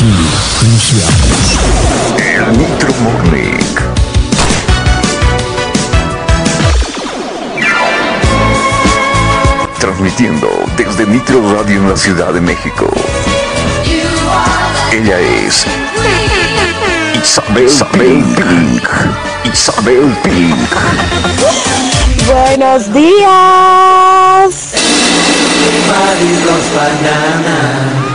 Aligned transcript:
Aquí 0.00 0.08
iniciamos. 0.64 1.60
El 2.16 2.56
Nitro 2.56 2.90
Morning. 3.02 3.60
Transmitiendo 9.78 10.48
desde 10.78 11.04
Nitro 11.04 11.54
Radio 11.54 11.80
en 11.80 11.90
la 11.90 11.96
Ciudad 11.98 12.32
de 12.32 12.40
México. 12.40 12.90
Ella 14.90 15.20
es 15.20 15.66
Isabel, 17.22 17.66
Isabel 17.66 18.24
Pink. 18.36 18.88
Isabel 19.52 20.16
Pink. 20.22 20.70
Buenos 22.26 22.90
días. 22.94 24.72
Everybody 25.62 26.30
loves 26.46 26.70
banana. 26.74 28.09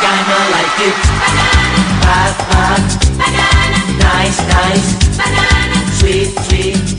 kinda 0.00 0.38
like 0.54 0.80
it. 0.88 0.96
Banana. 1.20 1.80
hot, 2.08 2.36
bad. 2.50 2.82
Banana. 3.20 3.80
Nice, 4.08 4.40
nice. 4.56 4.88
Banana. 5.18 5.78
Sweet, 5.98 6.30
sweet. 6.46 6.89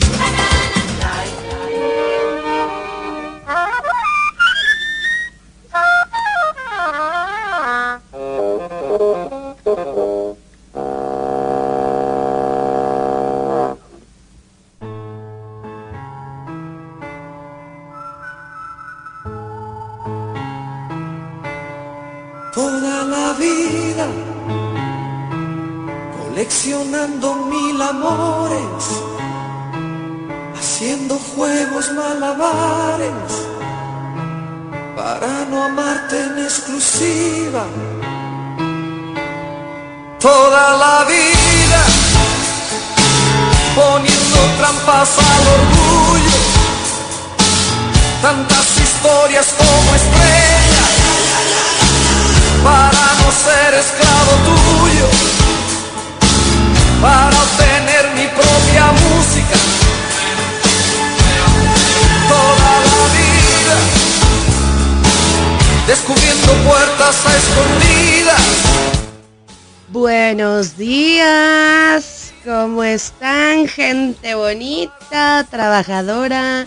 Trabajadora? 75.44 76.66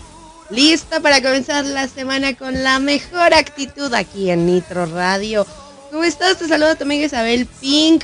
Lista 0.50 1.00
para 1.00 1.22
comenzar 1.22 1.66
la 1.66 1.88
semana 1.88 2.36
con 2.36 2.64
la 2.64 2.80
mejor 2.80 3.34
actitud 3.34 3.94
aquí 3.94 4.30
en 4.30 4.46
Nitro 4.46 4.86
Radio. 4.86 5.46
¿Cómo 5.92 6.04
estás? 6.04 6.38
Te 6.38 6.48
saludo 6.48 6.72
a 6.72 6.76
tu 6.76 6.84
amiga 6.84 7.06
Isabel 7.06 7.48
Pink. 7.60 8.04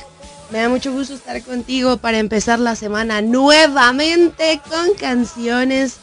Me 0.50 0.58
da 0.58 0.68
mucho 0.68 0.92
gusto 0.92 1.14
estar 1.14 1.40
contigo 1.42 1.98
para 1.98 2.18
empezar 2.18 2.58
la 2.58 2.74
semana 2.74 3.22
nuevamente 3.22 4.60
con 4.68 4.94
canciones 4.94 5.96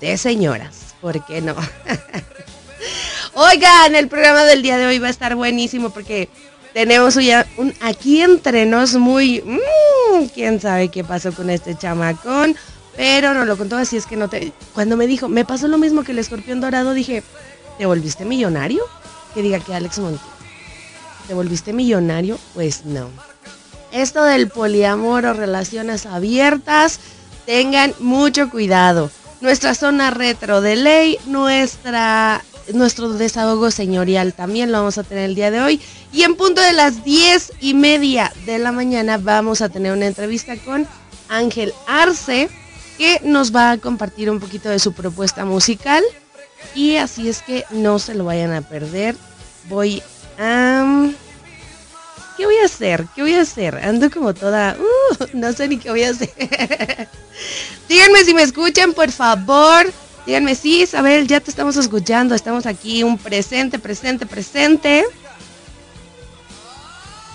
de 0.00 0.16
señoras. 0.16 0.94
¿Por 1.00 1.24
qué 1.26 1.40
no? 1.40 1.56
Oigan, 3.34 3.94
el 3.94 4.08
programa 4.08 4.44
del 4.44 4.62
día 4.62 4.78
de 4.78 4.86
hoy 4.86 4.98
va 4.98 5.08
a 5.08 5.10
estar 5.10 5.34
buenísimo 5.34 5.90
porque 5.90 6.28
tenemos 6.72 7.16
un 7.16 7.74
aquí 7.80 8.22
entre 8.22 8.66
nos 8.66 8.94
muy... 8.94 9.42
mmm, 9.42 10.26
¿Quién 10.34 10.60
sabe 10.60 10.88
qué 10.88 11.02
pasó 11.02 11.32
con 11.32 11.50
este 11.50 11.76
chamacón? 11.76 12.56
Pero 12.96 13.34
no 13.34 13.44
lo 13.44 13.56
contó 13.56 13.76
así, 13.76 13.96
es 13.96 14.06
que 14.06 14.16
no 14.16 14.28
te... 14.28 14.52
Cuando 14.74 14.96
me 14.96 15.06
dijo, 15.06 15.28
me 15.28 15.44
pasó 15.44 15.68
lo 15.68 15.78
mismo 15.78 16.04
que 16.04 16.12
el 16.12 16.18
escorpión 16.18 16.60
dorado, 16.60 16.92
dije, 16.92 17.22
¿te 17.78 17.86
volviste 17.86 18.24
millonario? 18.24 18.84
Que 19.34 19.42
diga 19.42 19.60
que 19.60 19.74
Alex 19.74 19.98
Monti. 19.98 20.24
¿Te 21.26 21.34
volviste 21.34 21.72
millonario? 21.72 22.38
Pues 22.54 22.84
no. 22.84 23.08
Esto 23.92 24.24
del 24.24 24.48
poliamor 24.48 25.26
o 25.26 25.32
relaciones 25.32 26.06
abiertas, 26.06 27.00
tengan 27.46 27.94
mucho 27.98 28.50
cuidado. 28.50 29.10
Nuestra 29.40 29.74
zona 29.74 30.10
retro 30.10 30.60
de 30.60 30.76
ley, 30.76 31.18
nuestra, 31.26 32.44
nuestro 32.72 33.10
desahogo 33.10 33.70
señorial 33.70 34.34
también 34.34 34.70
lo 34.70 34.78
vamos 34.78 34.98
a 34.98 35.02
tener 35.02 35.24
el 35.24 35.34
día 35.34 35.50
de 35.50 35.60
hoy. 35.60 35.80
Y 36.12 36.22
en 36.22 36.36
punto 36.36 36.60
de 36.60 36.72
las 36.72 37.04
diez 37.04 37.52
y 37.60 37.74
media 37.74 38.32
de 38.46 38.58
la 38.58 38.72
mañana 38.72 39.18
vamos 39.18 39.62
a 39.62 39.68
tener 39.68 39.92
una 39.92 40.06
entrevista 40.06 40.56
con 40.58 40.86
Ángel 41.28 41.74
Arce, 41.86 42.48
que 42.98 43.20
nos 43.24 43.54
va 43.54 43.72
a 43.72 43.78
compartir 43.78 44.30
un 44.30 44.40
poquito 44.40 44.68
de 44.68 44.78
su 44.78 44.92
propuesta 44.92 45.44
musical. 45.44 46.02
Y 46.74 46.96
así 46.96 47.28
es 47.28 47.42
que 47.42 47.64
no 47.70 47.98
se 47.98 48.14
lo 48.14 48.24
vayan 48.24 48.52
a 48.52 48.62
perder. 48.62 49.16
Voy 49.68 50.02
a... 50.38 51.10
¿Qué 52.36 52.46
voy 52.46 52.56
a 52.56 52.64
hacer? 52.64 53.06
¿Qué 53.14 53.22
voy 53.22 53.34
a 53.34 53.42
hacer? 53.42 53.76
Ando 53.76 54.10
como 54.10 54.32
toda... 54.34 54.76
uh, 54.78 55.24
no 55.34 55.52
sé 55.52 55.68
ni 55.68 55.76
qué 55.76 55.90
voy 55.90 56.04
a 56.04 56.10
hacer. 56.10 56.30
Díganme 57.88 58.24
si 58.24 58.34
me 58.34 58.42
escuchan, 58.42 58.92
por 58.92 59.10
favor. 59.10 59.92
Díganme, 60.24 60.54
sí, 60.54 60.82
Isabel, 60.82 61.26
ya 61.26 61.40
te 61.40 61.50
estamos 61.50 61.76
escuchando. 61.76 62.34
Estamos 62.34 62.66
aquí, 62.66 63.02
un 63.02 63.18
presente, 63.18 63.78
presente, 63.78 64.24
presente. 64.24 65.04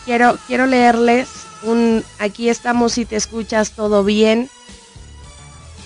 Quiero, 0.05 0.37
quiero 0.47 0.65
leerles 0.65 1.27
un... 1.63 2.03
Aquí 2.17 2.49
estamos, 2.49 2.93
si 2.93 3.05
te 3.05 3.17
escuchas 3.17 3.71
todo 3.71 4.03
bien. 4.03 4.49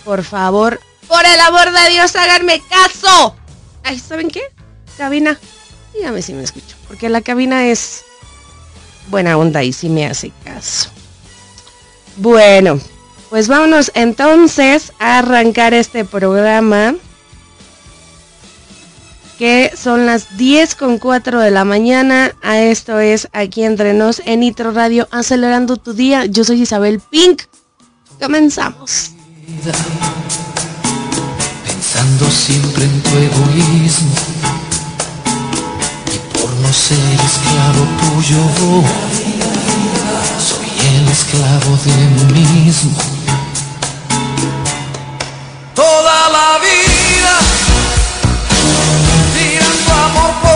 Por 0.04 0.24
favor, 0.24 0.80
por 1.12 1.26
el 1.26 1.40
amor 1.42 1.72
de 1.72 1.90
Dios, 1.90 2.16
háganme 2.16 2.62
caso. 2.70 3.36
Ay, 3.84 4.00
¿saben 4.00 4.30
qué? 4.30 4.42
Cabina, 4.98 5.38
dígame 5.94 6.22
si 6.22 6.34
me 6.34 6.44
escucho. 6.44 6.78
Porque 6.88 7.10
la 7.10 7.20
cabina 7.20 7.68
es 7.68 8.04
buena 9.10 9.38
onda 9.38 9.62
y 9.62 9.74
si 9.74 9.90
me 9.90 10.06
hace 10.06 10.32
caso. 10.46 10.90
Bueno, 12.16 12.80
pues 13.30 13.50
vámonos 13.50 13.92
entonces 13.94 14.94
a 15.00 15.20
arrancar 15.20 15.74
este 15.74 16.06
programa. 16.06 16.96
Que 19.38 19.74
son 19.76 20.06
las 20.06 20.38
10 20.38 20.76
con 20.76 20.98
4 20.98 21.42
de 21.42 21.52
la 21.52 21.66
mañana. 21.66 22.36
A 22.42 22.62
esto 22.62 23.00
es 23.00 23.28
aquí 23.34 23.64
entre 23.64 23.94
nos 23.94 24.22
en 24.26 24.42
Nitro 24.42 24.72
Radio, 24.72 25.10
acelerando 25.12 25.76
tu 25.76 25.94
día. 25.94 26.26
Yo 26.26 26.46
soy 26.46 26.62
Isabel 26.62 27.02
Pink. 27.02 27.44
Comenzamos. 28.18 29.12
Pensando 31.68 32.32
siempre 32.32 32.86
en 32.86 33.02
tu 33.04 33.10
egoísmo 33.18 34.14
y 36.08 36.18
por 36.38 36.50
no 36.54 36.72
ser 36.72 37.20
esclavo 37.20 37.86
tuyo, 38.00 38.38
soy 40.40 40.72
el 40.96 41.06
esclavo 41.10 41.78
de 41.84 41.96
mí 42.34 42.46
mismo. 42.64 42.98
Toda 45.76 46.30
la 46.30 46.50
vida 46.60 47.34
tirando 49.36 49.92
amor 50.06 50.32
por 50.44 50.51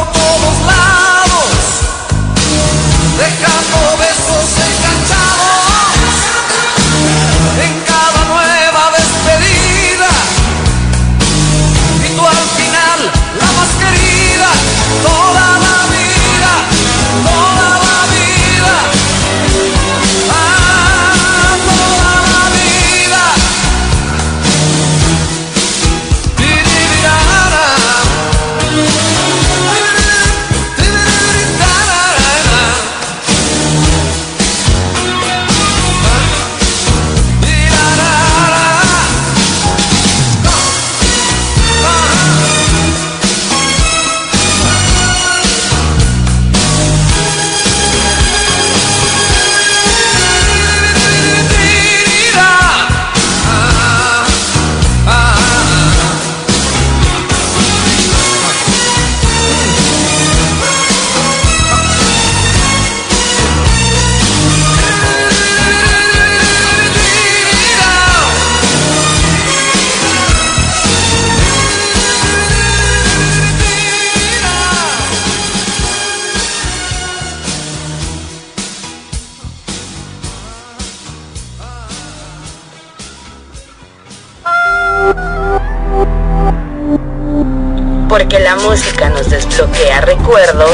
porque 88.18 88.40
la 88.40 88.56
música 88.56 89.10
nos 89.10 89.30
desbloquea 89.30 90.00
recuerdos. 90.00 90.72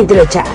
El 0.00 0.06
Nitro 0.06 0.24
Chat. 0.24 0.48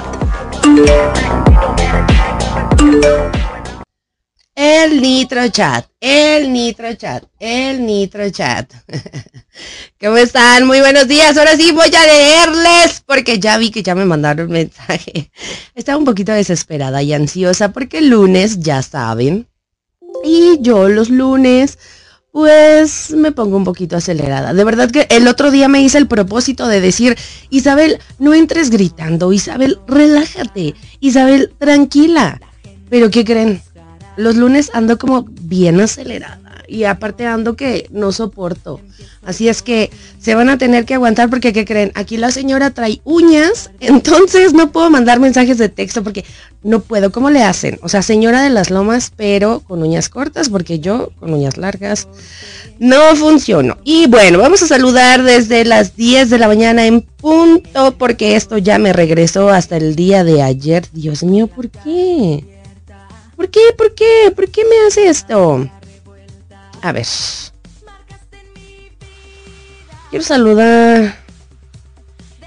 El 4.55 5.01
Nitro 5.01 5.49
Chat, 5.49 5.85
el 5.99 6.51
Nitro 6.51 6.93
Chat, 6.95 7.23
el 7.39 7.85
Nitro 7.85 8.29
Chat. 8.31 8.73
¿Cómo 10.01 10.17
están? 10.17 10.65
Muy 10.65 10.79
buenos 10.79 11.07
días. 11.07 11.37
Ahora 11.37 11.55
sí 11.57 11.71
voy 11.71 11.93
a 11.93 12.05
leerles 12.07 13.03
porque 13.05 13.37
ya 13.39 13.59
vi 13.59 13.69
que 13.69 13.83
ya 13.83 13.93
me 13.93 14.05
mandaron 14.05 14.49
mensaje. 14.49 15.29
Estaba 15.75 15.99
un 15.99 16.05
poquito 16.05 16.31
desesperada 16.31 17.03
y 17.03 17.13
ansiosa 17.13 17.71
porque 17.71 17.99
el 17.99 18.09
lunes, 18.09 18.61
ya 18.61 18.81
saben. 18.81 19.47
Y 20.23 20.57
yo 20.61 20.89
los 20.89 21.09
lunes, 21.09 21.77
pues 22.35 23.11
me 23.11 23.31
pongo 23.31 23.55
un 23.55 23.63
poquito 23.63 23.95
acelerada. 23.95 24.53
De 24.53 24.65
verdad 24.65 24.91
que 24.91 25.07
el 25.09 25.25
otro 25.29 25.51
día 25.51 25.69
me 25.69 25.81
hice 25.81 25.97
el 25.97 26.05
propósito 26.05 26.67
de 26.67 26.81
decir, 26.81 27.17
Isabel, 27.49 27.97
no 28.19 28.33
entres 28.33 28.71
gritando. 28.71 29.31
Isabel, 29.31 29.79
relájate. 29.87 30.75
Isabel, 30.99 31.53
tranquila. 31.57 32.41
Pero 32.89 33.09
¿qué 33.09 33.23
creen? 33.23 33.61
Los 34.17 34.35
lunes 34.35 34.69
ando 34.73 34.97
como 34.97 35.23
bien 35.43 35.79
acelerada 35.79 36.44
y 36.67 36.83
aparte 36.85 37.25
ando 37.25 37.55
que 37.55 37.87
no 37.91 38.11
soporto. 38.11 38.79
Así 39.23 39.49
es 39.49 39.61
que 39.61 39.89
se 40.19 40.35
van 40.35 40.49
a 40.49 40.57
tener 40.57 40.85
que 40.85 40.93
aguantar 40.93 41.29
porque 41.29 41.51
¿qué 41.51 41.65
creen? 41.65 41.91
Aquí 41.95 42.17
la 42.17 42.31
señora 42.31 42.71
trae 42.71 43.01
uñas, 43.03 43.71
entonces 43.79 44.53
no 44.53 44.71
puedo 44.71 44.89
mandar 44.89 45.19
mensajes 45.19 45.57
de 45.57 45.69
texto 45.69 46.03
porque 46.03 46.25
no 46.63 46.79
puedo. 46.79 47.11
¿Cómo 47.11 47.29
le 47.29 47.43
hacen? 47.43 47.79
O 47.81 47.89
sea, 47.89 48.01
señora 48.01 48.41
de 48.41 48.49
las 48.49 48.69
lomas, 48.69 49.11
pero 49.15 49.61
con 49.61 49.81
uñas 49.81 50.09
cortas 50.09 50.49
porque 50.49 50.79
yo 50.79 51.11
con 51.19 51.33
uñas 51.33 51.57
largas 51.57 52.07
no 52.79 53.15
funciono. 53.15 53.77
Y 53.83 54.07
bueno, 54.07 54.39
vamos 54.39 54.61
a 54.63 54.67
saludar 54.67 55.23
desde 55.23 55.65
las 55.65 55.95
10 55.95 56.29
de 56.29 56.37
la 56.37 56.47
mañana 56.47 56.85
en 56.85 57.01
punto 57.01 57.95
porque 57.97 58.35
esto 58.35 58.57
ya 58.57 58.77
me 58.77 58.93
regresó 58.93 59.49
hasta 59.49 59.77
el 59.77 59.95
día 59.95 60.23
de 60.23 60.41
ayer. 60.41 60.85
Dios 60.91 61.23
mío, 61.23 61.47
¿por 61.47 61.69
qué? 61.69 62.43
¿Por 63.35 63.49
qué? 63.49 63.59
¿Por 63.77 63.93
qué? 63.93 64.31
¿Por 64.35 64.49
qué 64.49 64.63
me 64.63 64.87
hace 64.87 65.07
esto? 65.07 65.69
A 66.81 66.91
ver. 66.91 67.05
Quiero 70.09 70.23
saludar. 70.23 71.15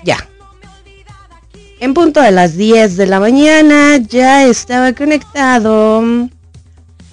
Ya. 0.04 0.26
En 1.80 1.94
punto 1.94 2.20
de 2.20 2.30
las 2.30 2.56
10 2.56 2.96
de 2.96 3.06
la 3.06 3.20
mañana 3.20 3.98
ya 3.98 4.44
estaba 4.46 4.92
conectado. 4.92 6.02
mm, 6.02 6.28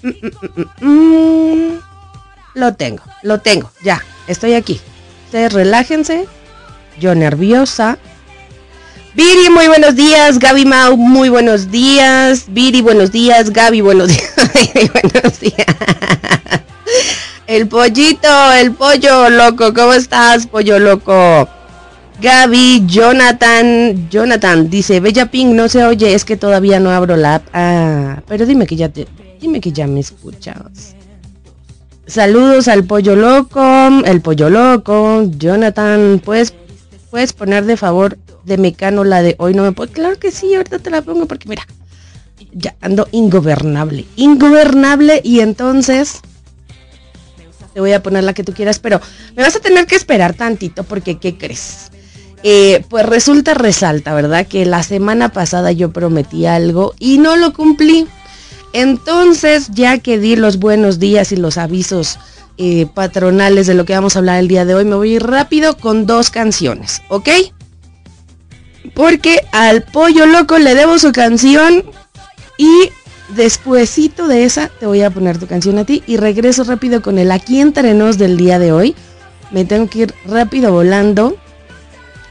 mm, 0.01 0.85
mm. 0.85 1.79
Lo 2.55 2.73
tengo, 2.73 3.03
lo 3.21 3.41
tengo, 3.41 3.69
ya, 3.83 4.01
estoy 4.27 4.53
aquí. 4.53 4.79
Ustedes 5.25 5.51
relájense. 5.51 6.25
Yo 6.97 7.13
nerviosa. 7.13 7.97
Viri, 9.13 9.49
muy 9.49 9.67
buenos 9.67 9.95
días. 9.95 10.39
Gaby 10.39 10.63
Mau, 10.65 10.95
muy 10.95 11.27
buenos 11.27 11.69
días. 11.69 12.45
Viri, 12.47 12.81
buenos 12.81 13.11
días. 13.11 13.49
Gaby, 13.49 13.81
buenos 13.81 14.07
días. 14.09 14.33
Buenos 14.93 15.39
días. 15.39 15.65
El 17.47 17.67
pollito, 17.67 18.53
el 18.53 18.73
pollo 18.73 19.29
loco. 19.29 19.73
¿Cómo 19.73 19.93
estás, 19.93 20.47
pollo 20.47 20.79
loco? 20.79 21.47
Gaby, 22.21 22.83
Jonathan, 22.87 24.09
Jonathan 24.09 24.69
dice, 24.69 24.99
Bella 24.99 25.25
Pink 25.25 25.53
no 25.53 25.67
se 25.67 25.83
oye, 25.83 26.13
es 26.13 26.23
que 26.23 26.37
todavía 26.37 26.79
no 26.79 26.89
abro 26.91 27.17
la 27.17 27.35
app. 27.35 27.47
Ah, 27.53 28.21
pero 28.27 28.45
dime 28.45 28.65
que 28.65 28.75
ya 28.75 28.89
te, 28.89 29.07
dime 29.39 29.59
que 29.59 29.71
ya 29.71 29.85
me 29.85 29.99
escuchas. 29.99 30.95
Saludos 32.07 32.67
al 32.67 32.85
pollo 32.85 33.15
loco, 33.15 33.61
el 34.05 34.21
pollo 34.21 34.49
loco, 34.49 35.23
Jonathan, 35.37 36.21
¿puedes, 36.23 36.53
puedes 37.09 37.33
poner 37.33 37.65
de 37.65 37.77
favor 37.77 38.17
de 38.45 38.57
Mecano 38.57 39.03
la 39.03 39.21
de 39.21 39.35
hoy 39.39 39.53
no 39.53 39.63
me 39.63 39.71
puedo. 39.71 39.91
Claro 39.91 40.17
que 40.17 40.31
sí, 40.31 40.53
ahorita 40.55 40.79
te 40.79 40.89
la 40.89 41.01
pongo 41.01 41.25
porque 41.25 41.49
mira, 41.49 41.67
ya 42.53 42.75
ando 42.79 43.07
ingobernable, 43.11 44.05
ingobernable 44.15 45.19
y 45.23 45.41
entonces 45.41 46.21
te 47.75 47.81
voy 47.81 47.91
a 47.91 48.01
poner 48.01 48.23
la 48.23 48.33
que 48.33 48.45
tú 48.45 48.53
quieras, 48.53 48.79
pero 48.79 49.01
me 49.35 49.43
vas 49.43 49.57
a 49.57 49.59
tener 49.59 49.85
que 49.85 49.97
esperar 49.97 50.33
tantito 50.33 50.85
porque 50.85 51.17
¿qué 51.17 51.37
crees? 51.37 51.91
Eh, 52.41 52.85
pues 52.87 53.05
resulta, 53.05 53.53
resalta, 53.53 54.13
¿verdad? 54.13 54.47
Que 54.47 54.65
la 54.65 54.81
semana 54.81 55.27
pasada 55.27 55.73
yo 55.73 55.91
prometí 55.91 56.45
algo 56.45 56.93
y 56.99 57.17
no 57.17 57.35
lo 57.35 57.51
cumplí. 57.51 58.07
Entonces, 58.71 59.71
ya 59.73 59.97
que 59.97 60.19
di 60.19 60.37
los 60.37 60.57
buenos 60.57 60.99
días 60.99 61.33
y 61.33 61.35
los 61.35 61.57
avisos 61.57 62.17
eh, 62.57 62.87
patronales 62.93 63.67
de 63.67 63.73
lo 63.73 63.83
que 63.83 63.93
vamos 63.93 64.15
a 64.15 64.19
hablar 64.19 64.39
el 64.39 64.47
día 64.47 64.63
de 64.63 64.75
hoy, 64.75 64.85
me 64.85 64.95
voy 64.95 65.11
a 65.11 65.15
ir 65.15 65.23
rápido 65.23 65.75
con 65.75 66.05
dos 66.05 66.29
canciones, 66.29 67.01
¿ok? 67.09 67.27
Porque 68.93 69.41
al 69.51 69.83
pollo 69.83 70.25
loco 70.27 70.59
le 70.59 70.75
debo 70.75 70.97
su 70.97 71.11
canción 71.11 71.83
y 72.57 72.89
despuesito 73.29 74.27
de 74.27 74.43
esa 74.43 74.69
te 74.79 74.85
voy 74.85 75.01
a 75.01 75.09
poner 75.09 75.37
tu 75.37 75.47
canción 75.47 75.77
a 75.79 75.85
ti 75.85 76.03
y 76.07 76.17
regreso 76.17 76.63
rápido 76.63 77.01
con 77.01 77.17
el 77.17 77.31
aquí 77.31 77.59
entre 77.59 77.93
nos 77.93 78.17
del 78.17 78.37
día 78.37 78.59
de 78.59 78.71
hoy. 78.71 78.95
Me 79.51 79.65
tengo 79.65 79.89
que 79.89 79.99
ir 79.99 80.13
rápido 80.25 80.71
volando. 80.71 81.37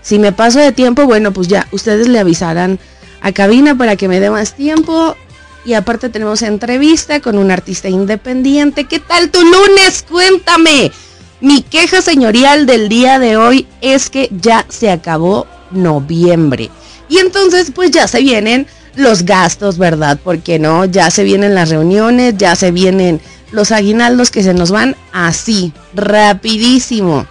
Si 0.03 0.19
me 0.19 0.33
paso 0.33 0.59
de 0.59 0.73
tiempo, 0.73 1.07
bueno, 1.07 1.33
pues 1.33 1.49
ya 1.49 1.67
ustedes 1.73 2.09
le 2.09 2.19
avisarán 2.19 2.79
a 3.21 3.33
cabina 3.33 3.77
para 3.77 3.97
que 3.97 4.09
me 4.09 4.21
dé 4.21 4.31
más 4.31 4.55
tiempo. 4.55 5.17
Y 5.65 5.73
aparte 5.73 6.11
tenemos 6.11 6.43
entrevista 6.43 7.21
con 7.21 7.39
un 7.39 7.51
artista 7.51 7.89
independiente. 7.89 8.85
¿Qué 8.85 9.01
tal 9.01 9.31
tu 9.31 9.41
lunes? 9.41 10.05
Cuéntame. 10.09 10.93
Mi 11.41 11.63
queja 11.63 12.03
señorial 12.03 12.67
del 12.67 12.89
día 12.89 13.19
de 13.19 13.37
hoy 13.37 13.67
es 13.81 14.11
que 14.11 14.29
ya 14.31 14.67
se 14.69 14.91
acabó 14.91 15.47
noviembre. 15.71 16.71
Y 17.09 17.19
entonces 17.19 17.71
pues 17.75 17.91
ya 17.91 18.07
se 18.07 18.21
vienen 18.21 18.67
los 18.97 19.25
gastos, 19.25 19.79
¿verdad? 19.79 20.19
Porque 20.23 20.59
no, 20.59 20.85
ya 20.85 21.11
se 21.11 21.25
vienen 21.25 21.55
las 21.55 21.71
reuniones, 21.71 22.37
ya 22.37 22.55
se 22.57 22.71
vienen 22.71 23.21
los 23.51 23.73
aguinaldos 23.73 24.31
que 24.31 24.43
se 24.43 24.55
nos 24.55 24.71
van 24.71 24.97
así, 25.13 25.73
rapidísimo. 25.95 27.27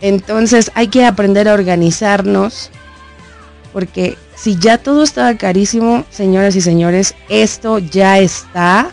Entonces 0.00 0.70
hay 0.74 0.88
que 0.88 1.06
aprender 1.06 1.48
a 1.48 1.54
organizarnos. 1.54 2.70
Porque 3.72 4.18
si 4.34 4.58
ya 4.58 4.76
todo 4.76 5.02
estaba 5.02 5.36
carísimo, 5.36 6.04
señoras 6.10 6.56
y 6.56 6.60
señores, 6.60 7.14
esto 7.28 7.78
ya 7.78 8.18
está 8.18 8.90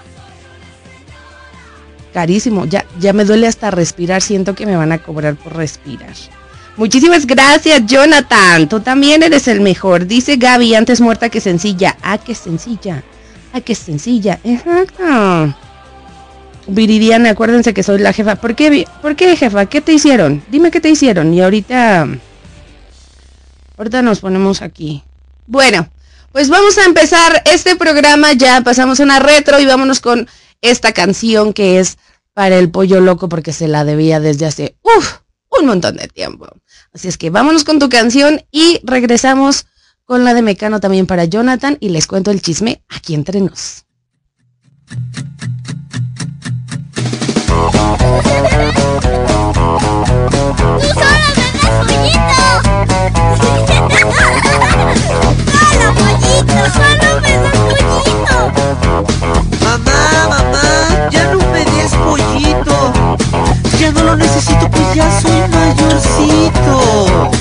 carísimo. 2.14 2.66
Ya, 2.66 2.86
ya 3.00 3.12
me 3.12 3.26
duele 3.26 3.48
hasta 3.48 3.72
respirar. 3.72 4.22
Siento 4.22 4.56
que 4.56 4.66
me 4.66 4.78
van 4.78 4.92
a 4.92 5.00
cobrar 5.00 5.36
por 5.36 5.56
respirar. 5.56 6.16
Muchísimas 6.80 7.28
gracias, 7.28 7.86
Jonathan. 7.88 8.70
Tú 8.70 8.80
también 8.80 9.22
eres 9.22 9.50
el 9.50 9.60
mejor. 9.60 10.06
Dice 10.06 10.38
Gaby, 10.38 10.76
antes 10.76 11.02
muerta 11.02 11.28
que 11.28 11.42
sencilla. 11.42 11.98
Ah, 12.02 12.18
que 12.18 12.34
sencilla. 12.34 13.04
Ah, 13.52 13.60
que 13.60 13.76
sencilla. 13.76 14.40
Exacto. 14.46 15.04
Viridiana, 16.68 17.32
acuérdense 17.32 17.74
que 17.74 17.84
soy 17.84 18.00
la 18.00 18.14
jefa. 18.14 18.38
¿Por 18.38 18.56
qué, 18.56 18.88
¿Por 19.02 19.18
qué, 19.18 19.36
jefa? 19.36 19.66
¿Qué 19.66 19.82
te 19.82 19.92
hicieron? 19.92 20.42
Dime 20.50 20.72
qué 20.72 20.80
te 20.80 20.90
hicieron. 20.90 21.34
Y 21.34 21.42
ahorita... 21.42 22.08
Ahorita 23.78 24.02
nos 24.02 24.22
ponemos 24.22 24.62
aquí. 24.62 25.04
Bueno, 25.48 25.90
pues 26.32 26.48
vamos 26.48 26.78
a 26.78 26.86
empezar 26.86 27.44
este 27.44 27.76
programa. 27.76 28.32
Ya 28.32 28.62
pasamos 28.62 29.02
una 29.02 29.20
retro 29.20 29.60
y 29.60 29.66
vámonos 29.66 30.00
con 30.00 30.30
esta 30.62 30.94
canción 30.94 31.52
que 31.52 31.82
es 31.82 31.98
para 32.34 32.58
el 32.58 32.72
pollo 32.72 33.02
loco 33.02 33.28
porque 33.28 33.52
se 33.52 33.68
la 33.68 33.84
debía 33.84 34.22
desde 34.22 34.46
hace 34.46 34.78
uf, 34.82 35.18
un 35.50 35.66
montón 35.66 35.98
de 35.98 36.08
tiempo. 36.08 36.48
Así 36.94 37.08
es 37.08 37.18
que 37.18 37.30
vámonos 37.30 37.64
con 37.64 37.80
tu 37.80 37.90
canción 37.90 38.42
y 38.52 38.80
regresamos 38.84 39.66
con 40.06 40.24
la 40.24 40.34
de 40.34 40.42
Mecano 40.42 40.80
también 40.80 41.06
para 41.06 41.26
Jonathan 41.26 41.78
y 41.80 41.90
les 41.90 42.08
cuento 42.08 42.32
el 42.32 42.42
chisme 42.42 42.84
aquí 42.90 43.14
entre 43.14 43.42
nos. 43.42 43.86
Ya 61.12 61.34
no 61.34 61.40
pollito. 62.06 63.49
Ya 63.80 63.92
no 63.94 64.04
lo 64.04 64.18
necesito, 64.18 64.70
pues 64.70 64.94
ya 64.94 65.10
soy 65.22 65.48
mayorcito. 65.48 67.32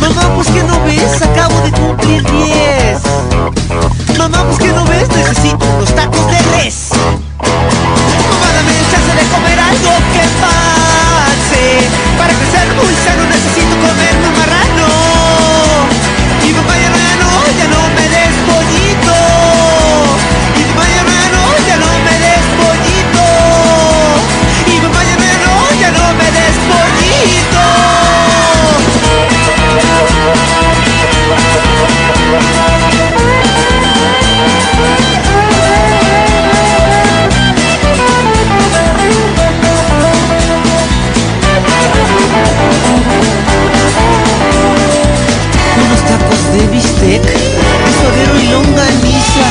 Mamá, 0.00 0.34
pues 0.36 0.46
que 0.46 0.62
no 0.62 0.80
ves, 0.84 1.20
acabo 1.20 1.60
de 1.62 1.72
cumplir 1.72 2.22
10. 2.22 3.02
Mamá, 4.16 4.44
pues 4.44 4.58
que 4.58 4.68
no 4.68 4.84
ves, 4.84 5.08
necesito 5.08 5.66
unos 5.66 5.92
tacos 5.92 6.26
de 6.28 6.38
res. 6.54 6.90
Mamá, 7.42 8.52
dame 8.54 8.78
el 8.78 8.86
chance 8.88 9.12
de 9.16 9.24
comer 9.34 9.58
algo 9.58 9.90
que 10.14 10.24
pase. 10.40 11.90
Para 12.16 12.34
crecer 12.34 12.72
muy 12.76 12.94
sano 13.04 13.24
necesito 13.26 13.74
comer 13.82 14.14
un 14.14 14.32
marrano. 14.38 14.88
Y 16.46 16.52
mamá, 16.52 16.78
bistec, 47.02 47.38
suadero 48.00 48.40
y 48.40 48.46
longaniza, 48.48 49.46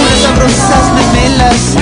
unas 0.00 0.18
sabrosas 0.20 0.92
memelas, 0.94 1.76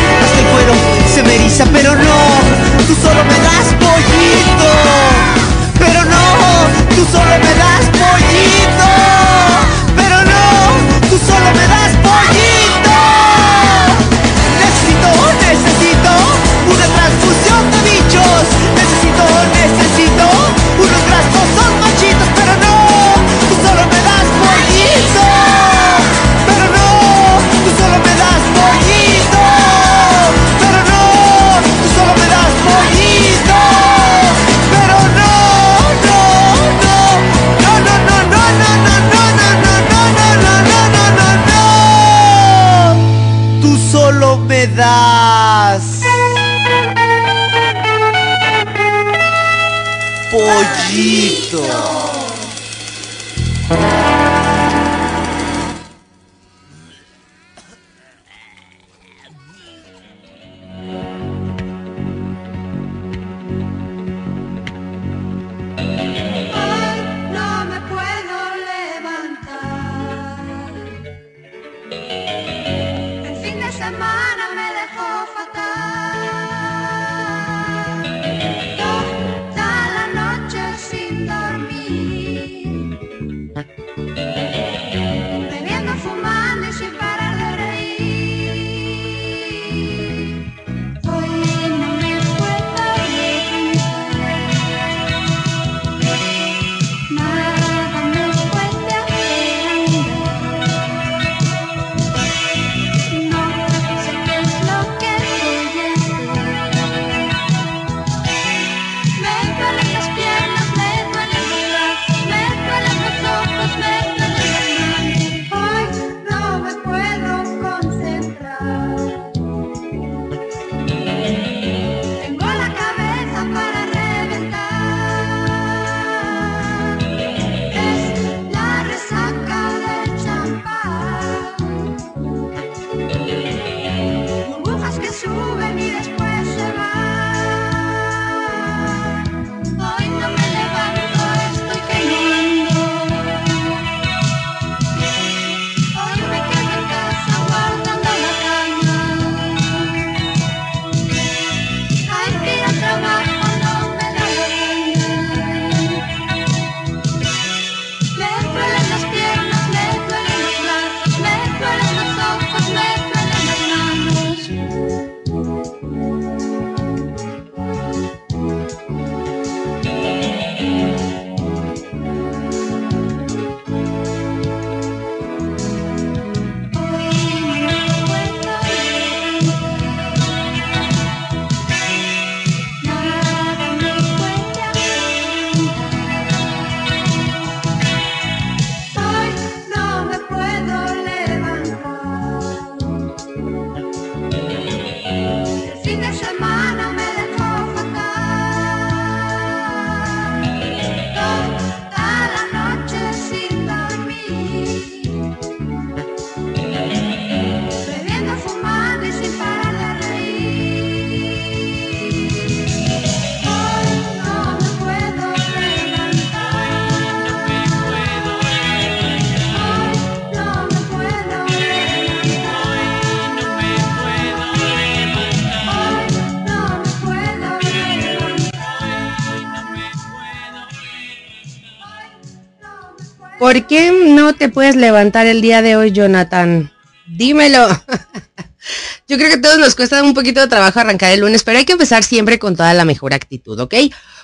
¿Por 233.52 233.66
qué 233.66 233.92
no 233.92 234.34
te 234.34 234.48
puedes 234.48 234.76
levantar 234.76 235.26
el 235.26 235.42
día 235.42 235.60
de 235.60 235.76
hoy, 235.76 235.92
Jonathan? 235.92 236.72
Dímelo. 237.06 237.68
Yo 239.06 239.18
creo 239.18 239.28
que 239.28 239.34
a 239.34 239.40
todos 239.42 239.58
nos 239.58 239.74
cuesta 239.74 240.02
un 240.02 240.14
poquito 240.14 240.40
de 240.40 240.46
trabajo 240.46 240.80
arrancar 240.80 241.12
el 241.12 241.20
lunes, 241.20 241.42
pero 241.42 241.58
hay 241.58 241.66
que 241.66 241.72
empezar 241.72 242.02
siempre 242.02 242.38
con 242.38 242.56
toda 242.56 242.72
la 242.72 242.86
mejor 242.86 243.12
actitud, 243.12 243.60
¿ok? 243.60 243.74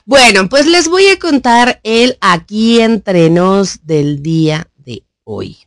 Bueno, 0.06 0.48
pues 0.48 0.64
les 0.64 0.88
voy 0.88 1.08
a 1.08 1.18
contar 1.18 1.78
el 1.82 2.16
aquí 2.22 2.80
entre 2.80 3.28
nos 3.28 3.84
del 3.84 4.22
día 4.22 4.66
de 4.76 5.04
hoy. 5.24 5.58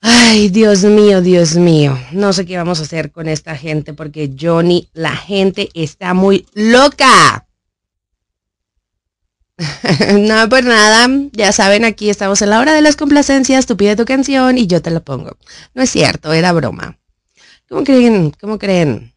Ay, 0.00 0.48
Dios 0.48 0.84
mío, 0.84 1.20
Dios 1.20 1.56
mío. 1.56 1.98
No 2.12 2.32
sé 2.32 2.46
qué 2.46 2.56
vamos 2.56 2.80
a 2.80 2.84
hacer 2.84 3.12
con 3.12 3.28
esta 3.28 3.54
gente 3.54 3.92
porque 3.92 4.32
Johnny, 4.40 4.88
la 4.94 5.14
gente 5.14 5.68
está 5.74 6.14
muy 6.14 6.46
loca. 6.54 7.46
no, 10.18 10.48
por 10.48 10.64
nada. 10.64 11.08
Ya 11.32 11.52
saben, 11.52 11.84
aquí 11.84 12.10
estamos 12.10 12.40
en 12.42 12.50
la 12.50 12.60
hora 12.60 12.74
de 12.74 12.82
las 12.82 12.96
complacencias. 12.96 13.66
Tú 13.66 13.76
pide 13.76 13.96
tu 13.96 14.04
canción 14.04 14.56
y 14.56 14.66
yo 14.66 14.80
te 14.80 14.90
la 14.90 15.00
pongo. 15.00 15.36
No 15.74 15.82
es 15.82 15.90
cierto, 15.90 16.32
era 16.32 16.52
broma. 16.52 16.96
¿Cómo 17.68 17.84
creen? 17.84 18.32
¿Cómo 18.40 18.58
creen? 18.58 19.12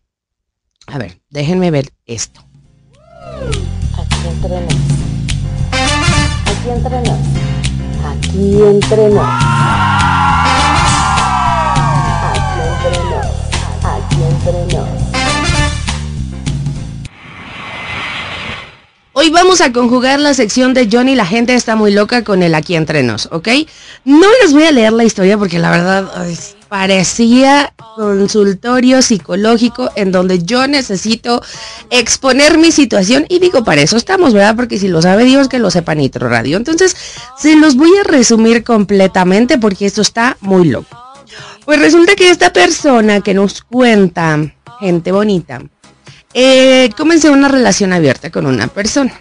A 0.87 0.97
ver, 0.97 1.19
déjenme 1.29 1.71
ver 1.71 1.91
esto. 2.05 2.43
Aquí 3.97 4.27
entre 4.27 4.61
nos. 4.61 4.75
Aquí 6.45 6.69
entre 6.69 7.01
nos. 7.01 7.19
Aquí 8.03 8.61
entre 8.61 9.09
Hoy 19.21 19.29
vamos 19.29 19.61
a 19.61 19.71
conjugar 19.71 20.19
la 20.19 20.33
sección 20.33 20.73
de 20.73 20.89
Johnny, 20.91 21.13
la 21.13 21.27
gente 21.27 21.53
está 21.53 21.75
muy 21.75 21.91
loca 21.91 22.23
con 22.23 22.41
el 22.41 22.55
aquí 22.55 22.73
entre 22.73 23.03
nos, 23.03 23.27
¿ok? 23.31 23.49
No 24.03 24.25
les 24.41 24.51
voy 24.51 24.63
a 24.63 24.71
leer 24.71 24.93
la 24.93 25.03
historia 25.03 25.37
porque 25.37 25.59
la 25.59 25.69
verdad 25.69 26.11
parecía 26.69 27.71
consultorio 27.95 29.03
psicológico 29.03 29.91
en 29.95 30.11
donde 30.11 30.41
yo 30.43 30.65
necesito 30.65 31.39
exponer 31.91 32.57
mi 32.57 32.71
situación 32.71 33.27
y 33.29 33.37
digo, 33.37 33.63
para 33.63 33.81
eso 33.81 33.95
estamos, 33.95 34.33
¿verdad? 34.33 34.55
Porque 34.55 34.79
si 34.79 34.87
lo 34.87 35.03
sabe 35.03 35.23
Dios, 35.23 35.49
que 35.49 35.59
lo 35.59 35.69
sepa 35.69 35.93
Nitro 35.93 36.27
Radio. 36.27 36.57
Entonces, 36.57 36.95
se 37.37 37.55
los 37.55 37.75
voy 37.75 37.91
a 37.99 38.03
resumir 38.03 38.63
completamente 38.63 39.59
porque 39.59 39.85
esto 39.85 40.01
está 40.01 40.35
muy 40.41 40.67
loco. 40.67 40.97
Pues 41.65 41.77
resulta 41.77 42.15
que 42.15 42.31
esta 42.31 42.51
persona 42.51 43.21
que 43.21 43.35
nos 43.35 43.61
cuenta, 43.61 44.51
gente 44.79 45.11
bonita, 45.11 45.61
eh, 46.33 46.89
comencé 46.97 47.29
una 47.29 47.47
relación 47.47 47.93
abierta 47.93 48.29
con 48.29 48.45
una 48.45 48.67
persona, 48.67 49.19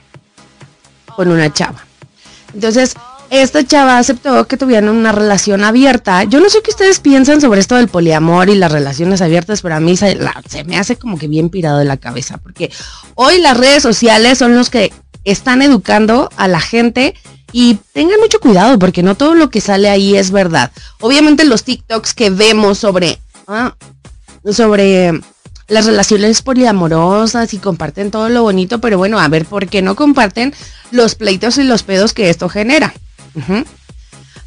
con 1.16 1.29
una 1.29 1.53
chava. 1.53 1.85
Entonces, 2.55 2.94
esta 3.31 3.64
chava 3.64 3.99
aceptó 3.99 4.46
que 4.49 4.57
tuvieran 4.57 4.88
una 4.88 5.12
relación 5.12 5.62
abierta. 5.62 6.25
Yo 6.25 6.40
no 6.40 6.51
sé 6.51 6.62
qué 6.62 6.70
ustedes 6.73 6.99
piensan 6.99 7.40
sobre 7.40 7.61
esto 7.61 7.77
del 7.77 7.88
poliamor 7.88 8.51
y 8.51 8.57
las 8.57 8.73
relaciones 8.73 9.23
abiertas, 9.23 9.62
pero 9.62 9.77
a 9.77 9.81
mí 9.81 9.96
se, 9.96 10.18
me 10.66 10.77
hace 10.77 10.96
como 10.96 11.16
que 11.16 11.29
bien 11.29 11.49
pirado 11.49 11.79
de 11.79 11.85
la 11.85 11.96
cabeza, 11.96 12.38
porque 12.38 12.73
hoy 13.14 13.40
las 13.40 13.57
redes 13.57 13.85
sociales 13.85 14.38
son 14.38 14.57
los 14.57 14.68
que 14.68 14.92
están 15.25 15.62
educando 15.62 16.29
a 16.37 16.49
la 16.49 16.61
gente 16.61 17.14
y 17.53 17.79
tengan 17.92 18.18
mucho 18.20 18.40
cuidado 18.40 18.79
porque 18.79 19.03
no 19.03 19.16
todo 19.16 19.35
lo 19.35 19.49
que 19.49 19.61
sale 19.61 19.88
ahí 19.88 20.16
es 20.16 20.33
verdad. 20.33 20.73
Obviamente 21.01 21.44
los 21.44 21.62
TikToks 21.62 22.14
que 22.14 22.31
vemos 22.31 22.79
sobre 22.79 23.20
ah, 23.46 23.75
sobre 24.51 25.20
las 25.70 25.87
relaciones 25.87 26.42
poliamorosas 26.42 27.54
y 27.54 27.59
comparten 27.59 28.11
todo 28.11 28.28
lo 28.28 28.42
bonito, 28.42 28.80
pero 28.80 28.98
bueno, 28.98 29.18
a 29.18 29.28
ver 29.28 29.46
por 29.46 29.68
qué 29.68 29.83
no 29.83 29.94
comparten 29.94 30.52
los 30.90 31.14
pleitos 31.14 31.56
y 31.59 31.62
los 31.62 31.85
pedos 31.85 32.12
que 32.12 32.28
esto 32.28 32.48
genera. 32.48 32.92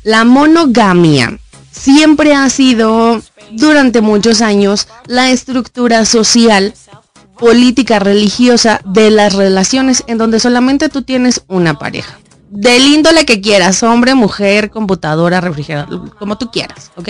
La 0.03 0.25
monogamia 0.25 1.39
siempre 1.71 2.36
ha 2.36 2.49
sido 2.49 3.21
durante 3.51 4.01
muchos 4.01 4.41
años 4.41 4.89
la 5.07 5.31
estructura 5.31 6.05
social, 6.05 6.73
política, 7.39 7.99
religiosa 7.99 8.81
de 8.83 9.09
las 9.09 9.33
relaciones 9.33 10.03
en 10.07 10.17
donde 10.17 10.41
solamente 10.41 10.89
tú 10.89 11.03
tienes 11.03 11.41
una 11.47 11.79
pareja. 11.79 12.19
Del 12.49 12.86
índole 12.86 13.25
que 13.25 13.39
quieras, 13.39 13.81
hombre, 13.81 14.13
mujer, 14.13 14.69
computadora, 14.69 15.39
refrigerador, 15.39 16.15
como 16.17 16.38
tú 16.38 16.51
quieras, 16.51 16.91
¿ok? 16.97 17.09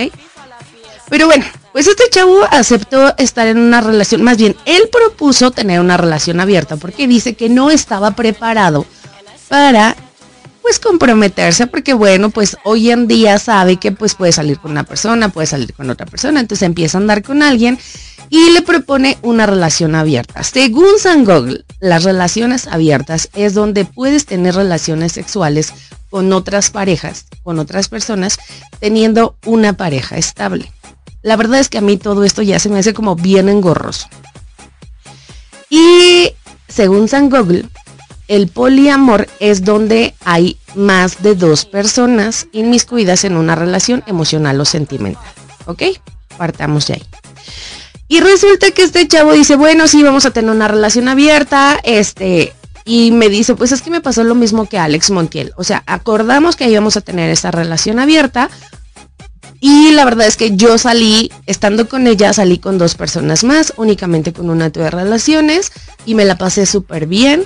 Pero 1.14 1.28
bueno, 1.28 1.46
pues 1.74 1.86
este 1.86 2.06
chavo 2.10 2.42
aceptó 2.50 3.16
estar 3.20 3.46
en 3.46 3.60
una 3.60 3.82
relación, 3.82 4.24
más 4.24 4.36
bien, 4.36 4.56
él 4.66 4.90
propuso 4.92 5.52
tener 5.52 5.80
una 5.80 5.96
relación 5.96 6.40
abierta 6.40 6.76
porque 6.78 7.08
dice 7.08 7.36
que 7.36 7.50
no 7.50 7.70
estaba 7.70 8.16
preparado 8.16 8.84
para 9.48 9.96
pues 10.64 10.80
comprometerse 10.80 11.68
porque 11.68 11.94
bueno, 11.94 12.32
pues 12.32 12.58
hoy 12.64 12.90
en 12.90 13.08
día 13.08 13.38
sabe 13.38 13.78
que 13.78 13.92
pues 13.92 14.16
puede 14.16 14.32
salir 14.32 14.58
con 14.58 14.72
una 14.72 14.86
persona, 14.86 15.30
puede 15.30 15.46
salir 15.46 15.72
con 15.76 15.88
otra 15.92 16.08
persona, 16.08 16.40
entonces 16.40 16.66
empieza 16.66 16.98
a 16.98 17.02
andar 17.02 17.22
con 17.22 17.44
alguien 17.44 17.78
y 18.32 18.50
le 18.50 18.64
propone 18.64 19.20
una 19.22 19.46
relación 19.46 19.94
abierta. 19.94 20.42
Según 20.42 20.98
San 20.98 21.26
Google, 21.26 21.64
las 21.80 22.06
relaciones 22.06 22.66
abiertas 22.66 23.30
es 23.36 23.54
donde 23.54 23.86
puedes 23.86 24.26
tener 24.26 24.56
relaciones 24.56 25.12
sexuales 25.12 25.76
con 26.10 26.34
otras 26.34 26.72
parejas, 26.72 27.28
con 27.44 27.60
otras 27.60 27.88
personas, 27.88 28.40
teniendo 28.80 29.38
una 29.46 29.74
pareja 29.74 30.18
estable. 30.18 30.72
La 31.24 31.36
verdad 31.38 31.60
es 31.60 31.70
que 31.70 31.80
a 31.80 31.82
mí 31.82 31.98
todo 31.98 32.24
esto 32.24 32.42
ya 32.42 32.60
se 32.60 32.70
me 32.70 32.80
hace 32.80 32.94
como 32.94 33.16
bien 33.16 33.50
engorroso. 33.50 34.08
Y 35.70 36.34
según 36.68 37.08
San 37.08 37.30
Google, 37.30 37.66
el 38.28 38.48
poliamor 38.48 39.28
es 39.40 39.64
donde 39.64 40.14
hay 40.24 40.58
más 40.76 41.24
de 41.24 41.36
dos 41.36 41.66
personas 41.66 42.48
inmiscuidas 42.52 43.24
en 43.24 43.38
una 43.38 43.56
relación 43.56 44.04
emocional 44.06 44.60
o 44.62 44.66
sentimental. 44.66 45.24
¿Ok? 45.66 45.84
Partamos 46.38 46.88
de 46.88 46.96
ahí. 46.96 47.04
Y 48.08 48.20
resulta 48.20 48.70
que 48.72 48.84
este 48.84 49.08
chavo 49.08 49.34
dice, 49.34 49.56
bueno, 49.56 49.88
sí, 49.88 50.04
vamos 50.04 50.26
a 50.26 50.32
tener 50.32 50.52
una 50.52 50.68
relación 50.68 51.08
abierta, 51.08 51.80
este, 51.84 52.54
y 52.86 53.12
me 53.12 53.30
dice, 53.30 53.56
pues 53.56 53.72
es 53.72 53.82
que 53.82 53.90
me 53.90 54.02
pasó 54.02 54.24
lo 54.24 54.36
mismo 54.36 54.68
que 54.68 54.78
Alex 54.78 55.10
Montiel. 55.10 55.54
O 55.56 55.64
sea, 55.64 55.84
acordamos 55.88 56.56
que 56.56 56.70
íbamos 56.70 56.98
a 56.98 57.02
tener 57.02 57.30
esta 57.30 57.50
relación 57.52 58.00
abierta, 58.00 58.50
y 59.66 59.92
la 59.94 60.04
verdad 60.04 60.28
es 60.28 60.36
que 60.36 60.58
yo 60.58 60.78
salí, 60.78 61.32
estando 61.46 61.88
con 61.88 62.06
ella, 62.06 62.34
salí 62.34 62.58
con 62.60 62.78
dos 62.78 62.96
personas 62.96 63.46
más, 63.46 63.72
únicamente 63.78 64.34
con 64.34 64.50
una 64.50 64.70
tuve 64.72 64.92
relaciones, 64.92 65.72
y 66.06 66.16
me 66.16 66.26
la 66.26 66.38
pasé 66.38 66.66
súper 66.66 67.08
bien. 67.08 67.46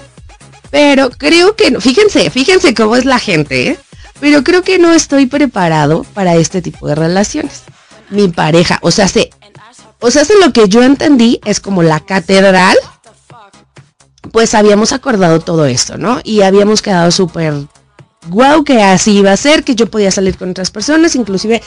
Pero 0.71 1.11
creo 1.11 1.55
que, 1.55 1.69
no- 1.69 1.79
fíjense, 1.79 2.31
fíjense 2.31 2.73
cómo 2.73 2.95
es 2.95 3.05
la 3.05 3.19
gente, 3.19 3.67
¿eh? 3.67 3.79
Pero 4.19 4.43
creo 4.43 4.63
que 4.63 4.79
no 4.79 4.93
estoy 4.93 5.27
preparado 5.27 6.05
para 6.15 6.35
este 6.35 6.63
tipo 6.63 6.87
de 6.87 6.95
relaciones. 6.95 7.61
Mi 8.09 8.29
pareja, 8.29 8.79
o 8.81 8.89
sea, 8.89 9.07
se, 9.07 9.29
o 9.99 10.09
sea, 10.09 10.25
se 10.25 10.39
lo 10.39 10.51
que 10.51 10.67
yo 10.67 10.81
entendí 10.81 11.39
es 11.45 11.59
como 11.59 11.83
la 11.83 11.99
catedral, 11.99 12.75
pues 14.31 14.55
habíamos 14.55 14.91
acordado 14.91 15.39
todo 15.39 15.67
esto, 15.67 15.97
¿no? 15.99 16.19
Y 16.23 16.41
habíamos 16.41 16.81
quedado 16.81 17.11
súper 17.11 17.53
guau 18.29 18.63
que 18.63 18.81
así 18.81 19.17
iba 19.17 19.31
a 19.31 19.37
ser, 19.37 19.63
que 19.63 19.75
yo 19.75 19.87
podía 19.87 20.11
salir 20.11 20.37
con 20.37 20.51
otras 20.51 20.71
personas, 20.71 21.15
inclusive 21.15 21.61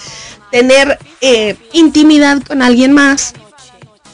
tener 0.51 0.99
eh, 1.21 1.57
intimidad 1.73 2.43
con 2.43 2.63
alguien 2.63 2.93
más. 2.93 3.35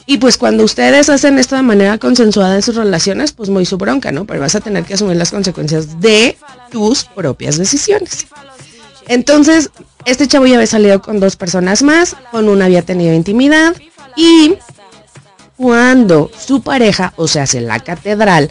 Y 0.05 0.19
pues 0.19 0.37
cuando 0.37 0.63
ustedes 0.63 1.09
hacen 1.09 1.37
esto 1.37 1.57
de 1.57 1.63
manera 1.63 1.97
consensuada 1.97 2.55
en 2.55 2.61
sus 2.61 2.75
relaciones, 2.75 3.33
pues 3.33 3.49
muy 3.49 3.65
su 3.65 3.77
bronca, 3.77 4.11
¿no? 4.13 4.25
Pero 4.25 4.39
vas 4.39 4.55
a 4.55 4.61
tener 4.61 4.85
que 4.85 4.93
asumir 4.93 5.17
las 5.17 5.31
consecuencias 5.31 5.99
de 5.99 6.37
tus 6.71 7.03
propias 7.03 7.57
decisiones. 7.57 8.27
Entonces, 9.09 9.69
este 10.05 10.27
chavo 10.27 10.45
ya 10.45 10.55
había 10.55 10.67
salido 10.67 11.01
con 11.01 11.19
dos 11.19 11.35
personas 11.35 11.83
más, 11.83 12.15
con 12.31 12.47
una 12.47 12.65
había 12.65 12.83
tenido 12.83 13.13
intimidad 13.13 13.75
y 14.15 14.55
cuando 15.57 16.31
su 16.37 16.61
pareja, 16.61 17.13
o 17.17 17.27
sea, 17.27 17.43
hace 17.43 17.59
la 17.59 17.79
catedral, 17.79 18.49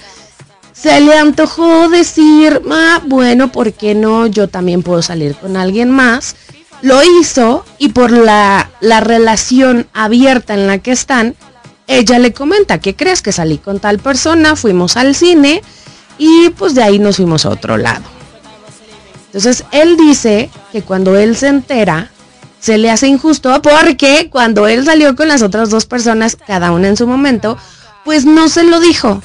se 0.81 1.01
le 1.01 1.15
antojó 1.15 1.89
decir, 1.89 2.61
bueno, 3.07 3.51
¿por 3.51 3.73
qué 3.73 3.95
no? 3.95 4.27
Yo 4.27 4.49
también 4.49 4.83
puedo 4.83 5.01
salir 5.01 5.35
con 5.35 5.57
alguien 5.57 5.91
más. 5.91 6.37
Lo 6.83 7.01
hizo 7.03 7.65
y 7.79 7.89
por 7.89 8.11
la, 8.11 8.71
la 8.81 9.01
relación 9.01 9.89
abierta 9.95 10.53
en 10.53 10.67
la 10.67 10.79
que 10.79 10.93
están, 10.93 11.35
ella 11.87 12.19
le 12.19 12.33
comenta, 12.35 12.79
¿qué 12.79 12.95
crees 12.95 13.23
que 13.23 13.33
salí 13.33 13.57
con 13.57 13.81
tal 13.81 13.99
persona? 13.99 14.55
Fuimos 14.55 14.99
al 14.99 15.15
cine 15.15 15.63
y 16.19 16.51
pues 16.51 16.75
de 16.75 16.83
ahí 16.83 16.99
nos 16.99 17.17
fuimos 17.17 17.47
a 17.47 17.51
otro 17.51 17.79
lado. 17.79 18.05
Entonces 19.27 19.65
él 19.73 19.97
dice 19.97 20.51
que 20.73 20.83
cuando 20.83 21.17
él 21.17 21.37
se 21.37 21.49
entera, 21.49 22.11
se 22.61 22.77
le 22.77 22.91
hace 22.91 23.07
injusto 23.07 23.63
porque 23.63 24.29
cuando 24.31 24.67
él 24.67 24.85
salió 24.85 25.17
con 25.17 25.29
las 25.29 25.43
otras 25.43 25.71
dos 25.71 25.87
personas, 25.87 26.37
cada 26.47 26.73
una 26.73 26.89
en 26.89 26.97
su 26.97 27.07
momento, 27.07 27.57
pues 28.05 28.27
no 28.27 28.49
se 28.49 28.65
lo 28.65 28.79
dijo 28.79 29.23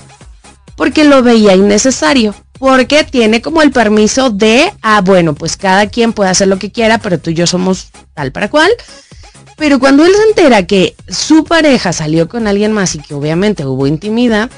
porque 0.82 1.04
lo 1.04 1.22
veía 1.22 1.54
innecesario. 1.54 2.34
Porque 2.58 3.04
tiene 3.04 3.40
como 3.40 3.62
el 3.62 3.70
permiso 3.70 4.32
de, 4.32 4.74
ah, 4.82 5.02
bueno, 5.02 5.36
pues 5.36 5.56
cada 5.56 5.86
quien 5.86 6.12
puede 6.12 6.32
hacer 6.32 6.48
lo 6.48 6.58
que 6.58 6.72
quiera, 6.72 6.98
pero 6.98 7.20
tú 7.20 7.30
y 7.30 7.36
yo 7.36 7.46
somos 7.46 7.90
tal 8.16 8.32
para 8.32 8.50
cual. 8.50 8.72
Pero 9.58 9.78
cuando 9.78 10.04
él 10.04 10.12
se 10.12 10.30
entera 10.30 10.66
que 10.66 10.96
su 11.08 11.44
pareja 11.44 11.94
salió 11.94 12.28
con 12.28 12.48
alguien 12.48 12.72
más 12.72 12.96
y 12.96 13.00
que 13.00 13.14
obviamente 13.14 13.64
hubo 13.64 13.86
intimidad, 13.86 14.50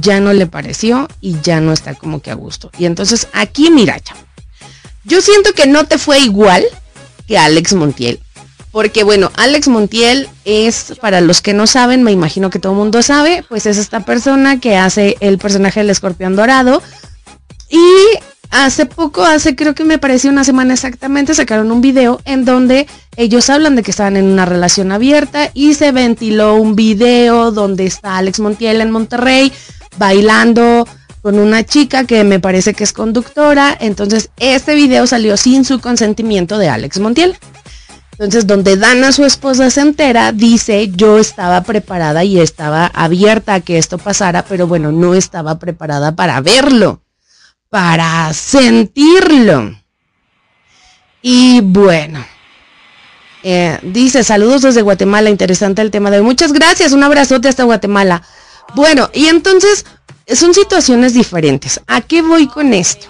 ya 0.00 0.18
no 0.18 0.32
le 0.32 0.46
pareció 0.46 1.08
y 1.20 1.38
ya 1.42 1.60
no 1.60 1.74
está 1.74 1.92
como 1.92 2.22
que 2.22 2.30
a 2.30 2.34
gusto. 2.36 2.70
Y 2.78 2.86
entonces 2.86 3.28
aquí, 3.34 3.70
mira, 3.70 4.00
Yo 5.04 5.20
siento 5.20 5.52
que 5.52 5.66
no 5.66 5.84
te 5.84 5.98
fue 5.98 6.20
igual 6.20 6.64
que 7.28 7.36
Alex 7.36 7.74
Montiel. 7.74 8.18
Porque 8.76 9.04
bueno, 9.04 9.32
Alex 9.36 9.68
Montiel 9.68 10.28
es, 10.44 10.92
para 11.00 11.22
los 11.22 11.40
que 11.40 11.54
no 11.54 11.66
saben, 11.66 12.02
me 12.02 12.12
imagino 12.12 12.50
que 12.50 12.58
todo 12.58 12.72
el 12.74 12.78
mundo 12.78 13.00
sabe, 13.00 13.42
pues 13.48 13.64
es 13.64 13.78
esta 13.78 14.04
persona 14.04 14.60
que 14.60 14.76
hace 14.76 15.16
el 15.20 15.38
personaje 15.38 15.80
del 15.80 15.88
escorpión 15.88 16.36
dorado. 16.36 16.82
Y 17.70 17.80
hace 18.50 18.84
poco, 18.84 19.24
hace 19.24 19.56
creo 19.56 19.74
que 19.74 19.84
me 19.84 19.96
pareció 19.96 20.28
una 20.28 20.44
semana 20.44 20.74
exactamente, 20.74 21.32
sacaron 21.32 21.72
un 21.72 21.80
video 21.80 22.20
en 22.26 22.44
donde 22.44 22.86
ellos 23.16 23.48
hablan 23.48 23.76
de 23.76 23.82
que 23.82 23.92
estaban 23.92 24.18
en 24.18 24.26
una 24.26 24.44
relación 24.44 24.92
abierta 24.92 25.50
y 25.54 25.72
se 25.72 25.90
ventiló 25.90 26.56
un 26.56 26.76
video 26.76 27.52
donde 27.52 27.86
está 27.86 28.18
Alex 28.18 28.40
Montiel 28.40 28.82
en 28.82 28.90
Monterrey 28.90 29.54
bailando 29.96 30.86
con 31.22 31.38
una 31.38 31.64
chica 31.64 32.04
que 32.04 32.24
me 32.24 32.40
parece 32.40 32.74
que 32.74 32.84
es 32.84 32.92
conductora. 32.92 33.74
Entonces, 33.80 34.28
este 34.36 34.74
video 34.74 35.06
salió 35.06 35.38
sin 35.38 35.64
su 35.64 35.80
consentimiento 35.80 36.58
de 36.58 36.68
Alex 36.68 37.00
Montiel. 37.00 37.38
Entonces, 38.18 38.46
donde 38.46 38.78
Dana, 38.78 39.12
su 39.12 39.26
esposa, 39.26 39.68
se 39.68 39.82
entera, 39.82 40.32
dice, 40.32 40.88
yo 40.88 41.18
estaba 41.18 41.60
preparada 41.64 42.24
y 42.24 42.40
estaba 42.40 42.86
abierta 42.86 43.52
a 43.52 43.60
que 43.60 43.76
esto 43.76 43.98
pasara, 43.98 44.42
pero 44.42 44.66
bueno, 44.66 44.90
no 44.90 45.14
estaba 45.14 45.58
preparada 45.58 46.16
para 46.16 46.40
verlo, 46.40 47.02
para 47.68 48.32
sentirlo. 48.32 49.78
Y 51.20 51.60
bueno, 51.60 52.24
eh, 53.42 53.78
dice, 53.82 54.24
saludos 54.24 54.62
desde 54.62 54.80
Guatemala, 54.80 55.28
interesante 55.28 55.82
el 55.82 55.90
tema 55.90 56.10
de 56.10 56.20
hoy. 56.20 56.24
Muchas 56.24 56.54
gracias, 56.54 56.92
un 56.92 57.02
abrazote 57.02 57.48
hasta 57.48 57.64
Guatemala. 57.64 58.22
Bueno, 58.74 59.10
y 59.12 59.26
entonces 59.26 59.84
son 60.34 60.54
situaciones 60.54 61.12
diferentes. 61.12 61.82
¿A 61.86 62.00
qué 62.00 62.22
voy 62.22 62.46
con 62.46 62.72
esto? 62.72 63.08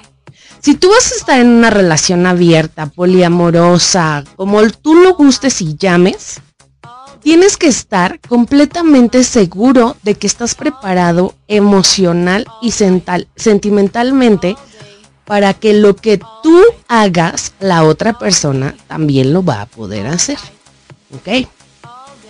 Si 0.67 0.75
tú 0.75 0.91
vas 0.91 1.13
a 1.13 1.15
estar 1.15 1.39
en 1.39 1.47
una 1.47 1.71
relación 1.71 2.27
abierta, 2.27 2.87
poliamorosa, 2.87 4.25
como 4.35 4.69
tú 4.69 4.97
lo 4.97 5.15
gustes 5.15 5.63
y 5.63 5.77
llames, 5.77 6.41
tienes 7.23 7.57
que 7.57 7.69
estar 7.69 8.19
completamente 8.19 9.23
seguro 9.23 9.97
de 10.03 10.17
que 10.17 10.27
estás 10.27 10.57
preparado 10.57 11.37
emocional 11.47 12.49
y 12.61 12.73
sentimentalmente 12.73 14.57
para 15.25 15.55
que 15.55 15.73
lo 15.73 15.95
que 15.95 16.19
tú 16.43 16.61
hagas, 16.89 17.53
la 17.61 17.85
otra 17.85 18.19
persona 18.19 18.75
también 18.89 19.33
lo 19.33 19.45
va 19.45 19.61
a 19.61 19.67
poder 19.67 20.09
hacer. 20.09 20.39
¿Ok? 21.15 21.47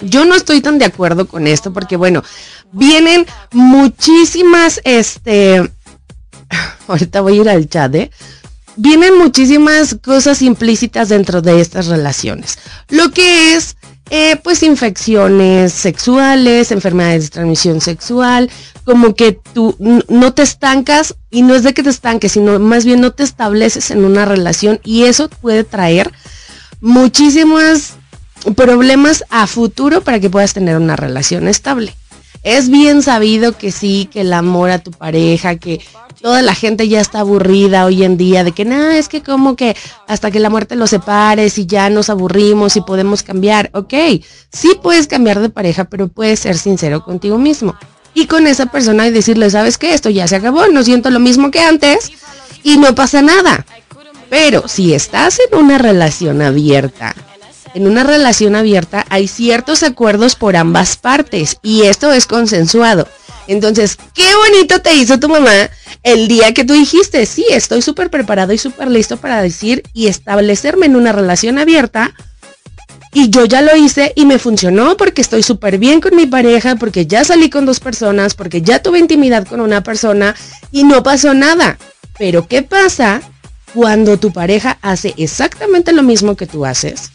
Yo 0.02 0.26
no 0.26 0.34
estoy 0.34 0.60
tan 0.60 0.78
de 0.78 0.84
acuerdo 0.84 1.26
con 1.26 1.46
esto 1.46 1.72
porque, 1.72 1.96
bueno, 1.96 2.22
vienen 2.70 3.24
muchísimas, 3.52 4.82
este, 4.84 5.70
ahorita 6.88 7.20
voy 7.20 7.38
a 7.38 7.40
ir 7.42 7.48
al 7.48 7.68
chat, 7.68 7.94
¿eh? 7.94 8.10
Vienen 8.76 9.16
muchísimas 9.16 9.96
cosas 10.02 10.42
implícitas 10.42 11.08
dentro 11.08 11.40
de 11.40 11.60
estas 11.60 11.86
relaciones. 11.86 12.58
Lo 12.90 13.10
que 13.10 13.54
es, 13.54 13.76
eh, 14.10 14.36
pues, 14.42 14.62
infecciones 14.62 15.72
sexuales, 15.72 16.70
enfermedades 16.72 17.24
de 17.24 17.30
transmisión 17.30 17.80
sexual, 17.80 18.50
como 18.84 19.14
que 19.14 19.32
tú 19.32 19.76
no 20.08 20.34
te 20.34 20.42
estancas, 20.42 21.14
y 21.30 21.42
no 21.42 21.54
es 21.54 21.62
de 21.62 21.74
que 21.74 21.82
te 21.82 21.90
estanques, 21.90 22.32
sino 22.32 22.58
más 22.58 22.84
bien 22.84 23.00
no 23.00 23.12
te 23.12 23.22
estableces 23.22 23.90
en 23.90 24.04
una 24.04 24.24
relación 24.24 24.80
y 24.84 25.04
eso 25.04 25.28
puede 25.28 25.64
traer 25.64 26.12
muchísimas 26.80 27.94
problemas 28.54 29.24
a 29.28 29.46
futuro 29.46 30.02
para 30.02 30.20
que 30.20 30.30
puedas 30.30 30.54
tener 30.54 30.76
una 30.76 30.96
relación 30.96 31.48
estable. 31.48 31.94
Es 32.46 32.68
bien 32.68 33.02
sabido 33.02 33.58
que 33.58 33.72
sí, 33.72 34.08
que 34.12 34.20
el 34.20 34.32
amor 34.32 34.70
a 34.70 34.78
tu 34.78 34.92
pareja, 34.92 35.56
que 35.56 35.80
toda 36.22 36.42
la 36.42 36.54
gente 36.54 36.86
ya 36.86 37.00
está 37.00 37.18
aburrida 37.18 37.84
hoy 37.84 38.04
en 38.04 38.16
día 38.16 38.44
de 38.44 38.52
que 38.52 38.64
nada, 38.64 38.96
es 38.96 39.08
que 39.08 39.20
como 39.20 39.56
que 39.56 39.76
hasta 40.06 40.30
que 40.30 40.38
la 40.38 40.48
muerte 40.48 40.76
los 40.76 40.90
separe, 40.90 41.50
si 41.50 41.66
ya 41.66 41.90
nos 41.90 42.08
aburrimos 42.08 42.76
y 42.76 42.82
podemos 42.82 43.24
cambiar. 43.24 43.70
Ok, 43.74 43.94
sí 44.52 44.78
puedes 44.80 45.08
cambiar 45.08 45.40
de 45.40 45.48
pareja, 45.48 45.86
pero 45.86 46.06
puedes 46.06 46.38
ser 46.38 46.56
sincero 46.56 47.02
contigo 47.02 47.36
mismo. 47.36 47.74
Y 48.14 48.26
con 48.26 48.46
esa 48.46 48.66
persona 48.66 49.08
y 49.08 49.10
decirle, 49.10 49.50
¿sabes 49.50 49.76
qué? 49.76 49.92
Esto 49.92 50.08
ya 50.08 50.28
se 50.28 50.36
acabó, 50.36 50.68
no 50.68 50.84
siento 50.84 51.10
lo 51.10 51.18
mismo 51.18 51.50
que 51.50 51.58
antes 51.58 52.12
y 52.62 52.76
no 52.76 52.94
pasa 52.94 53.22
nada. 53.22 53.66
Pero 54.30 54.68
si 54.68 54.94
estás 54.94 55.40
en 55.40 55.58
una 55.58 55.78
relación 55.78 56.40
abierta, 56.42 57.12
en 57.76 57.86
una 57.86 58.04
relación 58.04 58.56
abierta 58.56 59.04
hay 59.10 59.28
ciertos 59.28 59.82
acuerdos 59.82 60.34
por 60.34 60.56
ambas 60.56 60.96
partes 60.96 61.58
y 61.62 61.82
esto 61.82 62.10
es 62.10 62.26
consensuado. 62.26 63.06
Entonces, 63.48 63.98
qué 64.14 64.24
bonito 64.34 64.80
te 64.80 64.94
hizo 64.94 65.20
tu 65.20 65.28
mamá 65.28 65.52
el 66.02 66.26
día 66.26 66.54
que 66.54 66.64
tú 66.64 66.72
dijiste, 66.72 67.26
sí, 67.26 67.44
estoy 67.50 67.82
súper 67.82 68.08
preparado 68.08 68.54
y 68.54 68.58
súper 68.58 68.90
listo 68.90 69.18
para 69.18 69.42
decir 69.42 69.82
y 69.92 70.06
establecerme 70.06 70.86
en 70.86 70.96
una 70.96 71.12
relación 71.12 71.58
abierta. 71.58 72.14
Y 73.12 73.28
yo 73.28 73.44
ya 73.44 73.60
lo 73.60 73.76
hice 73.76 74.14
y 74.16 74.24
me 74.24 74.38
funcionó 74.38 74.96
porque 74.96 75.20
estoy 75.20 75.42
súper 75.42 75.76
bien 75.76 76.00
con 76.00 76.16
mi 76.16 76.24
pareja, 76.24 76.76
porque 76.76 77.04
ya 77.04 77.24
salí 77.24 77.50
con 77.50 77.66
dos 77.66 77.80
personas, 77.80 78.32
porque 78.32 78.62
ya 78.62 78.82
tuve 78.82 79.00
intimidad 79.00 79.46
con 79.46 79.60
una 79.60 79.82
persona 79.82 80.34
y 80.72 80.84
no 80.84 81.02
pasó 81.02 81.34
nada. 81.34 81.76
Pero 82.18 82.48
¿qué 82.48 82.62
pasa 82.62 83.20
cuando 83.74 84.18
tu 84.18 84.32
pareja 84.32 84.78
hace 84.80 85.12
exactamente 85.18 85.92
lo 85.92 86.02
mismo 86.02 86.36
que 86.36 86.46
tú 86.46 86.64
haces 86.64 87.10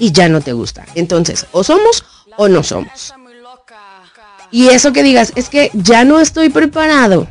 y 0.00 0.10
ya 0.10 0.28
no 0.28 0.40
te 0.40 0.52
gusta? 0.52 0.84
Entonces, 0.96 1.46
o 1.52 1.62
somos 1.62 2.04
o 2.36 2.48
no 2.48 2.64
somos. 2.64 3.14
Y 4.50 4.68
eso 4.68 4.92
que 4.92 5.04
digas, 5.04 5.32
es 5.36 5.48
que 5.48 5.70
ya 5.74 6.04
no 6.04 6.18
estoy 6.18 6.48
preparado 6.48 7.28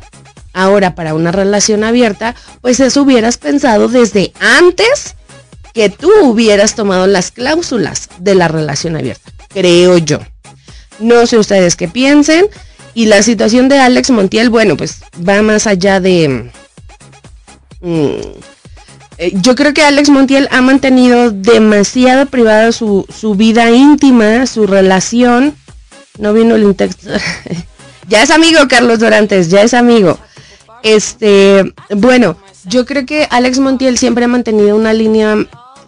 ahora 0.54 0.94
para 0.94 1.12
una 1.12 1.32
relación 1.32 1.84
abierta, 1.84 2.34
pues 2.62 2.80
eso 2.80 3.02
hubieras 3.02 3.36
pensado 3.36 3.88
desde 3.88 4.32
antes 4.40 5.16
que 5.74 5.90
tú 5.90 6.10
hubieras 6.22 6.74
tomado 6.74 7.06
las 7.06 7.30
cláusulas 7.30 8.08
de 8.18 8.34
la 8.34 8.48
relación 8.48 8.96
abierta, 8.96 9.30
creo 9.48 9.98
yo. 9.98 10.20
No 10.98 11.26
sé 11.26 11.38
ustedes 11.38 11.76
qué 11.76 11.88
piensen. 11.88 12.46
Y 12.92 13.06
la 13.06 13.22
situación 13.22 13.68
de 13.68 13.78
Alex 13.78 14.10
Montiel, 14.10 14.50
bueno, 14.50 14.76
pues 14.76 15.02
va 15.16 15.42
más 15.42 15.66
allá 15.66 16.00
de... 16.00 16.50
mm, 17.80 18.10
eh, 19.22 19.32
yo 19.34 19.54
creo 19.54 19.74
que 19.74 19.82
Alex 19.82 20.08
Montiel 20.08 20.48
ha 20.50 20.62
mantenido 20.62 21.30
demasiado 21.30 22.24
privada 22.24 22.72
su, 22.72 23.04
su 23.14 23.34
vida 23.34 23.70
íntima, 23.70 24.46
su 24.46 24.66
relación. 24.66 25.54
No 26.18 26.32
vino 26.32 26.54
el 26.54 26.74
texto. 26.74 27.10
ya 28.08 28.22
es 28.22 28.30
amigo 28.30 28.60
Carlos 28.66 28.98
Dorantes, 28.98 29.50
ya 29.50 29.60
es 29.60 29.74
amigo. 29.74 30.18
Este, 30.82 31.74
bueno, 31.90 32.38
yo 32.64 32.86
creo 32.86 33.04
que 33.04 33.28
Alex 33.28 33.58
Montiel 33.58 33.98
siempre 33.98 34.24
ha 34.24 34.28
mantenido 34.28 34.74
una 34.74 34.94
línea 34.94 35.36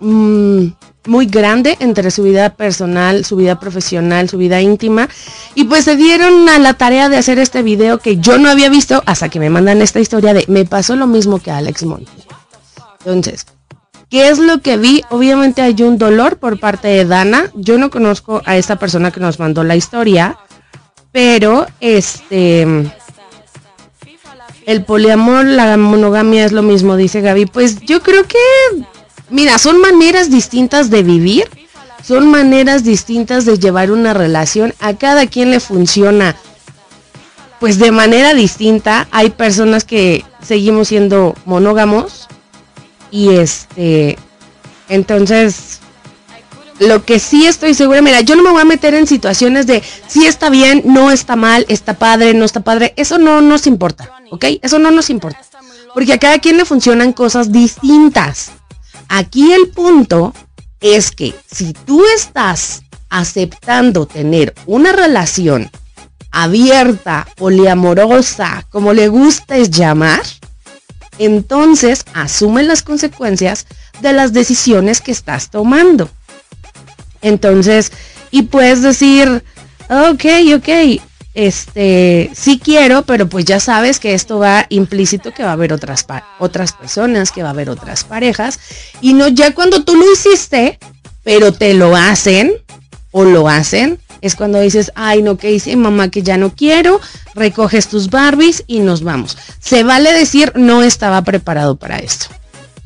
mm, 0.01 0.67
muy 1.07 1.25
grande 1.25 1.79
entre 1.81 2.11
su 2.11 2.25
vida 2.25 2.51
personal, 2.55 3.25
su 3.25 3.37
vida 3.37 3.59
profesional, 3.59 4.29
su 4.29 4.37
vida 4.37 4.61
íntima. 4.61 5.09
Y 5.55 5.65
pues 5.65 5.87
se 5.87 5.97
dieron 5.97 6.51
a 6.51 6.59
la 6.59 6.75
tarea 6.75 7.09
de 7.09 7.17
hacer 7.17 7.39
este 7.39 7.63
video 7.63 7.97
que 7.97 8.19
yo 8.19 8.37
no 8.37 8.51
había 8.51 8.69
visto 8.69 9.03
hasta 9.07 9.31
que 9.31 9.41
me 9.41 9.49
mandan 9.49 9.81
esta 9.81 10.01
historia 10.01 10.35
de 10.35 10.45
me 10.49 10.67
pasó 10.67 10.97
lo 10.97 11.07
mismo 11.07 11.39
que 11.39 11.51
Alex 11.51 11.85
Montiel. 11.85 12.22
Entonces, 13.05 13.47
¿qué 14.09 14.29
es 14.29 14.39
lo 14.39 14.61
que 14.61 14.77
vi? 14.77 15.03
Obviamente 15.11 15.63
hay 15.63 15.83
un 15.83 15.99
dolor 15.99 16.39
por 16.39 16.61
parte 16.61 16.89
de 16.89 17.05
Dana. 17.05 17.51
Yo 17.55 17.79
no 17.79 17.91
conozco 17.91 18.43
a 18.45 18.57
esta 18.57 18.77
persona 18.77 19.11
que 19.11 19.21
nos 19.21 19.39
mandó 19.39 19.65
la 19.65 19.77
historia, 19.77 20.39
pero 21.11 21.67
este 21.81 22.93
el 24.67 24.85
poliamor, 24.85 25.45
la 25.45 25.77
monogamia 25.77 26.45
es 26.45 26.53
lo 26.53 26.63
mismo, 26.63 26.97
dice 26.97 27.21
Gaby. 27.21 27.47
Pues 27.47 27.81
yo 27.81 28.01
creo 28.03 28.25
que, 28.27 28.39
mira, 29.29 29.59
son 29.59 29.81
maneras 29.81 30.31
distintas 30.31 30.89
de 30.89 31.03
vivir, 31.03 31.49
son 32.05 32.31
maneras 32.31 32.85
distintas 32.85 33.45
de 33.45 33.59
llevar 33.59 33.91
una 33.91 34.15
relación. 34.15 34.75
A 34.79 34.95
cada 34.95 35.27
quien 35.27 35.51
le 35.51 35.59
funciona, 35.59 36.37
pues 37.59 37.79
de 37.79 37.91
manera 37.91 38.35
distinta. 38.35 39.09
Hay 39.11 39.31
personas 39.31 39.85
que 39.85 40.25
seguimos 40.41 40.89
siendo 40.89 41.35
monógamos 41.45 42.29
y 43.13 43.29
este, 43.37 44.19
entonces, 44.89 45.81
lo 46.81 47.05
que 47.05 47.19
sí 47.19 47.47
estoy 47.47 47.75
segura, 47.75 48.01
mira, 48.01 48.23
yo 48.23 48.35
no 48.35 48.43
me 48.43 48.51
voy 48.51 48.63
a 48.63 48.65
meter 48.65 48.95
en 48.95 49.07
situaciones 49.07 49.67
de 49.67 49.83
si 50.09 50.27
está 50.27 50.49
bien, 50.49 50.83
no 50.87 51.11
está 51.11 51.37
mal, 51.37 51.67
está 51.69 51.95
padre, 51.95 52.33
no 52.33 52.45
está 52.47 52.61
padre. 52.61 52.95
Eso 52.97 53.19
no 53.19 53.43
nos 53.43 53.67
importa, 53.67 54.11
¿ok? 54.31 54.47
Eso 54.63 54.79
no 54.79 54.91
nos 54.91 55.11
importa. 55.11 55.41
Porque 55.93 56.15
a 56.15 56.19
cada 56.19 56.39
quien 56.39 56.57
le 56.57 56.65
funcionan 56.65 57.13
cosas 57.13 57.53
distintas. 57.53 58.51
Aquí 59.09 59.53
el 59.53 59.69
punto 59.69 60.33
es 60.81 61.11
que 61.11 61.35
si 61.47 61.75
tú 61.75 62.03
estás 62.17 62.83
aceptando 63.11 64.07
tener 64.07 64.55
una 64.65 64.93
relación 64.93 65.71
abierta, 66.31 67.29
poliamorosa, 67.37 68.67
como 68.71 68.95
le 68.95 69.09
gustes 69.09 69.71
llamar, 69.71 70.23
entonces 71.19 72.05
asume 72.15 72.63
las 72.63 72.83
consecuencias 72.83 73.67
de 74.01 74.13
las 74.13 74.33
decisiones 74.33 75.01
que 75.01 75.13
estás 75.13 75.51
tomando. 75.51 76.11
Entonces, 77.21 77.93
y 78.31 78.43
puedes 78.43 78.83
decir, 78.83 79.45
ok, 79.89 80.25
ok, 80.57 81.01
este, 81.35 82.31
sí 82.35 82.61
quiero, 82.63 83.03
pero 83.03 83.29
pues 83.29 83.45
ya 83.45 83.61
sabes 83.61 83.99
que 83.99 84.15
esto 84.15 84.39
va 84.39 84.67
implícito 84.69 85.33
que 85.33 85.43
va 85.43 85.51
a 85.51 85.55
haber 85.55 85.73
otras, 85.73 86.05
otras 86.39 86.73
personas, 86.73 87.31
que 87.31 87.43
va 87.43 87.51
a 87.51 87.53
haber 87.53 87.71
otras 87.71 88.05
parejas. 88.05 88.59
Y 89.01 89.15
no 89.15 89.29
ya 89.29 89.55
cuando 89.55 89.85
tú 89.85 89.97
lo 89.97 90.13
hiciste, 90.13 90.79
pero 91.23 91.53
te 91.53 91.75
lo 91.75 91.97
hacen 91.97 92.53
o 93.13 93.25
lo 93.25 93.49
hacen, 93.49 93.99
es 94.23 94.37
cuando 94.37 94.61
dices, 94.61 94.93
ay 94.95 95.23
no, 95.23 95.37
que 95.37 95.53
hice 95.53 95.77
mamá 95.77 96.09
que 96.09 96.23
ya 96.23 96.39
no 96.39 96.55
quiero, 96.55 97.01
recoges 97.35 97.89
tus 97.89 98.09
Barbies 98.09 98.65
y 98.67 98.81
nos 98.81 99.03
vamos. 99.03 99.37
Se 99.59 99.83
vale 99.83 100.13
decir, 100.13 100.53
no 100.55 100.83
estaba 100.83 101.23
preparado 101.23 101.77
para 101.77 101.99
esto. 101.99 102.27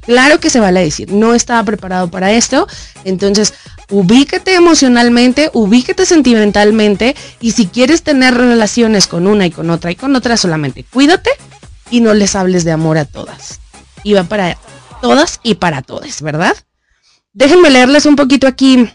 Claro 0.01 0.41
que 0.41 0.51
se 0.51 0.61
vale 0.61 0.81
decir, 0.81 1.13
no 1.13 1.35
estaba 1.35 1.63
preparado 1.65 2.11
para 2.11 2.33
esto. 2.33 2.67
Entonces, 3.05 3.55
ubícate 3.91 4.55
emocionalmente, 4.55 5.51
ubícate 5.53 6.07
sentimentalmente 6.07 7.15
y 7.41 7.53
si 7.53 7.67
quieres 7.67 8.03
tener 8.03 8.35
relaciones 8.35 9.07
con 9.09 9.27
una 9.27 9.47
y 9.47 9.51
con 9.51 9.69
otra 9.69 9.91
y 9.91 9.97
con 9.97 10.17
otra, 10.17 10.37
solamente 10.37 10.85
cuídate 10.85 11.31
y 11.91 12.01
no 12.01 12.15
les 12.15 12.35
hables 12.35 12.65
de 12.65 12.73
amor 12.73 12.99
a 12.99 13.05
todas. 13.05 13.61
Y 14.05 14.15
va 14.15 14.25
para 14.25 14.57
todas 15.03 15.41
y 15.43 15.57
para 15.57 15.83
todos, 15.83 16.23
¿verdad? 16.23 16.57
Déjenme 17.33 17.69
leerles 17.71 18.07
un 18.07 18.17
poquito 18.17 18.47
aquí 18.47 18.89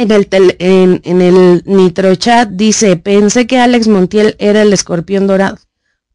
en 0.00 0.10
el, 0.10 0.28
tel- 0.28 0.56
en, 0.58 1.00
en 1.04 1.20
el 1.20 1.62
Nitro 1.66 2.14
Chat. 2.14 2.48
Dice, 2.50 2.96
pensé 2.96 3.46
que 3.46 3.58
Alex 3.58 3.88
Montiel 3.88 4.36
era 4.38 4.62
el 4.62 4.72
escorpión 4.72 5.26
dorado. 5.26 5.58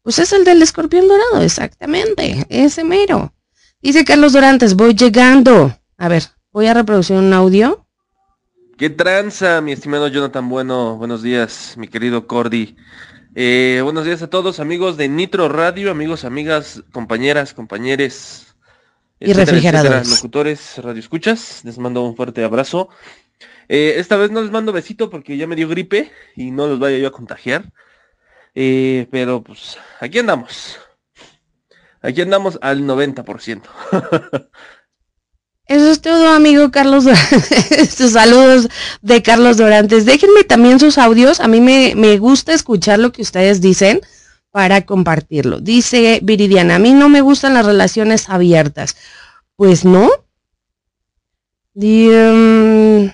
Pues 0.02 0.18
es 0.18 0.32
el 0.32 0.44
del 0.44 0.62
escorpión 0.62 1.08
dorado, 1.08 1.42
exactamente, 1.42 2.46
ese 2.48 2.84
mero. 2.84 3.32
Dice 3.82 4.04
Carlos 4.04 4.32
Dorantes, 4.32 4.74
voy 4.74 4.94
llegando. 4.94 5.76
A 5.98 6.08
ver, 6.08 6.24
voy 6.52 6.66
a 6.66 6.74
reproducir 6.74 7.16
un 7.16 7.32
audio. 7.32 7.86
¿Qué 8.78 8.90
tranza, 8.90 9.60
mi 9.60 9.72
estimado 9.72 10.06
Jonathan 10.08 10.48
Bueno? 10.48 10.96
Buenos 10.96 11.22
días, 11.22 11.74
mi 11.76 11.88
querido 11.88 12.26
Cordy. 12.26 12.76
Eh, 13.34 13.80
buenos 13.82 14.04
días 14.04 14.22
a 14.22 14.30
todos, 14.30 14.60
amigos 14.60 14.96
de 14.96 15.08
Nitro 15.08 15.48
Radio, 15.48 15.90
amigos, 15.90 16.24
amigas, 16.24 16.82
compañeras, 16.92 17.52
compañeres. 17.52 18.54
Y 19.18 19.32
refrigeradores. 19.32 20.08
locutores, 20.10 20.76
radio 20.78 21.00
escuchas. 21.00 21.62
Les 21.64 21.78
mando 21.78 22.02
un 22.02 22.16
fuerte 22.16 22.44
abrazo. 22.44 22.90
Eh, 23.68 23.94
esta 23.96 24.16
vez 24.16 24.30
no 24.30 24.42
les 24.42 24.50
mando 24.50 24.72
besito 24.72 25.10
porque 25.10 25.36
ya 25.36 25.46
me 25.46 25.56
dio 25.56 25.68
gripe 25.68 26.12
y 26.36 26.50
no 26.50 26.66
los 26.66 26.78
vaya 26.78 26.98
yo 26.98 27.08
a 27.08 27.12
contagiar. 27.12 27.72
Eh, 28.54 29.06
pero 29.10 29.42
pues 29.42 29.76
aquí 30.00 30.18
andamos. 30.18 30.78
Aquí 32.00 32.22
andamos 32.22 32.58
al 32.62 32.82
90%. 32.82 33.62
Eso 35.66 35.90
es 35.90 36.00
todo, 36.00 36.28
amigo 36.28 36.70
Carlos 36.70 37.04
sus 37.90 38.12
saludos 38.12 38.68
de 39.02 39.22
Carlos 39.22 39.56
Dorantes. 39.56 40.06
Déjenme 40.06 40.44
también 40.44 40.78
sus 40.78 40.96
audios. 40.96 41.40
A 41.40 41.48
mí 41.48 41.60
me, 41.60 41.94
me 41.96 42.18
gusta 42.18 42.52
escuchar 42.52 43.00
lo 43.00 43.10
que 43.10 43.22
ustedes 43.22 43.60
dicen 43.60 44.00
para 44.52 44.86
compartirlo. 44.86 45.60
Dice 45.60 46.20
Viridiana, 46.22 46.76
a 46.76 46.78
mí 46.78 46.94
no 46.94 47.08
me 47.08 47.20
gustan 47.20 47.54
las 47.54 47.66
relaciones 47.66 48.30
abiertas. 48.30 48.96
Pues 49.56 49.84
no. 49.84 50.08
Mm, 51.74 53.08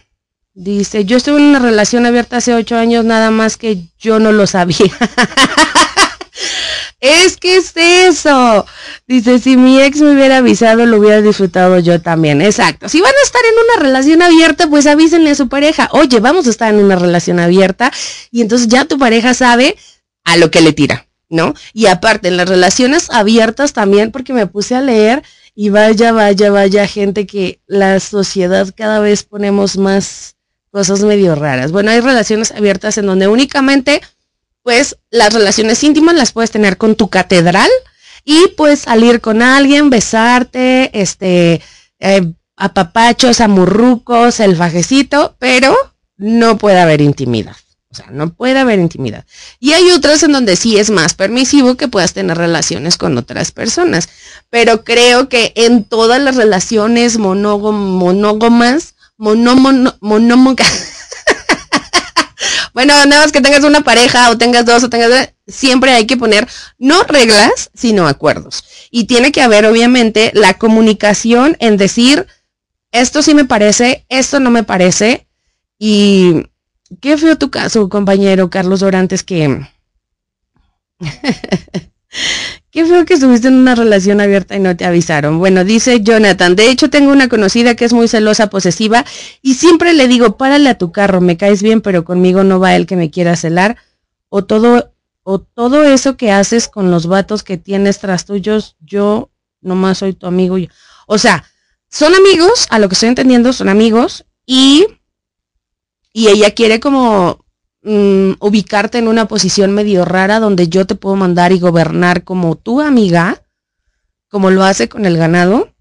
dice, 0.55 1.05
yo 1.05 1.17
estuve 1.17 1.38
en 1.38 1.45
una 1.45 1.59
relación 1.59 2.07
abierta 2.07 2.38
hace 2.38 2.55
ocho 2.55 2.77
años, 2.77 3.05
nada 3.05 3.31
más 3.31 3.57
que 3.57 3.79
yo 3.99 4.19
no 4.19 4.33
lo 4.33 4.47
sabía. 4.47 4.77
es 7.01 7.37
que 7.37 7.57
es 7.57 7.73
eso. 7.77 8.67
Dice, 9.07 9.38
si 9.38 9.57
mi 9.57 9.81
ex 9.81 10.01
me 10.01 10.12
hubiera 10.12 10.38
avisado, 10.38 10.87
lo 10.87 10.99
hubiera 10.99 11.21
disfrutado 11.21 11.79
yo 11.79 12.01
también. 12.01 12.43
Exacto. 12.43 12.88
Si 12.88 13.01
van 13.01 13.12
a 13.12 13.25
estar 13.25 13.43
en 13.45 13.55
una 13.55 13.88
relación 13.88 14.23
abierta, 14.23 14.69
pues 14.69 14.87
avísenle 14.87 15.31
a 15.31 15.35
su 15.35 15.49
pareja. 15.49 15.88
Oye, 15.93 16.21
vamos 16.21 16.47
a 16.47 16.51
estar 16.51 16.73
en 16.73 16.85
una 16.85 16.97
relación 16.97 17.41
abierta. 17.41 17.93
Y 18.31 18.43
entonces 18.43 18.69
ya 18.69 18.85
tu 18.85 18.99
pareja 18.99 19.35
sabe 19.35 19.77
a 20.25 20.37
lo 20.37 20.51
que 20.51 20.61
le 20.61 20.73
tira, 20.73 21.09
¿no? 21.29 21.55
Y 21.73 21.87
aparte, 21.87 22.29
en 22.29 22.37
las 22.37 22.49
relaciones 22.49 23.11
abiertas 23.11 23.73
también, 23.73 24.12
porque 24.12 24.33
me 24.33 24.47
puse 24.47 24.77
a 24.77 24.81
leer 24.81 25.23
y 25.55 25.71
vaya, 25.71 26.12
vaya, 26.12 26.51
vaya 26.51 26.87
gente 26.87 27.27
que 27.27 27.61
la 27.67 27.99
sociedad 28.01 28.73
cada 28.75 29.01
vez 29.01 29.25
ponemos 29.25 29.77
más 29.77 30.37
cosas 30.73 31.01
medio 31.03 31.37
raras. 31.37 31.71
Bueno, 31.71 31.93
hay 31.93 32.01
relaciones 32.01 32.51
abiertas 32.51 32.99
en 32.99 33.07
donde 33.07 33.29
únicamente, 33.29 34.01
pues, 34.65 34.97
las 35.11 35.33
relaciones 35.33 35.85
íntimas 35.85 36.17
las 36.17 36.33
puedes 36.33 36.51
tener 36.51 36.79
con 36.79 36.97
tu 36.97 37.09
catedral 37.09 37.71
y 38.25 38.49
pues 38.57 38.81
salir 38.81 39.21
con 39.21 39.43
alguien, 39.43 39.91
besarte, 39.91 40.91
este, 41.01 41.61
eh, 42.01 42.33
apapachos, 42.57 43.41
amurrucos, 43.41 44.41
el 44.41 44.57
fajecito, 44.57 45.37
pero 45.39 45.77
no 46.17 46.57
puede 46.59 46.81
haber 46.81 47.01
intimidad. 47.01 47.57
O 47.91 47.95
sea, 47.95 48.07
no 48.11 48.33
puede 48.33 48.59
haber 48.59 48.79
intimidad. 48.79 49.27
Y 49.61 49.75
hay 49.75 49.91
otras 49.91 50.23
en 50.23 50.33
donde 50.33 50.57
sí 50.57 50.79
es 50.79 50.89
más 50.89 51.13
permisivo 51.13 51.75
que 51.77 51.89
puedas 51.89 52.15
tener 52.15 52.39
relaciones 52.39 52.97
con 52.97 53.19
otras 53.19 53.51
personas. 53.51 54.09
Pero 54.49 54.83
creo 54.83 55.29
que 55.29 55.53
en 55.57 55.85
todas 55.85 56.23
las 56.23 56.37
relaciones 56.37 57.19
monógam- 57.19 57.99
monógamas, 59.23 59.75
monómono- 59.75 59.99
monómogas, 60.01 60.69
bueno, 62.75 62.95
nada 63.07 63.23
más 63.23 63.33
que 63.33 63.41
tengas 63.41 63.65
una 63.65 63.83
pareja 63.83 64.31
o 64.31 64.39
tengas 64.39 64.65
dos 64.65 64.83
o 64.85 64.91
tengas 64.91 65.33
siempre 65.47 65.93
hay 65.93 66.07
que 66.07 66.17
poner 66.17 66.49
no 66.79 67.03
reglas, 67.05 67.71
sino 67.75 68.07
acuerdos. 68.09 68.65
Y 68.91 69.05
tiene 69.07 69.33
que 69.33 69.43
haber 69.43 69.67
obviamente 69.67 70.31
la 70.35 70.55
comunicación 70.55 71.57
en 71.61 71.77
decir 71.77 72.27
esto 72.93 73.23
sí 73.23 73.35
me 73.35 73.45
parece, 73.45 74.05
esto 74.09 74.41
no 74.41 74.51
me 74.51 74.65
parece 74.65 75.27
y 75.79 76.45
qué 77.01 77.17
feo 77.19 77.37
tu 77.39 77.51
caso, 77.51 77.89
compañero 77.89 78.51
Carlos 78.51 78.81
Dorantes 78.81 79.23
que 79.23 79.67
Qué 82.73 82.87
feo 82.87 83.05
que 83.05 83.13
estuviste 83.13 83.49
en 83.49 83.55
una 83.57 83.75
relación 83.75 84.23
abierta 84.23 84.57
y 84.57 84.59
no 84.59 84.75
te 84.75 84.87
avisaron. 84.87 85.39
Bueno, 85.39 85.63
dice 85.63 86.01
Jonathan, 86.01 86.57
de 86.57 86.71
hecho 86.71 86.89
tengo 86.89 87.13
una 87.13 87.29
conocida 87.29 87.75
que 87.75 87.85
es 87.85 87.93
muy 87.93 88.09
celosa, 88.09 88.49
posesiva, 88.49 89.05
y 89.43 89.57
siempre 89.57 89.93
le 89.93 90.09
digo, 90.09 90.39
párale 90.39 90.71
a 90.71 90.79
tu 90.79 90.91
carro, 90.91 91.21
me 91.21 91.37
caes 91.37 91.63
bien, 91.63 91.83
pero 91.83 92.03
conmigo 92.03 92.45
no 92.45 92.61
va 92.61 92.75
el 92.75 92.87
que 92.87 92.97
me 92.97 93.11
quiera 93.11 93.37
celar. 93.37 93.77
O 94.31 94.47
todo, 94.47 94.95
o 95.23 95.39
todo 95.39 95.85
eso 95.85 96.17
que 96.17 96.33
haces 96.33 96.67
con 96.67 96.91
los 96.91 97.07
vatos 97.07 97.43
que 97.43 97.59
tienes 97.59 97.99
tras 97.99 98.25
tuyos, 98.25 98.77
yo 98.81 99.29
nomás 99.61 99.99
soy 99.99 100.15
tu 100.15 100.27
amigo. 100.27 100.57
O 101.07 101.19
sea, 101.19 101.45
son 101.91 102.15
amigos, 102.15 102.69
a 102.71 102.79
lo 102.79 102.89
que 102.89 102.95
estoy 102.95 103.11
entendiendo, 103.11 103.53
son 103.53 103.69
amigos, 103.69 104.25
y, 104.47 104.87
y 106.11 106.29
ella 106.29 106.53
quiere 106.53 106.81
como 106.81 107.42
mm, 107.83 108.33
ubicarte 108.40 108.99
en 108.99 109.09
una 109.09 109.27
posición 109.27 109.73
medio 109.73 110.05
rara 110.05 110.40
donde 110.40 110.68
yo 110.68 110.87
te 110.87 110.95
puedo 110.95 111.16
mandar 111.16 111.53
y 111.53 111.59
gobernar 111.59 112.25
como 112.25 112.57
tu 112.57 112.81
amiga, 112.81 113.42
como 114.29 114.51
lo 114.51 114.64
hace 114.64 114.88
con 114.88 115.07
el 115.07 115.16
ganado. 115.16 115.73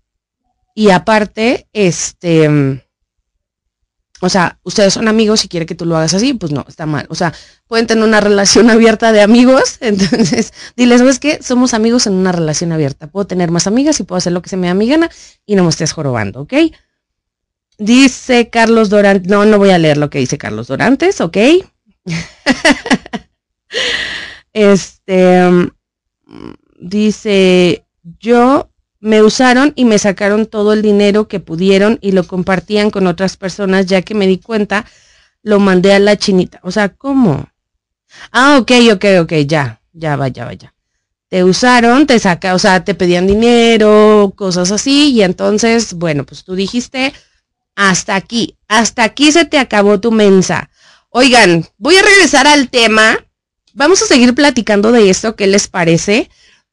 Y 0.76 0.90
aparte, 0.90 1.68
este, 1.74 2.48
mm, 2.50 2.82
o 4.24 4.30
sea, 4.30 4.60
ustedes 4.64 4.94
son 4.94 5.08
amigos 5.08 5.44
y 5.44 5.48
quiere 5.48 5.66
que 5.66 5.74
tú 5.74 5.86
lo 5.86 5.98
hagas 5.98 6.14
así, 6.14 6.34
pues 6.36 6.52
no, 6.52 6.64
está 6.68 6.86
mal. 6.86 7.08
O 7.10 7.16
sea, 7.16 7.34
pueden 7.68 7.88
tener 7.88 8.04
una 8.04 8.22
relación 8.22 8.70
abierta 8.70 9.12
de 9.12 9.22
amigos, 9.22 9.78
entonces 9.82 10.54
diles, 10.78 11.00
¿sabes 11.00 11.20
qué? 11.20 11.40
Somos 11.42 11.74
amigos 11.74 12.08
en 12.08 12.14
una 12.14 12.32
relación 12.32 12.72
abierta. 12.72 13.08
Puedo 13.08 13.26
tener 13.26 13.52
más 13.52 13.68
amigas 13.68 14.00
y 14.00 14.04
puedo 14.04 14.18
hacer 14.18 14.32
lo 14.32 14.42
que 14.42 14.50
se 14.50 14.58
me 14.58 14.68
da 14.68 14.76
mi 14.76 14.88
gana 14.88 15.10
y 15.46 15.56
no 15.56 15.64
me 15.64 15.70
estés 15.70 15.92
jorobando, 15.92 16.42
¿ok? 16.42 16.54
Dice 17.80 18.50
Carlos 18.52 18.90
Dorantes, 18.90 19.28
no, 19.30 19.44
no 19.46 19.58
voy 19.58 19.72
a 19.72 19.80
leer 19.80 19.98
lo 19.98 20.12
que 20.12 20.20
dice 20.20 20.38
Carlos 20.38 20.68
Dorantes, 20.68 21.20
¿ok? 21.20 21.38
este 24.54 25.50
mm, 25.50 25.68
dice 26.80 27.86
yo 28.20 28.70
me 29.00 29.24
usaron 29.24 29.74
y 29.76 29.86
me 29.86 29.98
sacaron 30.00 30.46
todo 30.46 30.74
el 30.74 30.82
dinero 30.82 31.28
que 31.28 31.40
pudieron 31.40 31.98
y 32.02 32.12
lo 32.12 32.26
compartían 32.28 32.92
con 32.92 33.08
otras 33.08 33.38
personas 33.38 33.86
ya 33.88 34.02
que 34.02 34.14
me 34.16 34.28
di 34.28 34.38
cuenta 34.40 34.86
lo 35.44 35.60
mandé 35.60 35.94
a 35.94 36.00
la 36.00 36.18
chinita. 36.18 36.60
O 36.64 36.72
sea 36.72 36.90
cómo 36.90 37.50
ah 38.32 38.60
ok 38.62 38.72
ok 38.94 39.06
ok 39.24 39.34
ya 39.48 39.82
ya 39.94 40.18
vaya 40.18 40.46
vaya 40.46 40.76
te 41.30 41.44
usaron 41.46 42.08
te 42.08 42.20
saca 42.20 42.56
o 42.56 42.60
sea 42.60 42.86
te 42.86 42.96
pedían 42.96 43.28
dinero 43.28 44.34
cosas 44.38 44.72
así 44.72 45.12
y 45.14 45.24
entonces 45.24 45.94
bueno 45.96 46.26
pues 46.26 46.46
tú 46.46 46.56
dijiste 46.56 47.14
hasta 47.76 48.16
aquí 48.16 48.58
hasta 48.70 49.06
aquí 49.06 49.32
se 49.34 49.46
te 49.46 49.60
acabó 49.60 50.02
tu 50.02 50.12
mensa 50.14 50.71
Oigan, 51.14 51.66
voy 51.78 51.98
a 51.98 52.04
regresar 52.04 52.48
al 52.48 52.70
tema. 52.70 53.18
Vamos 53.74 54.02
a 54.02 54.06
seguir 54.06 54.34
platicando 54.34 54.94
de 54.94 55.10
esto, 55.10 55.36
¿qué 55.36 55.46
les 55.46 55.68
parece? 55.68 56.30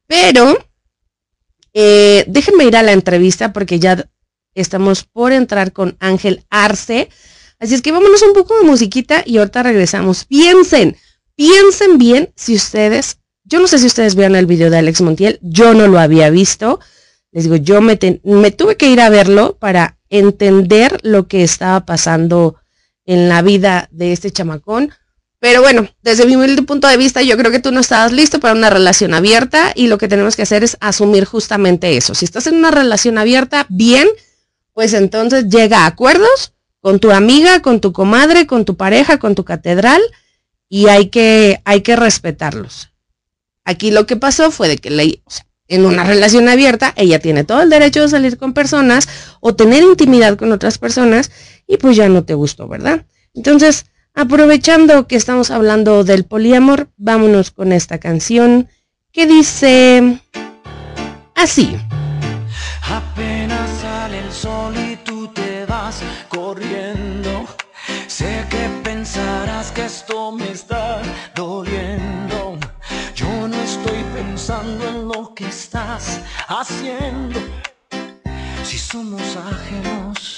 Pero 0.06 0.56
eh, 1.74 2.24
déjenme 2.28 2.64
ir 2.64 2.76
a 2.76 2.84
la 2.84 2.92
entrevista 2.92 3.52
porque 3.52 3.80
ya 3.80 4.08
estamos 4.54 5.02
por 5.02 5.32
entrar 5.32 5.72
con 5.72 5.96
Ángel 5.98 6.44
Arce. 6.50 7.08
Así 7.58 7.74
es 7.74 7.82
que 7.82 7.90
vámonos 7.90 8.22
un 8.22 8.32
poco 8.32 8.56
de 8.56 8.64
musiquita 8.64 9.24
y 9.26 9.38
ahorita 9.38 9.64
regresamos. 9.64 10.24
Piensen, 10.24 10.96
piensen 11.34 11.98
bien 11.98 12.32
si 12.36 12.54
ustedes, 12.54 13.18
yo 13.42 13.58
no 13.58 13.66
sé 13.66 13.80
si 13.80 13.86
ustedes 13.86 14.14
vean 14.14 14.36
el 14.36 14.46
video 14.46 14.70
de 14.70 14.78
Alex 14.78 15.00
Montiel, 15.00 15.40
yo 15.42 15.74
no 15.74 15.88
lo 15.88 15.98
había 15.98 16.30
visto. 16.30 16.78
Les 17.32 17.42
digo, 17.42 17.56
yo 17.56 17.80
me 17.80 17.96
tuve 17.96 18.76
que 18.76 18.88
ir 18.88 19.00
a 19.00 19.10
verlo 19.10 19.58
para 19.58 19.98
entender 20.10 21.00
lo 21.02 21.26
que 21.26 21.42
estaba 21.42 21.84
pasando 21.84 22.54
en 23.08 23.28
la 23.30 23.40
vida 23.40 23.88
de 23.90 24.12
este 24.12 24.30
chamacón, 24.30 24.92
Pero 25.40 25.62
bueno, 25.62 25.88
desde 26.02 26.26
mi 26.26 26.36
punto 26.62 26.88
de 26.88 26.96
vista, 26.96 27.22
yo 27.22 27.38
creo 27.38 27.50
que 27.50 27.60
tú 27.60 27.72
no 27.72 27.80
estabas 27.80 28.12
listo 28.12 28.38
para 28.38 28.54
una 28.54 28.70
relación 28.70 29.14
abierta 29.14 29.72
y 29.74 29.86
lo 29.86 29.96
que 29.96 30.08
tenemos 30.08 30.36
que 30.36 30.42
hacer 30.42 30.62
es 30.62 30.76
asumir 30.80 31.24
justamente 31.24 31.96
eso. 31.96 32.14
Si 32.14 32.24
estás 32.24 32.48
en 32.48 32.56
una 32.56 32.70
relación 32.70 33.16
abierta, 33.16 33.64
bien, 33.70 34.08
pues 34.74 34.92
entonces 34.92 35.48
llega 35.48 35.84
a 35.84 35.86
acuerdos 35.86 36.52
con 36.80 36.98
tu 36.98 37.10
amiga, 37.12 37.62
con 37.62 37.80
tu 37.80 37.92
comadre, 37.92 38.46
con 38.46 38.64
tu 38.64 38.76
pareja, 38.76 39.18
con 39.18 39.34
tu 39.34 39.44
catedral 39.44 40.02
y 40.68 40.88
hay 40.88 41.08
que, 41.08 41.62
hay 41.64 41.80
que 41.80 41.96
respetarlos. 41.96 42.90
Aquí 43.64 43.90
lo 43.90 44.06
que 44.06 44.16
pasó 44.16 44.50
fue 44.50 44.68
de 44.68 44.76
que 44.76 44.90
le, 44.90 45.22
o 45.24 45.30
sea, 45.30 45.46
en 45.68 45.86
una 45.86 46.04
relación 46.04 46.48
abierta, 46.48 46.92
ella 46.96 47.20
tiene 47.20 47.44
todo 47.44 47.62
el 47.62 47.70
derecho 47.70 48.02
de 48.02 48.08
salir 48.08 48.36
con 48.38 48.54
personas 48.54 49.08
o 49.40 49.54
tener 49.54 49.82
intimidad 49.82 50.36
con 50.36 50.50
otras 50.52 50.78
personas 50.78 51.30
y 51.68 51.76
pues 51.76 51.96
ya 51.96 52.08
no 52.08 52.24
te 52.24 52.34
gustó, 52.34 52.66
¿verdad? 52.66 53.04
Entonces, 53.34 53.86
aprovechando 54.14 55.06
que 55.06 55.14
estamos 55.14 55.52
hablando 55.52 56.02
del 56.02 56.24
poliamor, 56.24 56.88
vámonos 56.96 57.52
con 57.52 57.72
esta 57.72 57.98
canción 57.98 58.68
que 59.12 59.26
dice 59.26 60.18
así. 61.36 61.76
Apenas 62.82 63.70
sale 63.82 64.18
el 64.18 64.32
sol 64.32 64.74
y 64.76 64.96
tú 65.04 65.28
te 65.28 65.66
vas 65.66 66.00
corriendo. 66.28 67.44
Sé 68.06 68.44
que 68.48 68.68
pensarás 68.82 69.70
que 69.70 69.84
esto 69.84 70.32
me 70.32 70.50
está 70.50 71.02
doliendo. 71.34 72.58
Yo 73.14 73.46
no 73.46 73.60
estoy 73.62 74.02
pensando 74.14 74.88
en 74.88 75.08
lo 75.08 75.34
que 75.34 75.46
estás 75.46 76.20
haciendo. 76.48 77.40
Si 78.64 78.78
somos 78.78 79.36
ajenos 79.36 80.37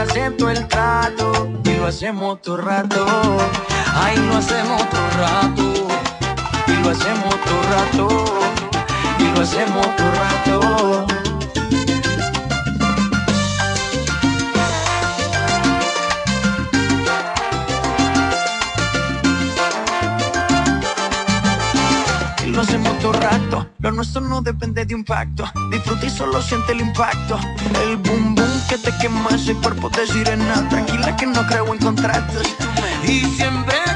acepto 0.00 0.48
el 0.50 0.66
trato 0.68 1.48
y 1.64 1.74
lo 1.74 1.86
hacemos 1.86 2.40
todo 2.42 2.58
rato. 2.58 3.06
Ay, 3.94 4.16
lo 4.16 4.36
hacemos 4.36 4.88
todo 4.90 5.10
rato. 5.18 5.72
Y 6.66 6.72
lo 6.82 6.90
hacemos 6.90 7.34
todo 7.44 7.62
rato. 7.70 8.24
Y 9.18 9.24
lo 9.34 9.40
hacemos 9.42 9.96
todo 9.96 10.10
rato. 10.12 11.07
Lo 23.88 23.94
nuestro 23.94 24.20
no 24.20 24.42
depende 24.42 24.84
de 24.84 24.94
un 24.94 25.02
pacto. 25.02 25.50
Disfruta 25.70 26.04
y 26.04 26.10
solo 26.10 26.42
siente 26.42 26.72
el 26.72 26.82
impacto. 26.82 27.40
El 27.86 27.96
boom 27.96 28.34
boom 28.34 28.50
que 28.68 28.76
te 28.76 28.92
quema 28.98 29.30
ese 29.30 29.54
cuerpo 29.54 29.88
de 29.88 30.06
sirena. 30.06 30.68
Tranquila 30.68 31.16
que 31.16 31.24
no 31.24 31.46
creo 31.46 31.72
en 31.72 31.78
contratos. 31.78 32.54
Y 33.04 33.20
siempre 33.20 33.87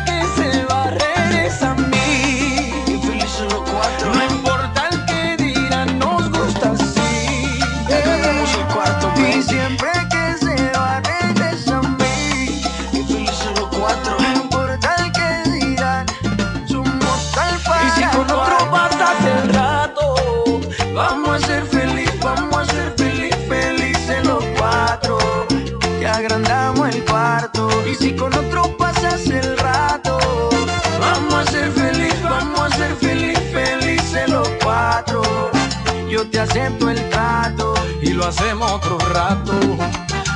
hacemos 38.33 38.73
otro 38.73 38.99
rato. 38.99 39.53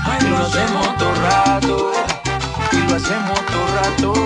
Ay, 0.05 0.29
lo 0.29 0.37
hacemos 0.37 0.89
otro 0.89 1.15
rato. 1.15 1.93
Y 2.73 2.77
lo 2.77 2.97
hacemos 2.97 3.41
otro 3.41 3.67
rato 3.75 4.26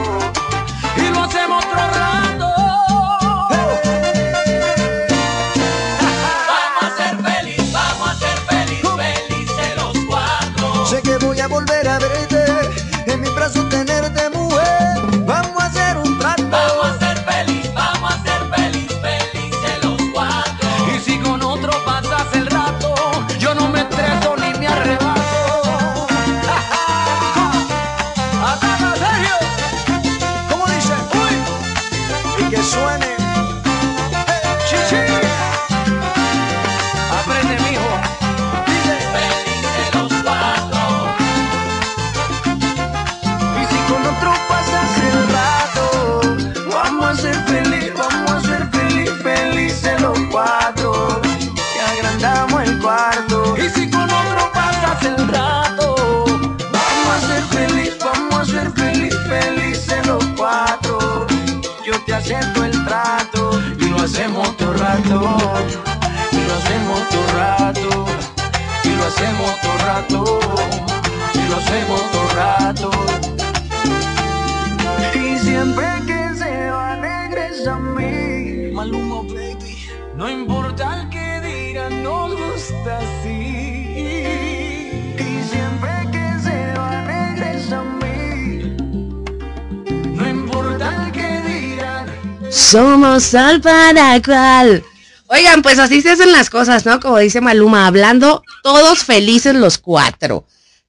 Al 93.34 93.60
para 93.60 94.20
cual. 94.22 94.82
Oigan, 95.26 95.60
pues 95.60 95.78
así 95.78 96.00
se 96.00 96.10
hacen 96.10 96.32
las 96.32 96.48
cosas, 96.48 96.86
¿no? 96.86 97.00
Como 97.00 97.18
dice 97.18 97.42
Maluma, 97.42 97.86
hablando 97.86 98.42
todos 98.62 99.04
felices 99.04 99.54
los 99.54 99.76
cuatro. 99.76 100.46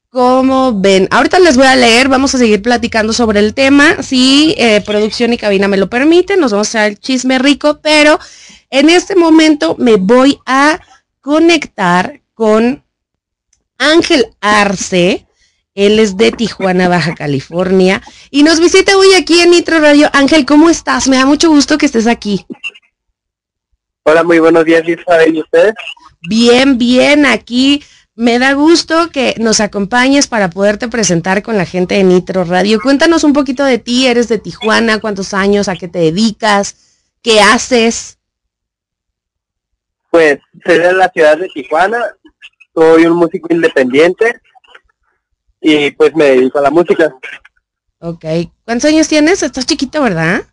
Como 0.10 0.80
ven, 0.80 1.10
ahorita 1.12 1.40
les 1.40 1.58
voy 1.58 1.68
a 1.68 1.76
leer, 1.76 2.08
vamos 2.08 2.34
a 2.34 2.38
seguir 2.38 2.62
platicando 2.62 3.12
sobre 3.12 3.40
el 3.40 3.54
tema, 3.54 4.02
si 4.02 4.56
eh, 4.58 4.82
producción 4.86 5.34
y 5.34 5.38
cabina 5.38 5.68
me 5.68 5.76
lo 5.76 5.90
permiten, 5.90 6.40
nos 6.40 6.54
vamos 6.54 6.74
a 6.76 6.88
el 6.88 7.00
chisme 7.00 7.38
rico, 7.38 7.80
pero 7.82 8.18
en 8.70 8.90
este 8.90 9.16
momento 9.16 9.76
me 9.78 9.98
voy 9.98 10.40
a 10.46 10.80
conectar 11.20 12.22
con 12.34 12.84
Ángel 13.78 14.28
Arce, 14.40 15.28
él 15.74 16.00
es 16.00 16.18
de 16.18 16.32
Tijuana, 16.32 16.90
Baja 16.90 17.16
California, 17.16 18.02
y 18.30 18.44
nos 18.44 18.60
visita 18.60 18.98
hoy 18.98 19.14
aquí 19.14 19.40
en 19.40 19.52
Nitro 19.52 19.80
Radio. 19.80 20.10
Ángel, 20.14 20.46
¿cómo 20.46 20.70
estás? 20.70 21.08
Me 21.08 21.18
da 21.18 21.26
mucho 21.26 21.50
gusto 21.50 21.78
que 21.78 21.86
estés 21.86 22.08
aquí. 22.08 22.46
Hola, 24.04 24.24
muy 24.24 24.40
buenos 24.40 24.66
días, 24.66 24.84
Isabel, 24.88 25.36
¿y 25.36 25.42
ustedes? 25.42 25.74
Bien, 26.28 26.78
bien, 26.78 27.26
aquí 27.26 27.84
me 28.16 28.40
da 28.40 28.54
gusto 28.54 29.10
que 29.10 29.36
nos 29.38 29.62
acompañes 29.62 30.28
para 30.28 30.50
poderte 30.50 30.88
presentar 30.90 31.42
con 31.42 31.58
la 31.58 31.66
gente 31.66 31.96
de 31.96 32.04
Nitro 32.04 32.44
Radio. 32.44 32.80
Cuéntanos 32.82 33.24
un 33.24 33.34
poquito 33.34 33.64
de 33.64 33.78
ti, 33.78 34.08
eres 34.08 34.28
de 34.28 34.38
Tijuana, 34.38 35.00
cuántos 35.00 35.34
años, 35.34 35.70
a 35.70 35.76
qué 35.76 35.88
te 35.88 36.00
dedicas, 36.00 37.08
qué 37.22 37.40
haces. 37.40 38.18
Pues 40.10 40.40
soy 40.66 40.80
de 40.80 40.94
la 40.94 41.10
ciudad 41.10 41.38
de 41.38 41.48
Tijuana, 41.48 42.04
soy 42.76 43.06
un 43.06 43.16
músico 43.16 43.48
independiente 43.54 44.42
y 45.62 45.92
pues 45.92 46.16
me 46.16 46.26
dedico 46.26 46.60
a 46.60 46.64
la 46.64 46.72
música. 46.72 47.16
Ok, 48.00 48.26
¿cuántos 48.66 48.90
años 48.90 49.08
tienes? 49.08 49.44
Estás 49.44 49.66
chiquito, 49.66 50.02
¿verdad? 50.02 50.44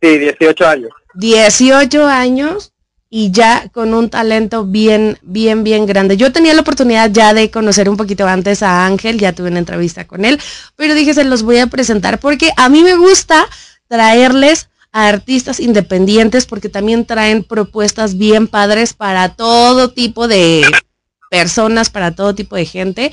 Sí, 0.00 0.18
18 0.18 0.66
años. 0.66 0.90
18 1.14 2.06
años 2.06 2.72
y 3.10 3.30
ya 3.30 3.68
con 3.72 3.94
un 3.94 4.10
talento 4.10 4.64
bien, 4.64 5.18
bien, 5.22 5.62
bien 5.64 5.86
grande. 5.86 6.16
Yo 6.16 6.32
tenía 6.32 6.54
la 6.54 6.62
oportunidad 6.62 7.10
ya 7.10 7.34
de 7.34 7.50
conocer 7.50 7.88
un 7.88 7.96
poquito 7.96 8.26
antes 8.26 8.62
a 8.62 8.86
Ángel, 8.86 9.18
ya 9.18 9.32
tuve 9.32 9.50
una 9.50 9.58
entrevista 9.58 10.06
con 10.06 10.24
él, 10.24 10.40
pero 10.76 10.94
dije 10.94 11.14
se 11.14 11.24
los 11.24 11.42
voy 11.42 11.58
a 11.58 11.66
presentar 11.66 12.18
porque 12.18 12.50
a 12.56 12.68
mí 12.68 12.82
me 12.82 12.96
gusta 12.96 13.46
traerles 13.88 14.68
a 14.92 15.08
artistas 15.08 15.60
independientes 15.60 16.46
porque 16.46 16.68
también 16.68 17.04
traen 17.04 17.44
propuestas 17.44 18.16
bien 18.16 18.48
padres 18.48 18.94
para 18.94 19.28
todo 19.30 19.90
tipo 19.90 20.28
de 20.28 20.64
personas, 21.30 21.90
para 21.90 22.16
todo 22.16 22.34
tipo 22.34 22.56
de 22.56 22.64
gente. 22.64 23.12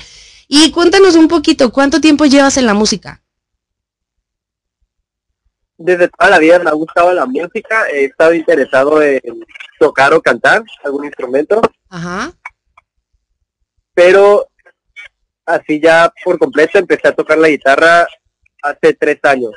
Y 0.54 0.70
cuéntanos 0.70 1.16
un 1.16 1.28
poquito, 1.28 1.72
¿cuánto 1.72 1.98
tiempo 1.98 2.26
llevas 2.26 2.58
en 2.58 2.66
la 2.66 2.74
música? 2.74 3.22
Desde 5.78 6.08
toda 6.08 6.28
la 6.28 6.38
vida 6.38 6.58
me 6.58 6.68
ha 6.68 6.74
gustado 6.74 7.10
la 7.14 7.24
música, 7.24 7.88
he 7.90 8.04
estado 8.04 8.34
interesado 8.34 9.00
en 9.00 9.22
tocar 9.80 10.12
o 10.12 10.20
cantar 10.20 10.62
algún 10.84 11.06
instrumento, 11.06 11.62
Ajá. 11.88 12.34
pero 13.94 14.46
así 15.46 15.80
ya 15.80 16.12
por 16.22 16.38
completo 16.38 16.78
empecé 16.78 17.08
a 17.08 17.14
tocar 17.14 17.38
la 17.38 17.48
guitarra 17.48 18.06
hace 18.62 18.92
tres 18.92 19.20
años. 19.22 19.52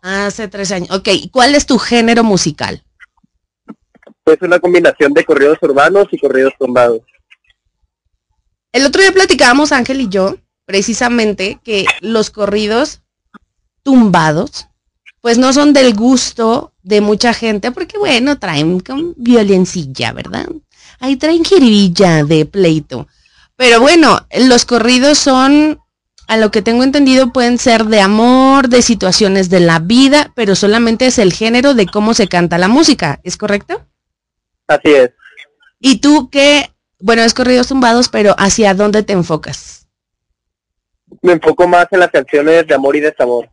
Hace 0.00 0.48
tres 0.48 0.72
años. 0.72 0.90
Ok, 0.92 1.08
¿y 1.08 1.28
¿cuál 1.28 1.54
es 1.54 1.66
tu 1.66 1.76
género 1.76 2.24
musical? 2.24 2.82
Pues 4.24 4.38
una 4.40 4.58
combinación 4.58 5.12
de 5.12 5.26
corridos 5.26 5.58
urbanos 5.60 6.06
y 6.10 6.18
corridos 6.18 6.54
tumbados. 6.58 7.02
El 8.72 8.86
otro 8.86 9.02
día 9.02 9.12
platicábamos, 9.12 9.70
Ángel 9.70 10.00
y 10.00 10.08
yo, 10.08 10.36
precisamente, 10.64 11.60
que 11.62 11.84
los 12.00 12.30
corridos 12.30 13.02
tumbados, 13.82 14.68
pues 15.20 15.38
no 15.38 15.52
son 15.52 15.72
del 15.72 15.94
gusto 15.94 16.72
de 16.82 17.00
mucha 17.00 17.34
gente, 17.34 17.70
porque 17.70 17.98
bueno, 17.98 18.38
traen 18.38 18.80
con 18.80 19.14
violencilla, 19.16 20.12
¿verdad? 20.12 20.48
Ahí 21.00 21.16
traen 21.16 21.44
jiribilla 21.44 22.24
de 22.24 22.46
pleito. 22.46 23.08
Pero 23.56 23.80
bueno, 23.80 24.26
los 24.48 24.64
corridos 24.64 25.18
son, 25.18 25.80
a 26.26 26.36
lo 26.38 26.50
que 26.50 26.62
tengo 26.62 26.82
entendido, 26.82 27.32
pueden 27.32 27.58
ser 27.58 27.84
de 27.84 28.00
amor, 28.00 28.68
de 28.68 28.82
situaciones 28.82 29.50
de 29.50 29.60
la 29.60 29.78
vida, 29.80 30.32
pero 30.34 30.56
solamente 30.56 31.06
es 31.06 31.18
el 31.18 31.32
género 31.32 31.74
de 31.74 31.86
cómo 31.86 32.14
se 32.14 32.26
canta 32.26 32.58
la 32.58 32.68
música, 32.68 33.20
¿es 33.22 33.36
correcto? 33.36 33.86
Así 34.66 34.90
es. 34.90 35.10
¿Y 35.78 35.98
tú 35.98 36.30
qué? 36.30 36.71
Bueno, 37.02 37.22
es 37.22 37.34
corridos 37.34 37.66
tumbados, 37.66 38.08
pero 38.08 38.36
¿hacia 38.38 38.74
dónde 38.74 39.02
te 39.02 39.12
enfocas? 39.12 39.88
Me 41.20 41.32
enfoco 41.32 41.66
más 41.66 41.88
en 41.90 41.98
las 41.98 42.12
canciones 42.12 42.64
de 42.64 42.74
amor 42.74 42.94
y 42.94 43.00
desamor. 43.00 43.50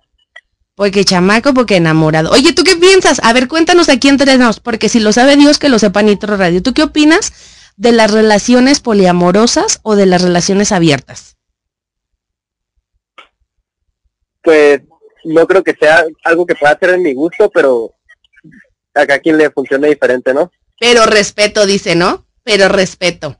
Porque 0.75 1.03
chamaco, 1.03 1.51
porque 1.55 1.77
enamorado. 1.77 2.29
Oye, 2.29 2.53
¿tú 2.53 2.63
qué 2.63 2.75
piensas? 2.75 3.19
A 3.23 3.33
ver, 3.33 3.47
cuéntanos 3.47 3.89
aquí 3.89 4.07
entre 4.07 4.37
nos, 4.37 4.59
porque 4.59 4.87
si 4.87 4.99
lo 4.99 5.11
sabe 5.13 5.35
Dios, 5.35 5.57
que 5.57 5.67
lo 5.67 5.79
sepa 5.79 6.03
Nitro 6.03 6.37
Radio. 6.37 6.61
¿Tú 6.61 6.75
qué 6.75 6.83
opinas 6.83 7.33
de 7.75 7.91
las 7.91 8.11
relaciones 8.11 8.81
poliamorosas 8.81 9.79
o 9.81 9.95
de 9.95 10.05
las 10.05 10.21
relaciones 10.21 10.71
abiertas? 10.71 11.35
Pues 14.43 14.81
no 15.25 15.47
creo 15.47 15.63
que 15.63 15.73
sea 15.73 16.05
algo 16.23 16.45
que 16.45 16.53
pueda 16.53 16.77
ser 16.77 16.91
en 16.91 17.01
mi 17.01 17.15
gusto, 17.15 17.49
pero 17.49 17.95
acá 18.93 19.15
a 19.15 19.19
quien 19.19 19.39
le 19.39 19.49
funcione 19.49 19.87
diferente, 19.87 20.35
¿no? 20.35 20.51
Pero 20.79 21.07
respeto, 21.07 21.65
dice, 21.65 21.95
¿no? 21.95 22.28
Pero 22.49 22.67
respeto. 22.69 23.37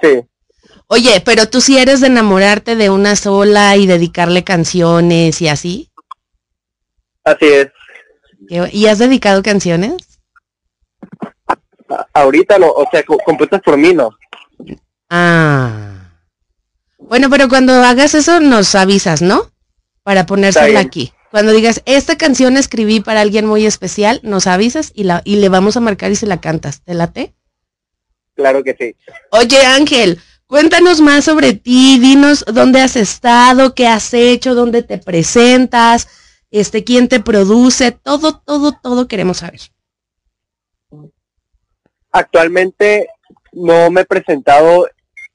Sí, 0.00 0.22
Oye, 0.86 1.20
pero 1.24 1.48
tú 1.48 1.60
sí 1.60 1.78
eres 1.78 2.00
de 2.00 2.06
enamorarte 2.08 2.76
de 2.76 2.90
una 2.90 3.16
sola 3.16 3.76
y 3.76 3.86
dedicarle 3.86 4.44
canciones 4.44 5.40
y 5.42 5.48
así. 5.48 5.90
así 7.24 7.46
es. 7.46 7.68
¿Qué- 8.48 8.68
¿Y 8.72 8.86
has 8.86 8.98
dedicado 8.98 9.42
canciones? 9.42 10.20
A- 11.88 12.06
ahorita 12.12 12.58
no, 12.58 12.68
o 12.68 12.86
sea, 12.90 13.02
co- 13.02 13.18
compuestas 13.24 13.62
por 13.62 13.76
mí, 13.78 13.92
no. 13.94 14.10
Ah. 15.10 16.10
Bueno, 16.98 17.28
pero 17.30 17.48
cuando 17.48 17.72
hagas 17.82 18.14
eso 18.14 18.40
nos 18.40 18.74
avisas, 18.74 19.22
¿no? 19.22 19.50
Para 20.02 20.26
ponérsela 20.26 20.80
aquí. 20.80 21.12
Cuando 21.30 21.52
digas, 21.52 21.82
esta 21.86 22.16
canción 22.16 22.56
escribí 22.56 23.00
para 23.00 23.20
alguien 23.22 23.46
muy 23.46 23.66
especial, 23.66 24.20
nos 24.22 24.46
avisas 24.46 24.92
y, 24.94 25.04
la, 25.04 25.22
y 25.24 25.36
le 25.36 25.48
vamos 25.48 25.76
a 25.76 25.80
marcar 25.80 26.12
y 26.12 26.16
se 26.16 26.26
la 26.26 26.40
cantas. 26.40 26.82
¿Te 26.82 26.94
late? 26.94 27.34
Claro 28.34 28.64
que 28.64 28.74
sí. 28.78 28.96
Oye, 29.30 29.64
Ángel, 29.64 30.20
cuéntanos 30.46 31.00
más 31.00 31.24
sobre 31.24 31.52
ti, 31.54 31.98
dinos 32.00 32.44
dónde 32.52 32.80
has 32.80 32.96
estado, 32.96 33.74
qué 33.74 33.86
has 33.86 34.12
hecho, 34.12 34.54
dónde 34.54 34.82
te 34.82 34.98
presentas, 34.98 36.08
este, 36.50 36.84
quién 36.84 37.08
te 37.08 37.20
produce, 37.20 37.92
todo, 37.92 38.40
todo, 38.40 38.72
todo 38.72 39.08
queremos 39.08 39.38
saber. 39.38 39.60
Actualmente 42.10 43.08
no 43.52 43.90
me 43.90 44.02
he 44.02 44.04
presentado 44.04 44.88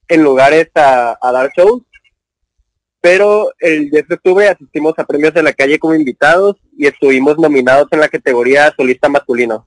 en 0.07 0.23
lugares 0.23 0.69
a, 0.75 1.17
a 1.21 1.31
dar 1.31 1.51
shows, 1.55 1.83
pero 3.01 3.51
el 3.59 3.89
10 3.89 4.07
de 4.07 4.15
octubre 4.15 4.47
asistimos 4.47 4.93
a 4.97 5.05
premios 5.05 5.33
de 5.33 5.43
la 5.43 5.53
calle 5.53 5.79
como 5.79 5.93
invitados 5.93 6.57
y 6.77 6.87
estuvimos 6.87 7.37
nominados 7.37 7.87
en 7.91 7.99
la 7.99 8.09
categoría 8.09 8.73
solista 8.75 9.07
masculino. 9.07 9.65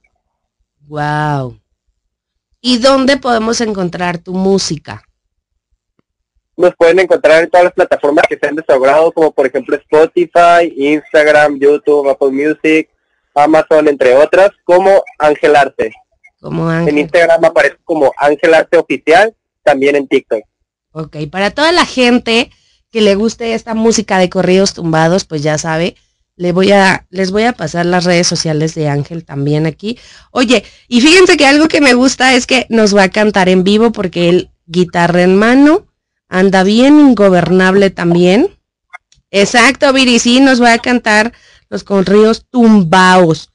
Wow. 0.86 1.61
¿Y 2.64 2.78
dónde 2.78 3.16
podemos 3.16 3.60
encontrar 3.60 4.18
tu 4.18 4.34
música? 4.34 5.02
Nos 6.56 6.76
pueden 6.76 7.00
encontrar 7.00 7.42
en 7.42 7.50
todas 7.50 7.64
las 7.64 7.72
plataformas 7.72 8.24
que 8.28 8.38
sean 8.40 8.54
de 8.54 8.62
su 8.64 8.72
agrado, 8.72 9.10
como 9.10 9.32
por 9.32 9.46
ejemplo 9.46 9.74
Spotify, 9.74 10.72
Instagram, 10.76 11.58
YouTube, 11.58 12.08
Apple 12.08 12.30
Music, 12.30 12.88
Amazon, 13.34 13.88
entre 13.88 14.14
otras, 14.14 14.50
como 14.62 15.02
Ángel 15.18 15.56
Arte. 15.56 15.92
Como 16.40 16.70
En 16.70 16.78
Ángel. 16.78 16.98
Instagram 16.98 17.44
aparece 17.44 17.78
como 17.82 18.12
Ángel 18.16 18.54
Arte 18.54 18.78
Oficial, 18.78 19.34
también 19.64 19.96
en 19.96 20.06
TikTok. 20.06 20.42
Ok, 20.92 21.16
para 21.32 21.50
toda 21.50 21.72
la 21.72 21.84
gente 21.84 22.50
que 22.92 23.00
le 23.00 23.16
guste 23.16 23.54
esta 23.54 23.74
música 23.74 24.18
de 24.18 24.30
corridos 24.30 24.74
tumbados, 24.74 25.24
pues 25.24 25.42
ya 25.42 25.58
sabe, 25.58 25.96
le 26.36 26.52
voy 26.52 26.72
a, 26.72 27.06
les 27.10 27.30
voy 27.30 27.44
a 27.44 27.52
pasar 27.52 27.86
las 27.86 28.04
redes 28.04 28.26
sociales 28.26 28.74
de 28.74 28.88
Ángel 28.88 29.24
también 29.24 29.66
aquí. 29.66 29.98
Oye, 30.30 30.64
y 30.88 31.00
fíjense 31.00 31.36
que 31.36 31.46
algo 31.46 31.68
que 31.68 31.80
me 31.80 31.94
gusta 31.94 32.34
es 32.34 32.46
que 32.46 32.66
nos 32.68 32.96
va 32.96 33.04
a 33.04 33.10
cantar 33.10 33.48
en 33.48 33.64
vivo 33.64 33.92
porque 33.92 34.28
él, 34.28 34.50
guitarra 34.66 35.22
en 35.22 35.36
mano, 35.36 35.86
anda 36.28 36.62
bien 36.62 36.98
ingobernable 36.98 37.90
también. 37.90 38.50
Exacto, 39.30 39.92
Viri, 39.92 40.18
sí, 40.18 40.40
nos 40.40 40.62
va 40.62 40.74
a 40.74 40.78
cantar 40.78 41.32
los 41.68 41.84
corridos 41.84 42.46
tumbados. 42.50 43.50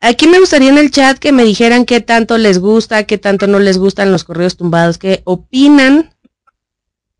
Aquí 0.00 0.28
me 0.28 0.38
gustaría 0.38 0.68
en 0.68 0.78
el 0.78 0.92
chat 0.92 1.18
que 1.18 1.32
me 1.32 1.44
dijeran 1.44 1.84
qué 1.84 2.00
tanto 2.00 2.38
les 2.38 2.58
gusta, 2.58 3.04
qué 3.04 3.18
tanto 3.18 3.46
no 3.48 3.58
les 3.58 3.78
gustan 3.78 4.12
los 4.12 4.22
correos 4.22 4.56
tumbados, 4.56 4.98
qué 4.98 5.22
opinan. 5.24 6.14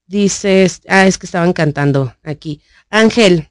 Dices, 0.07 0.83
ah, 0.89 1.07
es 1.07 1.19
que 1.19 1.27
estaban 1.27 1.53
cantando 1.53 2.14
aquí. 2.23 2.61
Ángel, 2.89 3.49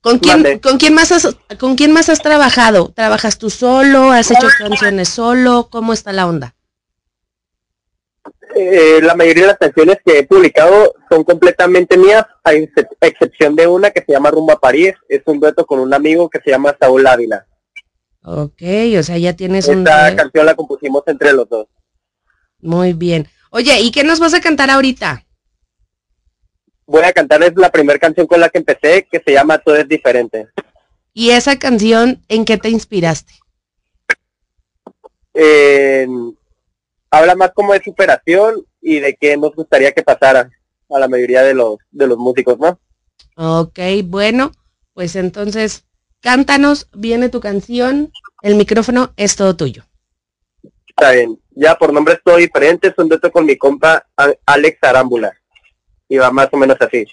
¿con 0.00 0.18
quién. 0.18 0.58
¿con 0.60 0.78
quién 0.78 0.94
más 0.94 1.12
has, 1.12 1.36
con 1.58 1.76
quién 1.76 1.92
más 1.92 2.08
has 2.08 2.20
trabajado? 2.20 2.92
¿Trabajas 2.94 3.38
tú 3.38 3.50
solo? 3.50 4.10
¿Has 4.10 4.30
hecho 4.30 4.48
canciones 4.58 5.08
solo? 5.08 5.68
¿Cómo 5.70 5.92
está 5.92 6.12
la 6.12 6.26
onda? 6.26 6.54
Eh, 8.54 9.00
la 9.02 9.14
mayoría 9.14 9.42
de 9.42 9.48
las 9.48 9.58
canciones 9.58 9.98
que 10.02 10.18
he 10.18 10.26
publicado 10.26 10.94
son 11.10 11.24
completamente 11.24 11.98
mías, 11.98 12.24
a 12.42 12.52
excep- 12.54 12.96
excepción 13.02 13.54
de 13.54 13.66
una 13.66 13.90
que 13.90 14.02
se 14.02 14.12
llama 14.12 14.30
Rumba 14.30 14.58
París, 14.58 14.94
es 15.08 15.20
un 15.26 15.40
dueto 15.40 15.66
con 15.66 15.78
un 15.78 15.92
amigo 15.92 16.30
que 16.30 16.40
se 16.40 16.52
llama 16.52 16.74
Saúl 16.80 17.06
Ávila. 17.06 17.46
Ok, 18.22 18.62
o 18.98 19.02
sea, 19.02 19.18
ya 19.18 19.34
tienes 19.34 19.68
un... 19.68 19.80
Esta 19.80 20.16
canción 20.16 20.46
la 20.46 20.54
compusimos 20.54 21.02
entre 21.06 21.34
los 21.34 21.48
dos. 21.48 21.66
Muy 22.60 22.94
bien. 22.94 23.28
Oye, 23.50 23.78
¿y 23.80 23.90
qué 23.90 24.04
nos 24.04 24.20
vas 24.20 24.32
a 24.32 24.40
cantar 24.40 24.70
ahorita? 24.70 25.25
Voy 26.86 27.02
a 27.02 27.12
cantarles 27.12 27.52
la 27.56 27.70
primera 27.70 27.98
canción 27.98 28.26
con 28.26 28.40
la 28.40 28.48
que 28.48 28.58
empecé, 28.58 29.06
que 29.10 29.20
se 29.24 29.32
llama 29.32 29.58
Todo 29.58 29.76
es 29.76 29.88
diferente. 29.88 30.48
¿Y 31.12 31.30
esa 31.30 31.58
canción 31.58 32.22
en 32.28 32.44
qué 32.44 32.58
te 32.58 32.68
inspiraste? 32.68 33.32
Eh, 35.34 36.06
habla 37.10 37.34
más 37.34 37.52
como 37.52 37.72
de 37.72 37.82
superación 37.82 38.64
y 38.80 39.00
de 39.00 39.16
qué 39.16 39.36
nos 39.36 39.54
gustaría 39.54 39.92
que 39.92 40.02
pasara 40.02 40.50
a 40.88 40.98
la 40.98 41.08
mayoría 41.08 41.42
de 41.42 41.54
los, 41.54 41.78
de 41.90 42.06
los 42.06 42.18
músicos, 42.18 42.58
¿no? 42.58 42.78
Ok, 43.36 43.78
bueno, 44.04 44.52
pues 44.94 45.16
entonces 45.16 45.84
cántanos, 46.20 46.88
viene 46.92 47.28
tu 47.28 47.40
canción, 47.40 48.12
el 48.42 48.54
micrófono 48.54 49.12
es 49.16 49.36
todo 49.36 49.56
tuyo. 49.56 49.84
Está 50.86 51.12
bien. 51.12 51.38
Ya 51.50 51.74
por 51.74 51.92
nombres 51.92 52.20
todo 52.24 52.36
diferente, 52.36 52.88
es 52.88 52.94
un 52.98 53.08
dueto 53.08 53.30
con 53.30 53.44
mi 53.46 53.56
compa 53.56 54.06
Alex 54.46 54.78
Arámbula. 54.82 55.32
Y 56.08 56.18
va 56.18 56.30
más 56.30 56.48
o 56.52 56.56
menos 56.56 56.76
así. 56.80 57.04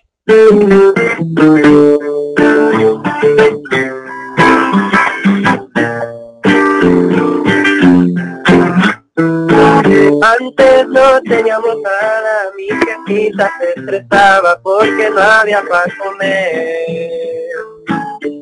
Antes 10.22 10.88
no 10.88 11.22
teníamos 11.24 11.76
nada, 11.82 12.52
mi 12.56 12.68
jefita 12.68 13.52
se 13.60 13.80
estresaba 13.80 14.60
porque 14.64 15.10
no 15.10 15.22
había 15.22 15.62
para 15.64 15.94
comer. 15.98 17.50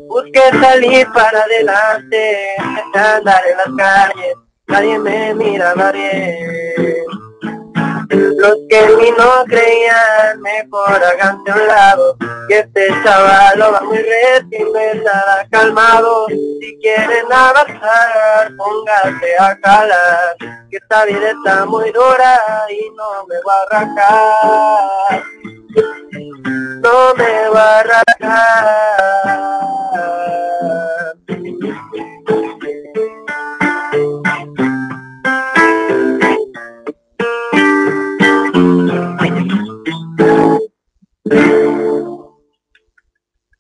Busqué 0.07 0.41
salir 0.61 1.07
para 1.13 1.41
adelante, 1.43 2.55
andar 2.93 3.41
en 3.49 3.57
las 3.57 3.75
calles, 3.77 4.35
nadie 4.67 4.99
me 4.99 5.33
miraba 5.33 5.91
bien. 5.91 6.90
Los 8.11 8.57
que 8.69 8.79
en 8.79 8.97
mí 8.97 9.09
no 9.17 9.45
creían, 9.45 10.41
mejor 10.41 11.01
háganse 11.03 11.51
a 11.51 11.55
un 11.55 11.67
lado, 11.67 12.17
que 12.49 12.59
este 12.59 12.89
chaval 13.03 13.57
lo 13.57 13.71
va 13.71 13.81
muy 13.81 13.97
recio 13.99 14.47
y 14.51 14.63
no 14.63 14.79
es 14.79 15.01
nada 15.01 15.47
calmado. 15.49 16.27
Si 16.27 16.77
quieren 16.81 17.31
avanzar, 17.31 18.51
póngase 18.57 19.37
a 19.39 19.57
jalar, 19.63 20.35
que 20.69 20.77
esta 20.77 21.05
vida 21.05 21.31
está 21.31 21.65
muy 21.65 21.91
dura 21.91 22.39
y 22.69 22.89
no 22.97 23.25
me 23.27 23.35
va 23.47 23.53
a 23.53 23.63
arrancar. 23.69 25.23
No 26.81 27.13
me 27.15 27.49
va 27.49 27.77
a 27.77 27.79
arrancar. 27.79 29.60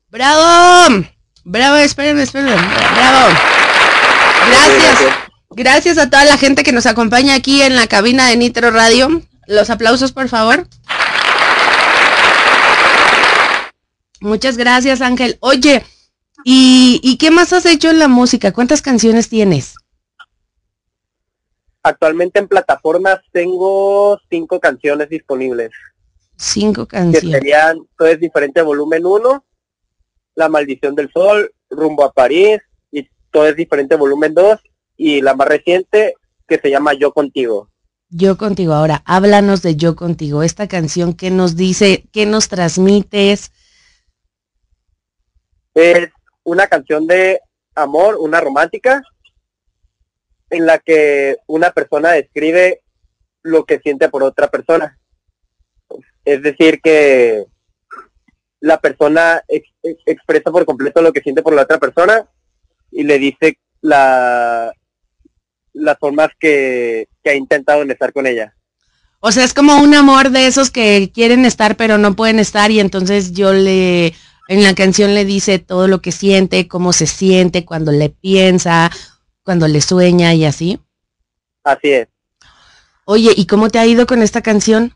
¡Bravo! 0.09 1.05
¡Bravo! 1.43 1.75
Espérenme, 1.77 2.23
espérenme. 2.23 2.55
¡Bravo! 2.55 3.33
Gracias. 4.47 5.13
Gracias 5.51 5.97
a 5.97 6.09
toda 6.09 6.25
la 6.25 6.37
gente 6.37 6.63
que 6.63 6.71
nos 6.71 6.85
acompaña 6.85 7.35
aquí 7.35 7.61
en 7.61 7.75
la 7.75 7.87
cabina 7.87 8.27
de 8.27 8.37
Nitro 8.37 8.71
Radio. 8.71 9.21
Los 9.47 9.69
aplausos, 9.69 10.11
por 10.11 10.29
favor. 10.29 10.67
Muchas 14.19 14.57
gracias, 14.57 15.01
Ángel. 15.01 15.37
Oye, 15.39 15.83
¿y, 16.43 16.99
¿y 17.03 17.17
qué 17.17 17.31
más 17.31 17.53
has 17.53 17.65
hecho 17.65 17.89
en 17.89 17.99
la 17.99 18.07
música? 18.07 18.51
¿Cuántas 18.51 18.81
canciones 18.81 19.29
tienes? 19.29 19.75
Actualmente 21.83 22.39
en 22.39 22.47
plataformas 22.47 23.19
tengo 23.31 24.19
cinco 24.29 24.59
canciones 24.59 25.09
disponibles, 25.09 25.71
Cinco 26.41 26.87
que 26.87 26.97
canciones. 26.97 27.39
serían 27.39 27.85
Todo 27.95 28.07
es 28.07 28.19
diferente 28.19 28.63
volumen 28.63 29.05
1, 29.05 29.45
La 30.33 30.49
maldición 30.49 30.95
del 30.95 31.11
sol, 31.11 31.53
Rumbo 31.69 32.03
a 32.03 32.11
París, 32.11 32.59
y 32.91 33.07
Todo 33.29 33.45
es 33.45 33.55
diferente 33.55 33.95
volumen 33.95 34.33
2, 34.33 34.59
y 34.97 35.21
la 35.21 35.35
más 35.35 35.47
reciente 35.47 36.15
que 36.47 36.57
se 36.57 36.71
llama 36.71 36.93
Yo 36.93 37.13
contigo. 37.13 37.69
Yo 38.09 38.37
contigo. 38.37 38.73
Ahora, 38.73 39.03
háblanos 39.05 39.61
de 39.61 39.75
Yo 39.75 39.95
contigo. 39.95 40.41
Esta 40.41 40.67
canción, 40.67 41.13
¿qué 41.13 41.29
nos 41.29 41.55
dice? 41.55 42.05
¿Qué 42.11 42.25
nos 42.25 42.49
transmites? 42.49 43.51
Es 45.75 46.09
una 46.41 46.65
canción 46.65 47.05
de 47.05 47.39
amor, 47.75 48.17
una 48.19 48.41
romántica, 48.41 49.03
en 50.49 50.65
la 50.65 50.79
que 50.79 51.37
una 51.45 51.69
persona 51.71 52.13
describe 52.13 52.81
lo 53.43 53.63
que 53.65 53.77
siente 53.77 54.09
por 54.09 54.23
otra 54.23 54.49
persona. 54.49 54.97
Es 56.25 56.41
decir, 56.41 56.79
que 56.81 57.45
la 58.59 58.79
persona 58.79 59.43
ex- 59.47 59.73
ex- 59.83 60.03
expresa 60.05 60.51
por 60.51 60.65
completo 60.65 61.01
lo 61.01 61.11
que 61.11 61.21
siente 61.21 61.41
por 61.41 61.53
la 61.53 61.63
otra 61.63 61.79
persona 61.79 62.25
y 62.91 63.03
le 63.03 63.17
dice 63.17 63.57
la, 63.81 64.71
las 65.73 65.97
formas 65.99 66.29
que, 66.39 67.07
que 67.23 67.29
ha 67.31 67.35
intentado 67.35 67.81
en 67.81 67.91
estar 67.91 68.13
con 68.13 68.27
ella. 68.27 68.53
O 69.19 69.31
sea, 69.31 69.43
es 69.43 69.53
como 69.53 69.77
un 69.81 69.93
amor 69.93 70.29
de 70.31 70.47
esos 70.47 70.71
que 70.71 71.11
quieren 71.13 71.45
estar 71.45 71.75
pero 71.75 71.97
no 71.97 72.15
pueden 72.15 72.39
estar 72.39 72.71
y 72.71 72.79
entonces 72.79 73.33
yo 73.33 73.53
le, 73.53 74.13
en 74.47 74.63
la 74.63 74.75
canción 74.75 75.13
le 75.13 75.25
dice 75.25 75.59
todo 75.59 75.87
lo 75.87 76.01
que 76.01 76.11
siente, 76.11 76.67
cómo 76.67 76.93
se 76.93 77.07
siente, 77.07 77.65
cuando 77.65 77.91
le 77.91 78.09
piensa, 78.09 78.91
cuando 79.43 79.67
le 79.67 79.81
sueña 79.81 80.33
y 80.33 80.45
así. 80.45 80.79
Así 81.63 81.91
es. 81.91 82.07
Oye, 83.05 83.31
¿y 83.35 83.45
cómo 83.45 83.69
te 83.69 83.79
ha 83.79 83.85
ido 83.85 84.05
con 84.05 84.21
esta 84.21 84.41
canción? 84.41 84.93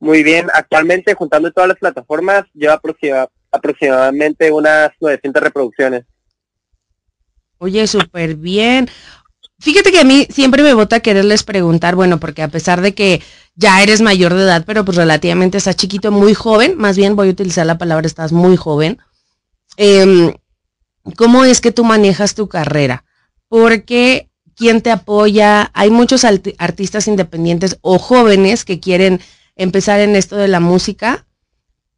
Muy 0.00 0.22
bien, 0.22 0.48
actualmente 0.54 1.14
juntando 1.14 1.50
todas 1.52 1.68
las 1.68 1.78
plataformas 1.78 2.44
lleva 2.54 2.74
aproxima- 2.80 3.28
aproximadamente 3.50 4.52
unas 4.52 4.90
900 5.00 5.42
reproducciones. 5.42 6.04
Oye, 7.58 7.86
súper 7.86 8.36
bien. 8.36 8.88
Fíjate 9.60 9.90
que 9.90 9.98
a 9.98 10.04
mí 10.04 10.28
siempre 10.30 10.62
me 10.62 10.74
bota 10.74 11.00
quererles 11.00 11.42
preguntar, 11.42 11.96
bueno, 11.96 12.20
porque 12.20 12.42
a 12.42 12.48
pesar 12.48 12.80
de 12.80 12.94
que 12.94 13.20
ya 13.56 13.82
eres 13.82 14.00
mayor 14.00 14.34
de 14.34 14.42
edad, 14.44 14.62
pero 14.64 14.84
pues 14.84 14.96
relativamente 14.96 15.58
estás 15.58 15.74
chiquito, 15.74 16.12
muy 16.12 16.32
joven, 16.34 16.76
más 16.76 16.96
bien 16.96 17.16
voy 17.16 17.28
a 17.28 17.32
utilizar 17.32 17.66
la 17.66 17.76
palabra 17.78 18.06
estás 18.06 18.30
muy 18.30 18.56
joven, 18.56 18.98
em, 19.76 20.32
¿cómo 21.16 21.44
es 21.44 21.60
que 21.60 21.72
tú 21.72 21.82
manejas 21.82 22.36
tu 22.36 22.48
carrera? 22.48 23.04
Porque 23.48 24.30
quién 24.54 24.80
te 24.80 24.92
apoya, 24.92 25.72
hay 25.74 25.90
muchos 25.90 26.24
artistas 26.24 27.08
independientes 27.08 27.78
o 27.80 27.98
jóvenes 27.98 28.64
que 28.64 28.78
quieren 28.78 29.20
empezar 29.58 30.00
en 30.00 30.16
esto 30.16 30.36
de 30.36 30.48
la 30.48 30.60
música, 30.60 31.26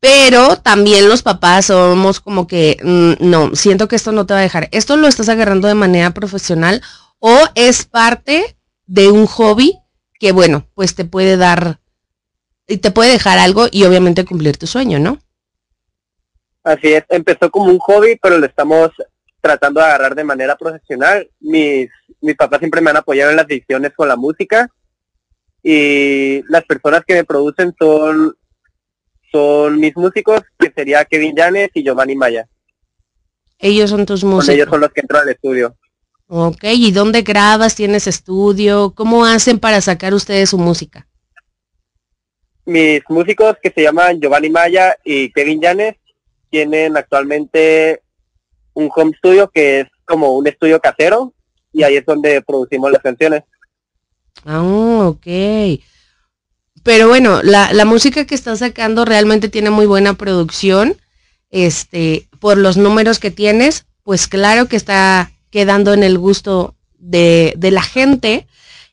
pero 0.00 0.56
también 0.56 1.08
los 1.08 1.22
papás 1.22 1.66
somos 1.66 2.20
como 2.20 2.46
que, 2.46 2.78
mm, 2.82 3.28
no, 3.30 3.54
siento 3.54 3.86
que 3.86 3.96
esto 3.96 4.12
no 4.12 4.26
te 4.26 4.34
va 4.34 4.40
a 4.40 4.42
dejar. 4.42 4.68
¿Esto 4.72 4.96
lo 4.96 5.06
estás 5.06 5.28
agarrando 5.28 5.68
de 5.68 5.74
manera 5.74 6.10
profesional 6.12 6.82
o 7.18 7.38
es 7.54 7.84
parte 7.84 8.56
de 8.86 9.10
un 9.10 9.26
hobby 9.26 9.78
que, 10.18 10.32
bueno, 10.32 10.66
pues 10.74 10.94
te 10.94 11.04
puede 11.04 11.36
dar, 11.36 11.78
y 12.66 12.78
te 12.78 12.90
puede 12.90 13.12
dejar 13.12 13.38
algo 13.38 13.66
y 13.70 13.84
obviamente 13.84 14.24
cumplir 14.24 14.56
tu 14.56 14.66
sueño, 14.66 14.98
¿no? 14.98 15.18
Así 16.64 16.92
es, 16.92 17.04
empezó 17.08 17.50
como 17.50 17.70
un 17.70 17.78
hobby, 17.78 18.18
pero 18.20 18.38
lo 18.38 18.46
estamos 18.46 18.90
tratando 19.40 19.80
de 19.80 19.86
agarrar 19.86 20.14
de 20.14 20.24
manera 20.24 20.56
profesional. 20.56 21.28
Mis, 21.40 21.90
mis 22.20 22.36
papás 22.36 22.58
siempre 22.58 22.80
me 22.80 22.90
han 22.90 22.96
apoyado 22.96 23.30
en 23.30 23.36
las 23.36 23.46
decisiones 23.46 23.92
con 23.94 24.08
la 24.08 24.16
música 24.16 24.70
y 25.62 26.42
las 26.48 26.64
personas 26.64 27.02
que 27.06 27.14
me 27.14 27.24
producen 27.24 27.74
son, 27.78 28.34
son 29.30 29.78
mis 29.78 29.96
músicos, 29.96 30.40
que 30.58 30.72
sería 30.74 31.04
Kevin 31.04 31.34
Llanes 31.36 31.70
y 31.74 31.82
Giovanni 31.84 32.16
Maya. 32.16 32.48
Ellos 33.58 33.90
son 33.90 34.06
tus 34.06 34.22
Con 34.22 34.30
ellos 34.30 34.46
músicos. 34.46 34.68
son 34.70 34.80
los 34.80 34.90
que 34.92 35.00
entran 35.02 35.22
al 35.22 35.28
estudio. 35.30 35.76
Ok, 36.28 36.62
¿y 36.64 36.92
dónde 36.92 37.22
grabas? 37.22 37.74
¿Tienes 37.74 38.06
estudio? 38.06 38.92
¿Cómo 38.94 39.24
hacen 39.26 39.58
para 39.58 39.80
sacar 39.80 40.14
ustedes 40.14 40.50
su 40.50 40.58
música? 40.58 41.06
Mis 42.64 43.02
músicos 43.08 43.56
que 43.62 43.70
se 43.70 43.82
llaman 43.82 44.20
Giovanni 44.20 44.48
Maya 44.48 44.96
y 45.04 45.32
Kevin 45.32 45.60
Llanes 45.60 45.96
tienen 46.50 46.96
actualmente 46.96 48.02
un 48.74 48.90
home 48.94 49.12
studio 49.18 49.48
que 49.48 49.80
es 49.80 49.86
como 50.04 50.36
un 50.36 50.46
estudio 50.46 50.80
casero 50.80 51.32
y 51.72 51.82
ahí 51.82 51.96
es 51.96 52.06
donde 52.06 52.42
producimos 52.42 52.92
las 52.92 53.02
canciones. 53.02 53.42
Ah, 54.44 55.06
ok. 55.06 55.26
Pero 56.82 57.08
bueno, 57.08 57.42
la, 57.42 57.72
la 57.72 57.84
música 57.84 58.24
que 58.24 58.34
estás 58.34 58.60
sacando 58.60 59.04
realmente 59.04 59.48
tiene 59.48 59.70
muy 59.70 59.86
buena 59.86 60.14
producción. 60.14 60.96
Este, 61.50 62.28
por 62.38 62.56
los 62.56 62.76
números 62.76 63.18
que 63.18 63.30
tienes, 63.30 63.86
pues 64.02 64.28
claro 64.28 64.66
que 64.66 64.76
está 64.76 65.32
quedando 65.50 65.92
en 65.92 66.02
el 66.02 66.16
gusto 66.16 66.76
de, 66.98 67.54
de 67.56 67.70
la 67.70 67.82
gente. 67.82 68.46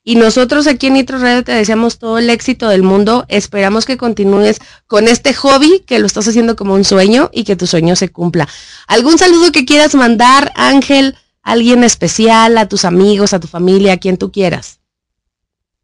Y 0.04 0.16
nosotros 0.16 0.68
aquí 0.68 0.88
en 0.88 0.94
Nitro 0.94 1.20
Radio 1.20 1.44
te 1.44 1.52
deseamos 1.52 2.00
todo 2.00 2.18
el 2.18 2.30
éxito 2.30 2.70
del 2.70 2.82
mundo. 2.82 3.26
Esperamos 3.28 3.86
que 3.86 3.98
continúes 3.98 4.60
con 4.88 5.08
este 5.08 5.34
hobby, 5.34 5.84
que 5.86 6.00
lo 6.00 6.08
estás 6.08 6.28
haciendo 6.28 6.56
como 6.56 6.74
un 6.74 6.86
sueño 6.86 7.30
y 7.34 7.44
que 7.44 7.58
tu 7.58 7.68
sueño 7.68 7.96
se 7.96 8.10
cumpla. 8.10 8.48
¿Algún 8.88 9.18
saludo 9.18 9.52
que 9.52 9.66
quieras 9.66 9.96
mandar, 9.96 10.52
Ángel? 10.56 11.16
¿A 11.44 11.52
¿Alguien 11.52 11.84
especial? 11.84 12.58
¿A 12.58 12.68
tus 12.68 12.86
amigos? 12.86 13.34
¿A 13.34 13.40
tu 13.40 13.48
familia? 13.48 13.94
¿A 13.94 13.98
quien 13.98 14.18
tú 14.18 14.32
quieras? 14.32 14.77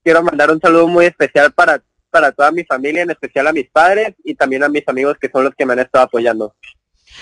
Quiero 0.03 0.23
mandar 0.23 0.51
un 0.51 0.59
saludo 0.59 0.87
muy 0.87 1.05
especial 1.05 1.51
para, 1.51 1.81
para 2.09 2.31
toda 2.31 2.51
mi 2.51 2.63
familia, 2.63 3.03
en 3.03 3.11
especial 3.11 3.47
a 3.47 3.53
mis 3.53 3.69
padres 3.69 4.13
y 4.23 4.35
también 4.35 4.63
a 4.63 4.69
mis 4.69 4.87
amigos 4.87 5.17
que 5.19 5.29
son 5.29 5.45
los 5.45 5.55
que 5.55 5.65
me 5.65 5.73
han 5.73 5.79
estado 5.79 6.05
apoyando. 6.05 6.55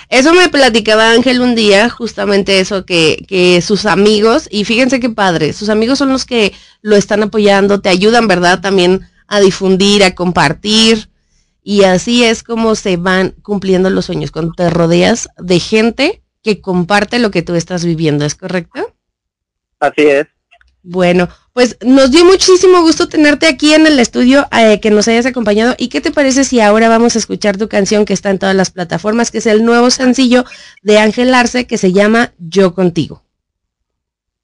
Eso 0.09 0.33
me 0.33 0.49
platicaba 0.49 1.11
Ángel 1.11 1.41
un 1.41 1.53
día, 1.53 1.89
justamente 1.89 2.59
eso, 2.59 2.85
que, 2.85 3.23
que 3.27 3.61
sus 3.61 3.85
amigos, 3.85 4.47
y 4.49 4.63
fíjense 4.65 4.99
qué 4.99 5.09
padre, 5.09 5.53
sus 5.53 5.69
amigos 5.69 5.99
son 5.99 6.09
los 6.09 6.25
que 6.25 6.53
lo 6.81 6.95
están 6.95 7.23
apoyando, 7.23 7.81
te 7.81 7.89
ayudan, 7.89 8.27
¿verdad? 8.27 8.61
También 8.61 9.01
a 9.27 9.39
difundir, 9.39 10.03
a 10.03 10.15
compartir, 10.15 11.09
y 11.63 11.83
así 11.83 12.23
es 12.23 12.41
como 12.41 12.75
se 12.75 12.97
van 12.97 13.31
cumpliendo 13.41 13.89
los 13.89 14.05
sueños, 14.05 14.31
cuando 14.31 14.53
te 14.53 14.69
rodeas 14.69 15.29
de 15.37 15.59
gente 15.59 16.23
que 16.41 16.61
comparte 16.61 17.19
lo 17.19 17.29
que 17.29 17.43
tú 17.43 17.55
estás 17.55 17.85
viviendo, 17.85 18.25
¿es 18.25 18.35
correcto? 18.35 18.95
Así 19.79 20.01
es. 20.01 20.27
Bueno, 20.83 21.29
pues 21.53 21.77
nos 21.81 22.11
dio 22.11 22.23
muchísimo 22.25 22.81
gusto 22.81 23.07
tenerte 23.07 23.47
aquí 23.47 23.73
en 23.73 23.85
el 23.85 23.99
estudio, 23.99 24.47
eh, 24.57 24.79
que 24.79 24.89
nos 24.89 25.07
hayas 25.07 25.25
acompañado. 25.25 25.75
¿Y 25.77 25.89
qué 25.89 25.99
te 25.99 26.11
parece 26.11 26.43
si 26.43 26.61
ahora 26.61 26.87
vamos 26.87 27.15
a 27.15 27.19
escuchar 27.19 27.57
tu 27.57 27.67
canción 27.67 28.05
que 28.05 28.13
está 28.13 28.29
en 28.29 28.39
todas 28.39 28.55
las 28.55 28.71
plataformas, 28.71 29.31
que 29.31 29.39
es 29.39 29.45
el 29.45 29.65
nuevo 29.65 29.89
sencillo 29.89 30.45
de 30.81 30.99
Ángel 30.99 31.33
Arce 31.33 31.67
que 31.67 31.77
se 31.77 31.91
llama 31.91 32.33
Yo 32.37 32.73
Contigo? 32.73 33.23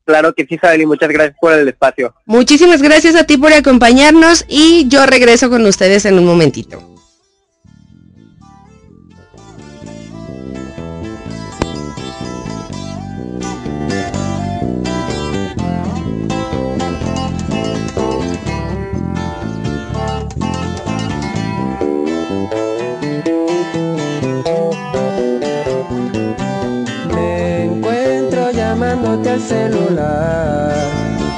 Claro 0.06 0.34
que 0.34 0.46
sí, 0.46 0.58
Sabel, 0.58 0.82
y 0.82 0.86
muchas 0.86 1.10
gracias 1.10 1.38
por 1.40 1.54
el 1.54 1.68
espacio. 1.68 2.14
Muchísimas 2.26 2.82
gracias 2.82 3.16
a 3.16 3.26
ti 3.26 3.38
por 3.38 3.52
acompañarnos 3.52 4.46
y 4.48 4.88
yo 4.88 5.06
regreso 5.06 5.50
con 5.50 5.66
ustedes 5.66 6.06
en 6.06 6.18
un 6.18 6.26
momentito. 6.26 6.97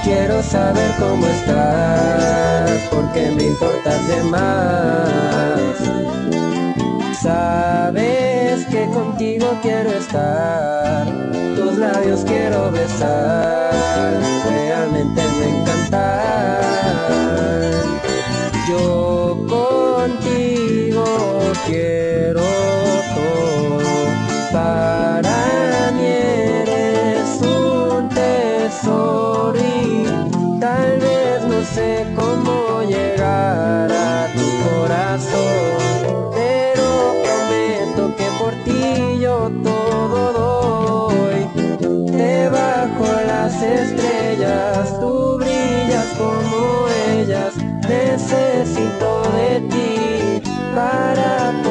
Quiero 0.04 0.44
saber 0.44 0.92
cómo 1.00 1.26
estás, 1.26 2.70
porque 2.92 3.32
me 3.32 3.44
importas 3.44 4.08
de 4.08 4.24
más. 4.24 5.78
Sabes 7.20 8.66
que 8.68 8.86
contigo 8.86 9.48
quiero 9.64 9.92
estar, 9.92 11.08
tus 11.56 11.78
labios 11.78 12.24
quiero 12.26 12.72
besar, 12.72 14.14
realmente 14.48 15.22
me 15.40 15.50
encantan. 15.62 16.62
Yo 18.70 19.46
contigo 19.50 21.04
quiero 21.66 22.42
todo. 23.16 23.80
Para 24.52 25.59
tesoro 28.82 29.60
y 29.60 30.60
tal 30.60 31.00
vez 31.00 31.44
no 31.48 31.62
sé 31.64 32.06
cómo 32.16 32.82
llegar 32.84 33.92
a 33.92 34.28
tu 34.34 34.70
corazón, 34.70 36.32
pero 36.34 37.14
prometo 37.24 38.16
que 38.16 38.26
por 38.40 38.54
ti 38.64 39.20
yo 39.20 39.52
todo 39.64 41.12
doy. 41.12 41.48
Debajo 42.12 43.06
las 43.28 43.62
estrellas, 43.62 45.00
tú 45.00 45.38
brillas 45.38 46.08
como 46.18 46.88
ellas. 47.18 47.54
Necesito 47.88 49.24
de 49.32 49.62
ti 49.70 50.42
para 50.76 51.62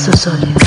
Sólidos. 0.00 0.62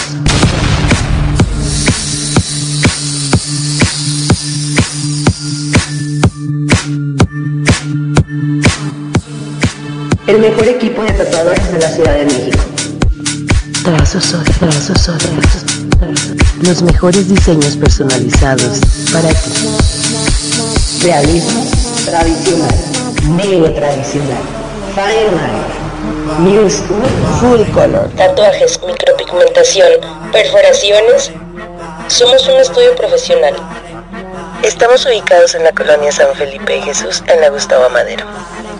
El 10.28 10.40
mejor 10.40 10.68
equipo 10.68 11.02
de 11.02 11.12
tatuadores 11.14 11.72
de 11.72 11.80
la 11.80 11.90
Ciudad 11.90 12.14
de 12.14 12.26
México. 12.26 12.64
Trazos 13.84 14.24
sólidos. 14.24 14.58
Trazos 14.60 15.02
sólidos. 15.02 15.66
Los 16.62 16.84
mejores 16.84 17.28
diseños 17.28 17.76
personalizados 17.76 18.82
para 19.12 19.30
ti. 19.30 19.68
Realismo 21.02 21.66
tradicional. 22.06 22.76
Neo 23.36 23.74
tradicional. 23.74 24.44
Fireline. 24.94 25.83
New 26.40 26.70
School 26.70 27.04
Full 27.40 27.64
Color. 27.74 28.10
Tatuajes, 28.16 28.80
micropigmentación, 28.86 29.88
perforaciones. 30.32 31.32
Somos 32.08 32.48
un 32.48 32.60
estudio 32.60 32.96
profesional. 32.96 33.56
Estamos 34.64 35.06
ubicados 35.06 35.54
en 35.56 35.64
la 35.64 35.72
colonia 35.74 36.12
San 36.12 36.34
Felipe 36.36 36.78
y 36.78 36.82
Jesús, 36.82 37.24
en 37.28 37.42
la 37.42 37.50
Gustavo 37.50 37.90
Madero. 37.90 38.26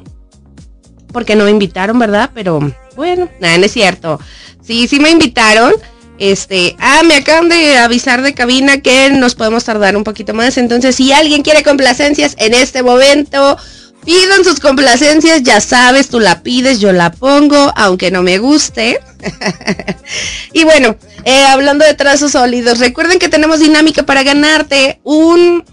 porque 1.12 1.37
no 1.37 1.45
me 1.45 1.51
invitaron, 1.51 1.99
¿verdad? 1.99 2.31
Pero 2.35 2.61
bueno, 2.97 3.29
nada, 3.41 3.59
no 3.59 3.64
es 3.64 3.73
cierto. 3.73 4.21
Sí, 4.62 4.89
sí 4.89 5.01
me 5.01 5.11
invitaron. 5.11 5.73
Este, 6.19 6.77
ah, 6.81 7.03
me 7.05 7.14
acaban 7.14 7.49
de 7.49 7.79
avisar 7.79 8.23
de 8.23 8.35
cabina 8.35 8.81
que 8.81 9.11
nos 9.11 9.35
podemos 9.35 9.64
tardar 9.64 9.97
un 9.97 10.05
poquito 10.05 10.35
más. 10.35 10.59
Entonces, 10.59 10.97
si 10.97 11.12
alguien 11.12 11.43
quiere 11.43 11.62
complacencias 11.62 12.35
en 12.39 12.55
este 12.55 12.83
momento, 12.83 13.57
pidan 14.05 14.45
sus 14.45 14.59
complacencias, 14.59 15.43
ya 15.43 15.61
sabes, 15.61 16.09
tú 16.09 16.19
la 16.19 16.43
pides, 16.43 16.81
yo 16.81 16.93
la 16.93 17.12
pongo, 17.12 17.73
aunque 17.77 18.11
no 18.11 18.23
me 18.23 18.39
guste. 18.39 19.01
y 20.53 20.64
bueno, 20.64 20.97
eh, 21.25 21.45
hablando 21.45 21.85
de 21.85 21.95
trazos 21.95 22.33
sólidos, 22.33 22.79
recuerden 22.79 23.19
que 23.19 23.29
tenemos 23.29 23.61
dinámica 23.61 24.05
para 24.05 24.23
ganarte 24.23 25.01
un... 25.05 25.64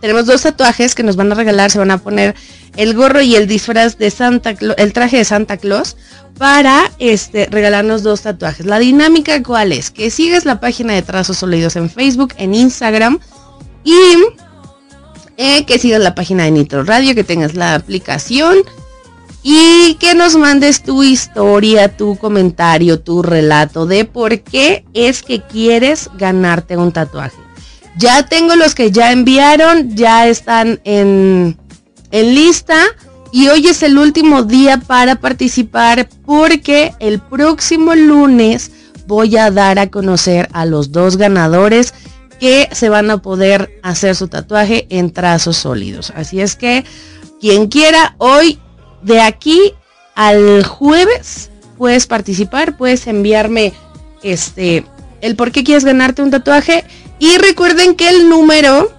Tenemos 0.00 0.26
dos 0.26 0.42
tatuajes 0.42 0.94
que 0.94 1.02
nos 1.02 1.16
van 1.16 1.32
a 1.32 1.34
regalar, 1.34 1.70
se 1.70 1.78
van 1.78 1.90
a 1.90 1.98
poner 1.98 2.34
el 2.76 2.94
gorro 2.94 3.20
y 3.20 3.34
el 3.34 3.46
disfraz 3.46 3.98
de 3.98 4.10
Santa 4.10 4.54
Claus, 4.54 4.76
el 4.78 4.92
traje 4.92 5.16
de 5.16 5.24
Santa 5.24 5.56
Claus 5.56 5.96
para 6.38 6.90
este 6.98 7.46
regalarnos 7.50 8.02
dos 8.02 8.22
tatuajes. 8.22 8.64
La 8.64 8.78
dinámica 8.78 9.42
cuál 9.42 9.72
es? 9.72 9.90
Que 9.90 10.10
sigues 10.10 10.44
la 10.44 10.60
página 10.60 10.94
de 10.94 11.02
Trazos 11.02 11.38
Sólidos 11.38 11.76
en 11.76 11.90
Facebook, 11.90 12.34
en 12.36 12.54
Instagram 12.54 13.18
y 13.82 13.98
eh, 15.36 15.64
que 15.64 15.78
sigas 15.78 16.00
la 16.00 16.14
página 16.14 16.44
de 16.44 16.52
Nitro 16.52 16.84
Radio, 16.84 17.14
que 17.14 17.24
tengas 17.24 17.54
la 17.54 17.74
aplicación 17.74 18.58
y 19.42 19.94
que 19.94 20.14
nos 20.14 20.36
mandes 20.36 20.82
tu 20.82 21.02
historia, 21.02 21.96
tu 21.96 22.16
comentario, 22.18 23.00
tu 23.00 23.22
relato 23.22 23.86
de 23.86 24.04
por 24.04 24.40
qué 24.40 24.84
es 24.94 25.22
que 25.22 25.42
quieres 25.42 26.10
ganarte 26.18 26.76
un 26.76 26.92
tatuaje. 26.92 27.47
Ya 27.98 28.26
tengo 28.26 28.54
los 28.54 28.76
que 28.76 28.92
ya 28.92 29.10
enviaron, 29.10 29.96
ya 29.96 30.28
están 30.28 30.80
en, 30.84 31.58
en 32.12 32.34
lista 32.34 32.76
y 33.32 33.48
hoy 33.48 33.66
es 33.66 33.82
el 33.82 33.98
último 33.98 34.44
día 34.44 34.78
para 34.78 35.16
participar 35.16 36.08
porque 36.24 36.94
el 37.00 37.18
próximo 37.18 37.96
lunes 37.96 38.70
voy 39.08 39.36
a 39.36 39.50
dar 39.50 39.80
a 39.80 39.90
conocer 39.90 40.48
a 40.52 40.64
los 40.64 40.92
dos 40.92 41.16
ganadores 41.16 41.92
que 42.38 42.68
se 42.70 42.88
van 42.88 43.10
a 43.10 43.18
poder 43.18 43.80
hacer 43.82 44.14
su 44.14 44.28
tatuaje 44.28 44.86
en 44.90 45.12
trazos 45.12 45.56
sólidos. 45.56 46.12
Así 46.14 46.40
es 46.40 46.54
que 46.54 46.84
quien 47.40 47.66
quiera 47.66 48.14
hoy 48.18 48.60
de 49.02 49.20
aquí 49.20 49.74
al 50.14 50.64
jueves 50.64 51.50
puedes 51.76 52.06
participar, 52.06 52.76
puedes 52.76 53.08
enviarme 53.08 53.72
este 54.22 54.84
el 55.20 55.34
por 55.34 55.50
qué 55.50 55.64
quieres 55.64 55.84
ganarte 55.84 56.22
un 56.22 56.30
tatuaje 56.30 56.84
y 57.18 57.36
recuerden 57.38 57.94
que 57.94 58.08
el 58.08 58.28
número 58.28 58.92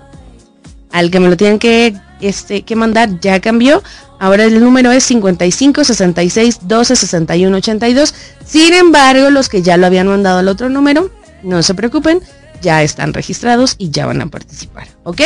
al 0.91 1.11
que 1.11 1.19
me 1.19 1.29
lo 1.29 1.37
tienen 1.37 1.59
que 1.59 1.95
este 2.21 2.63
que 2.63 2.75
mandar 2.75 3.19
ya 3.19 3.39
cambió. 3.39 3.83
Ahora 4.19 4.43
el 4.43 4.59
número 4.59 4.91
es 4.91 5.03
55 5.05 5.83
66 5.83 6.59
12 6.63 6.95
61 6.95 7.57
82. 7.57 8.13
Sin 8.45 8.73
embargo, 8.73 9.29
los 9.29 9.47
que 9.47 9.61
ya 9.61 9.77
lo 9.77 9.85
habían 9.85 10.07
mandado 10.07 10.39
al 10.39 10.47
otro 10.47 10.69
número, 10.69 11.09
no 11.43 11.63
se 11.63 11.73
preocupen, 11.73 12.21
ya 12.61 12.83
están 12.83 13.13
registrados 13.13 13.75
y 13.77 13.91
ya 13.91 14.05
van 14.05 14.21
a 14.21 14.27
participar, 14.27 14.87
¿ok? 15.03 15.21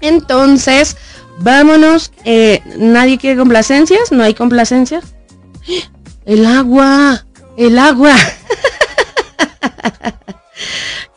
Entonces, 0.00 0.96
vámonos. 1.38 2.12
Eh, 2.24 2.62
¿Nadie 2.76 3.18
quiere 3.18 3.38
complacencias? 3.38 4.12
¿No 4.12 4.22
hay 4.22 4.34
complacencias? 4.34 5.04
El 6.26 6.44
agua, 6.44 7.24
el 7.56 7.78
agua. 7.78 8.14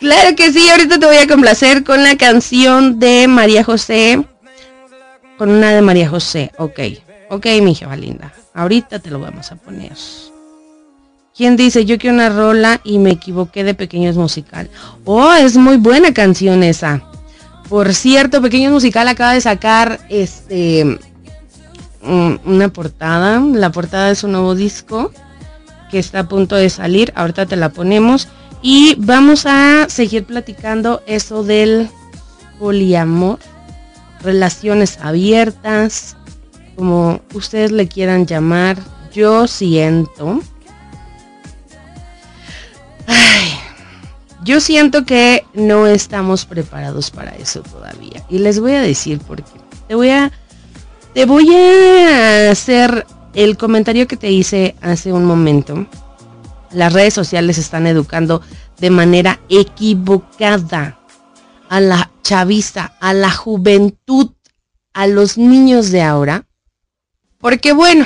claro 0.02 0.36
que 0.36 0.52
sí, 0.52 0.68
ahorita 0.70 1.00
te 1.00 1.06
voy 1.06 1.16
a 1.16 1.28
complacer 1.28 1.86
con 1.86 2.04
la 2.04 2.18
canción 2.18 3.00
de 3.00 3.30
María 3.30 3.64
José. 3.64 4.22
Con 5.38 5.50
una 5.50 5.72
de 5.72 5.82
María 5.82 6.10
José, 6.10 6.52
ok. 6.58 6.80
Ok, 7.30 7.46
mi 7.62 7.72
hija 7.72 7.96
linda. 7.96 8.34
Ahorita 8.54 9.00
te 9.00 9.10
lo 9.10 9.20
vamos 9.20 9.52
a 9.54 9.56
poner. 9.56 9.94
¿Quién 11.36 11.56
dice? 11.56 11.86
Yo 11.86 11.98
quiero 11.98 12.16
una 12.16 12.30
rola 12.30 12.82
y 12.84 13.00
me 13.00 13.12
equivoqué 13.12 13.64
de 13.64 13.74
Pequeños 13.74 14.18
Musical. 14.18 14.70
Oh, 15.06 15.32
es 15.34 15.56
muy 15.56 15.78
buena 15.78 16.14
canción 16.14 16.62
esa. 16.62 17.02
Por 17.70 17.94
cierto, 17.94 18.42
Pequeños 18.42 18.74
Musical 18.74 19.08
acaba 19.08 19.34
de 19.34 19.42
sacar 19.42 20.00
este 20.10 21.00
una 22.04 22.70
portada, 22.70 23.40
la 23.40 23.72
portada 23.72 24.10
de 24.10 24.16
su 24.16 24.28
nuevo 24.28 24.56
disco 24.56 25.12
que 25.92 26.00
está 26.00 26.20
a 26.20 26.28
punto 26.28 26.56
de 26.56 26.70
salir. 26.70 27.14
Ahorita 27.16 27.46
te 27.46 27.56
la 27.56 27.70
ponemos 27.70 28.28
y 28.62 28.96
vamos 28.98 29.46
a 29.46 29.88
seguir 29.90 30.26
platicando 30.26 31.02
eso 31.08 31.44
del 31.44 31.90
poliamor, 32.60 33.40
relaciones 34.22 35.00
abiertas, 35.02 36.16
como 36.76 37.22
ustedes 37.34 37.72
le 37.72 37.88
quieran 37.88 38.26
llamar. 38.26 38.78
Yo 39.14 39.48
siento 39.48 40.42
Ay, 43.08 43.52
yo 44.44 44.60
siento 44.60 45.06
que 45.06 45.46
no 45.54 45.88
estamos 45.88 46.46
preparados 46.46 47.12
para 47.12 47.36
eso 47.36 47.62
todavía. 47.62 48.24
Y 48.30 48.40
les 48.40 48.60
voy 48.60 48.74
a 48.74 48.82
decir 48.82 49.20
por 49.20 49.44
qué. 49.44 49.60
Te 49.88 49.96
voy 49.96 50.10
a, 50.10 50.32
te 51.14 51.26
voy 51.26 51.54
a 51.54 52.52
hacer 52.52 53.06
el 53.34 53.58
comentario 53.58 54.08
que 54.08 54.18
te 54.18 54.32
hice 54.32 54.76
hace 54.82 55.12
un 55.12 55.26
momento. 55.26 55.86
Las 56.74 56.94
redes 56.94 57.14
sociales 57.14 57.58
están 57.58 57.88
educando 57.88 58.42
de 58.80 58.90
manera 58.90 59.40
equivocada 59.50 61.00
a 61.70 61.80
la 61.80 62.12
chaviza, 62.24 62.94
a 63.00 63.14
la 63.14 63.32
juventud, 63.32 64.32
a 64.94 65.08
los 65.08 65.38
niños 65.38 65.92
de 65.92 66.02
ahora. 66.02 66.46
Porque 67.40 67.74
bueno, 67.74 68.06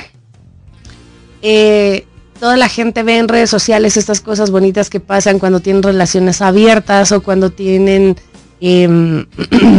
eh, 1.42 2.08
toda 2.40 2.58
la 2.58 2.70
gente 2.70 3.04
ve 3.04 3.18
en 3.18 3.28
redes 3.28 3.50
sociales 3.50 3.98
estas 3.98 4.22
cosas 4.22 4.52
bonitas 4.52 4.90
que 4.90 5.00
pasan 5.00 5.40
cuando 5.40 5.60
tienen 5.60 5.84
relaciones 5.84 6.42
abiertas 6.42 7.12
o 7.12 7.22
cuando 7.22 7.50
tienen 7.50 8.16
em, 8.62 9.26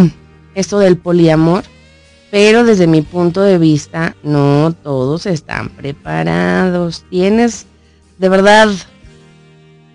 esto 0.54 0.78
del 0.78 0.96
poliamor. 0.96 1.64
Pero 2.30 2.64
desde 2.64 2.86
mi 2.86 3.02
punto 3.02 3.40
de 3.40 3.58
vista, 3.58 4.16
no 4.22 4.74
todos 4.82 5.26
están 5.26 5.70
preparados. 5.70 7.04
Tienes, 7.08 7.66
de 8.18 8.28
verdad, 8.28 8.68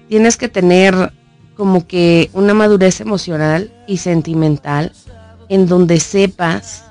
tienes 0.10 0.38
que 0.38 0.50
tener 0.50 1.14
como 1.56 1.88
que 1.88 2.30
una 2.34 2.54
madurez 2.54 3.02
emocional 3.02 3.72
y 3.88 3.98
sentimental 3.98 4.94
en 5.50 5.68
donde 5.68 6.00
sepas 6.00 6.86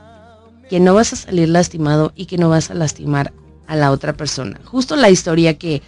que 0.69 0.81
no 0.81 0.95
vas 0.95 1.13
a 1.13 1.17
salir 1.17 1.49
lastimado 1.49 2.13
y 2.15 2.27
que 2.27 2.39
no 2.39 2.49
vas 2.49 2.71
a 2.71 2.75
lastimar 2.75 3.33
a 3.67 3.77
la 3.77 3.91
otra 3.91 4.13
persona. 4.13 4.61
Justo 4.65 4.97
la 4.97 5.11
historia 5.11 5.59
que 5.59 5.83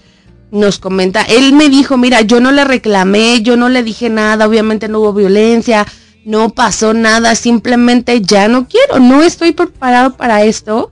nos 0.51 0.79
comenta, 0.79 1.23
él 1.23 1.53
me 1.53 1.69
dijo, 1.69 1.97
mira, 1.97 2.21
yo 2.21 2.41
no 2.41 2.53
le 2.53 2.65
reclamé, 2.65 3.43
yo 3.43 3.57
no 3.57 3.69
le 3.69 3.83
dije 3.83 4.11
nada, 4.11 4.47
obviamente 4.47 4.89
no 4.89 5.01
hubo 5.01 5.13
violencia, 5.13 5.87
no 6.25 6.51
pasó 6.51 6.95
nada, 6.95 7.35
simplemente 7.35 8.21
ya 8.21 8.49
no 8.49 8.69
quiero, 8.69 8.99
no 9.01 9.23
estoy 9.23 9.53
preparado 9.53 10.17
para 10.17 10.45
esto 10.45 10.91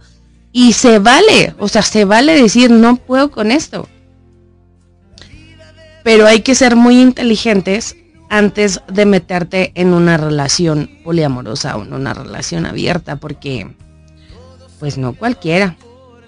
y 0.52 0.72
se 0.72 0.98
vale, 0.98 1.54
o 1.58 1.68
sea, 1.68 1.82
se 1.82 2.04
vale 2.04 2.40
decir, 2.40 2.70
no 2.70 2.96
puedo 2.96 3.30
con 3.30 3.52
esto. 3.52 3.88
Pero 6.10 6.26
hay 6.26 6.40
que 6.40 6.56
ser 6.56 6.74
muy 6.74 7.00
inteligentes 7.00 7.94
antes 8.28 8.80
de 8.92 9.06
meterte 9.06 9.70
en 9.76 9.94
una 9.94 10.16
relación 10.16 10.90
poliamorosa 11.04 11.76
o 11.76 11.84
en 11.84 11.92
una 11.92 12.12
relación 12.14 12.66
abierta, 12.66 13.14
porque 13.14 13.76
pues 14.80 14.98
no 14.98 15.12
cualquiera 15.12 15.76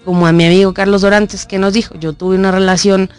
como 0.05 0.25
a 0.25 0.31
mi 0.31 0.45
amigo 0.45 0.73
Carlos 0.73 1.01
Dorantes 1.01 1.45
que 1.45 1.59
nos 1.59 1.73
dijo, 1.73 1.95
yo 1.99 2.13
tuve 2.13 2.37
una 2.37 2.49
relación, 2.49 3.09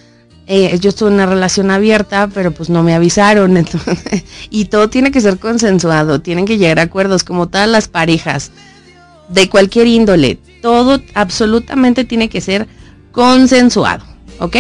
eh, 0.46 0.78
yo 0.78 0.92
tuve 0.92 1.10
una 1.10 1.26
relación 1.26 1.70
abierta, 1.70 2.30
pero 2.32 2.50
pues 2.50 2.70
no 2.70 2.82
me 2.82 2.94
avisaron. 2.94 3.62
Y 4.48 4.64
todo 4.64 4.88
tiene 4.88 5.10
que 5.10 5.20
ser 5.20 5.38
consensuado, 5.38 6.22
tienen 6.22 6.46
que 6.46 6.56
llegar 6.56 6.78
a 6.78 6.84
acuerdos, 6.84 7.24
como 7.24 7.46
todas 7.46 7.68
las 7.68 7.88
parejas, 7.88 8.52
de 9.28 9.50
cualquier 9.50 9.86
índole. 9.86 10.38
Todo 10.62 10.98
absolutamente 11.12 12.04
tiene 12.04 12.30
que 12.30 12.40
ser 12.40 12.68
consensuado, 13.12 14.06
¿ok? 14.38 14.56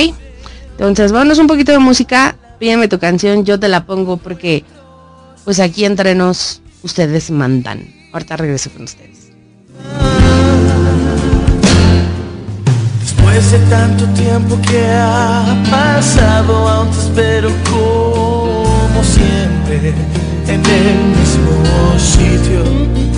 Entonces, 0.78 1.12
vámonos 1.12 1.38
un 1.38 1.46
poquito 1.46 1.72
de 1.72 1.78
música, 1.78 2.36
pídeme 2.58 2.88
tu 2.88 2.98
canción, 2.98 3.44
yo 3.44 3.60
te 3.60 3.68
la 3.68 3.86
pongo 3.86 4.16
porque 4.16 4.64
pues 5.44 5.60
aquí 5.60 5.84
entre 5.84 6.14
nos 6.14 6.62
ustedes 6.82 7.30
mandan. 7.30 7.94
Ahorita 8.12 8.36
regreso 8.36 8.70
con 8.70 8.84
ustedes. 8.84 9.30
Después 13.00 13.52
de 13.52 13.58
tanto 13.70 14.04
tiempo 14.14 14.58
que 14.62 14.86
ha 14.88 15.62
pasado, 15.70 16.68
aún 16.68 16.90
te 16.90 16.98
espero 16.98 17.50
como 17.70 19.02
siempre 19.02 19.92
en 20.48 20.64
el 20.64 20.94
mismo 21.16 21.98
sitio. 21.98 23.13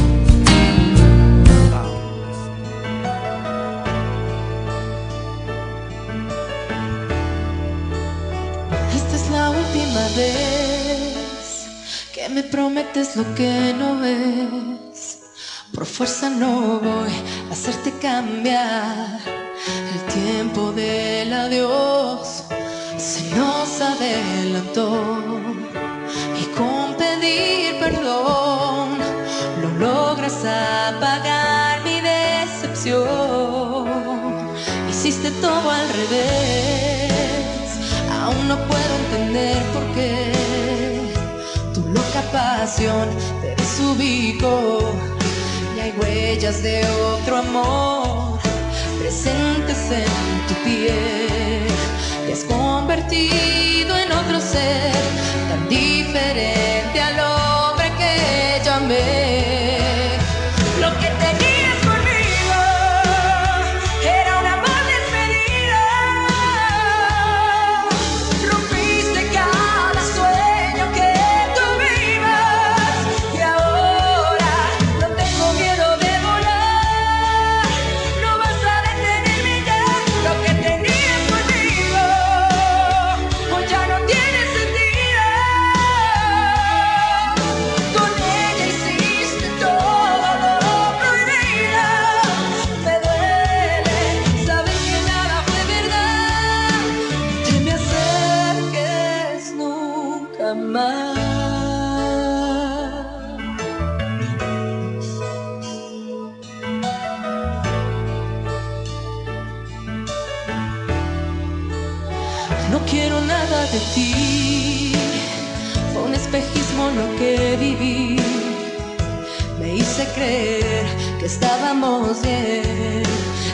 Prometes 12.42 13.16
lo 13.16 13.34
que 13.34 13.74
no 13.78 13.98
ves. 13.98 15.20
Por 15.74 15.86
fuerza 15.86 16.28
no 16.28 16.80
voy 16.80 17.12
a 17.48 17.52
hacerte 17.52 17.92
cambiar. 18.00 19.20
El 19.94 20.00
tiempo 20.12 20.72
del 20.72 21.32
adiós 21.32 22.44
se 22.98 23.22
nos 23.36 23.80
adelantó. 23.80 25.16
Y 26.40 26.44
con 26.56 26.94
pedir 26.96 27.78
perdón 27.80 28.98
no 29.62 29.68
logras 29.78 30.44
apagar 30.44 31.82
mi 31.84 32.00
decepción. 32.00 33.06
Hiciste 34.90 35.30
todo 35.40 35.70
al 35.70 35.88
revés. 35.88 37.70
Aún 38.12 38.48
no 38.48 38.56
puedo 38.66 38.75
pasión 42.66 43.08
te 43.40 43.54
desubicó 43.54 44.80
y 45.76 45.80
hay 45.80 45.92
huellas 45.92 46.64
de 46.64 46.84
otro 47.14 47.36
amor 47.36 48.40
presentes 48.98 49.78
en 49.92 50.46
tu 50.48 50.54
piel. 50.64 51.68
Te 52.26 52.32
has 52.32 52.42
convertido 52.42 53.96
en 53.96 54.10
otro 54.10 54.40
ser 54.40 54.92
tan 55.48 55.68
diferente 55.68 56.75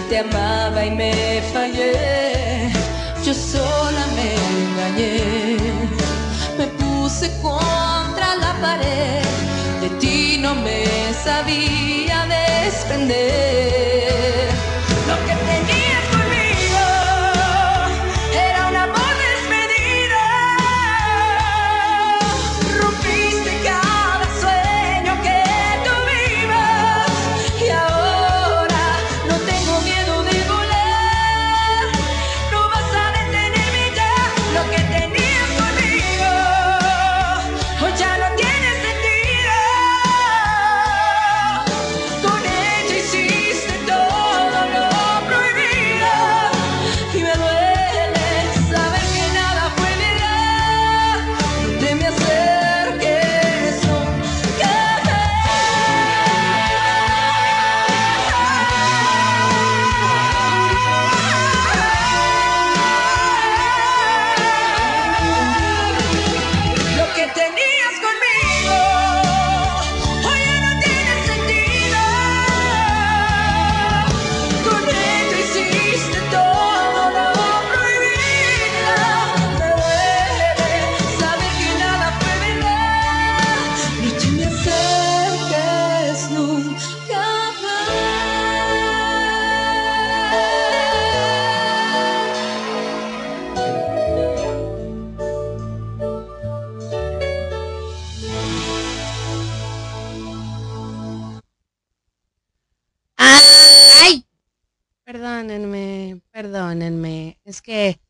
Te 0.09 0.19
amaba 0.19 0.85
y 0.85 0.91
me 0.91 1.43
fallé. 1.53 2.71
Yo 3.25 3.35
sola 3.35 4.05
me 4.17 4.29
engañé. 4.53 5.57
Me 6.59 6.67
puse 6.81 7.31
contra 7.43 8.37
la 8.37 8.53
pared. 8.61 9.23
De 9.83 9.89
ti 10.01 10.39
no 10.39 10.55
me 10.55 10.85
sabía 11.25 12.27
desprender. 12.27 13.92
Que 107.63 108.01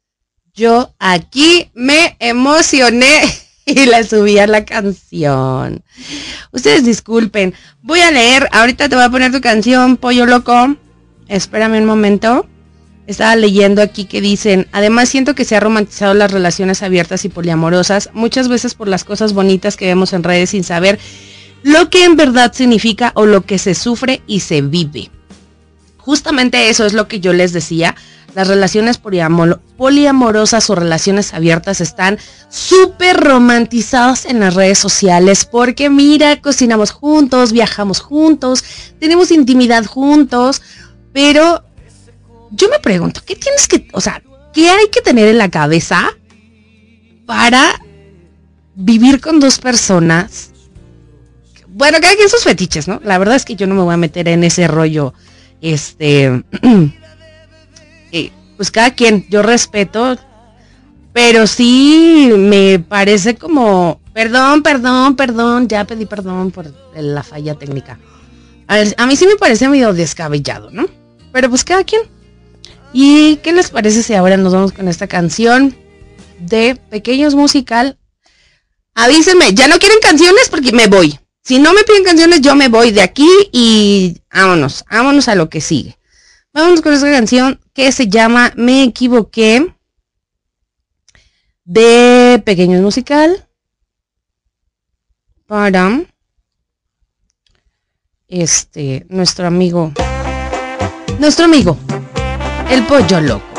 yo 0.54 0.94
aquí 0.98 1.70
me 1.74 2.16
emocioné 2.18 3.20
y 3.66 3.86
le 3.86 4.04
subí 4.04 4.38
a 4.38 4.46
la 4.46 4.64
canción. 4.64 5.82
Ustedes 6.52 6.84
disculpen. 6.84 7.54
Voy 7.82 8.00
a 8.00 8.10
leer, 8.10 8.48
ahorita 8.52 8.88
te 8.88 8.94
voy 8.94 9.04
a 9.04 9.10
poner 9.10 9.32
tu 9.32 9.40
canción, 9.40 9.96
Pollo 9.96 10.26
Loco. 10.26 10.76
Espérame 11.28 11.78
un 11.78 11.84
momento. 11.84 12.46
Estaba 13.06 13.36
leyendo 13.36 13.82
aquí 13.82 14.04
que 14.04 14.20
dicen, 14.20 14.68
además 14.72 15.08
siento 15.08 15.34
que 15.34 15.44
se 15.44 15.56
ha 15.56 15.60
romantizado 15.60 16.14
las 16.14 16.30
relaciones 16.30 16.82
abiertas 16.82 17.24
y 17.24 17.28
poliamorosas, 17.28 18.10
muchas 18.12 18.48
veces 18.48 18.74
por 18.74 18.88
las 18.88 19.04
cosas 19.04 19.32
bonitas 19.32 19.76
que 19.76 19.86
vemos 19.86 20.12
en 20.12 20.22
redes 20.22 20.50
sin 20.50 20.62
saber 20.62 21.00
lo 21.62 21.90
que 21.90 22.04
en 22.04 22.16
verdad 22.16 22.52
significa 22.52 23.12
o 23.14 23.26
lo 23.26 23.42
que 23.42 23.58
se 23.58 23.74
sufre 23.74 24.22
y 24.26 24.40
se 24.40 24.62
vive. 24.62 25.10
Justamente 25.96 26.68
eso 26.68 26.84
es 26.84 26.92
lo 26.92 27.06
que 27.06 27.20
yo 27.20 27.32
les 27.32 27.52
decía. 27.52 27.94
Las 28.34 28.48
relaciones 28.48 29.02
poliamor- 29.02 29.60
poliamorosas 29.76 30.70
o 30.70 30.74
relaciones 30.74 31.34
abiertas 31.34 31.80
están 31.82 32.18
súper 32.48 33.18
romantizadas 33.18 34.24
en 34.24 34.40
las 34.40 34.54
redes 34.54 34.78
sociales 34.78 35.44
porque 35.44 35.90
mira, 35.90 36.40
cocinamos 36.40 36.92
juntos, 36.92 37.52
viajamos 37.52 38.00
juntos, 38.00 38.64
tenemos 38.98 39.30
intimidad 39.30 39.84
juntos, 39.84 40.62
pero 41.12 41.62
yo 42.52 42.68
me 42.70 42.78
pregunto, 42.78 43.20
¿qué 43.24 43.36
tienes 43.36 43.68
que, 43.68 43.88
o 43.92 44.00
sea, 44.00 44.22
qué 44.54 44.70
hay 44.70 44.88
que 44.90 45.02
tener 45.02 45.28
en 45.28 45.38
la 45.38 45.50
cabeza 45.50 46.10
para 47.26 47.80
vivir 48.74 49.20
con 49.20 49.40
dos 49.40 49.58
personas? 49.58 50.50
Bueno, 51.68 51.98
cada 52.00 52.14
quien 52.14 52.28
sus 52.28 52.44
fetiches, 52.44 52.88
¿no? 52.88 53.00
La 53.04 53.18
verdad 53.18 53.36
es 53.36 53.44
que 53.44 53.56
yo 53.56 53.66
no 53.66 53.74
me 53.74 53.82
voy 53.82 53.94
a 53.94 53.98
meter 53.98 54.28
en 54.28 54.44
ese 54.44 54.68
rollo, 54.68 55.14
este, 55.60 56.44
pues 58.62 58.70
cada 58.70 58.94
quien, 58.94 59.26
yo 59.28 59.42
respeto, 59.42 60.16
pero 61.12 61.48
sí 61.48 62.30
me 62.38 62.78
parece 62.78 63.34
como, 63.34 64.00
perdón, 64.14 64.62
perdón, 64.62 65.16
perdón, 65.16 65.66
ya 65.66 65.84
pedí 65.84 66.06
perdón 66.06 66.52
por 66.52 66.72
la 66.94 67.24
falla 67.24 67.56
técnica. 67.56 67.98
A, 68.68 68.76
ver, 68.76 68.94
a 68.98 69.06
mí 69.08 69.16
sí 69.16 69.26
me 69.26 69.34
parece 69.34 69.68
medio 69.68 69.92
descabellado, 69.92 70.70
¿no? 70.70 70.86
Pero 71.32 71.50
pues 71.50 71.64
cada 71.64 71.82
quien. 71.82 72.02
¿Y 72.92 73.38
qué 73.42 73.52
les 73.52 73.70
parece 73.70 74.00
si 74.00 74.14
ahora 74.14 74.36
nos 74.36 74.52
vamos 74.52 74.70
con 74.70 74.86
esta 74.86 75.08
canción 75.08 75.74
de 76.38 76.76
Pequeños 76.88 77.34
Musical? 77.34 77.98
Avísenme, 78.94 79.54
ya 79.54 79.66
no 79.66 79.80
quieren 79.80 79.98
canciones 80.00 80.48
porque 80.48 80.70
me 80.70 80.86
voy. 80.86 81.18
Si 81.42 81.58
no 81.58 81.74
me 81.74 81.82
piden 81.82 82.04
canciones, 82.04 82.42
yo 82.42 82.54
me 82.54 82.68
voy 82.68 82.92
de 82.92 83.02
aquí 83.02 83.28
y 83.50 84.18
vámonos, 84.32 84.84
vámonos 84.88 85.26
a 85.26 85.34
lo 85.34 85.48
que 85.48 85.60
sigue. 85.60 85.98
Vámonos 86.54 86.82
con 86.82 86.92
esta 86.92 87.10
canción 87.10 87.58
que 87.72 87.90
se 87.92 88.08
llama 88.08 88.52
Me 88.56 88.82
equivoqué 88.82 89.74
de 91.64 92.42
Pequeños 92.44 92.82
Musical 92.82 93.48
para 95.46 96.02
este 98.28 99.06
nuestro 99.08 99.46
amigo 99.46 99.92
nuestro 101.18 101.46
amigo 101.46 101.78
el 102.70 102.84
pollo 102.86 103.20
loco. 103.20 103.51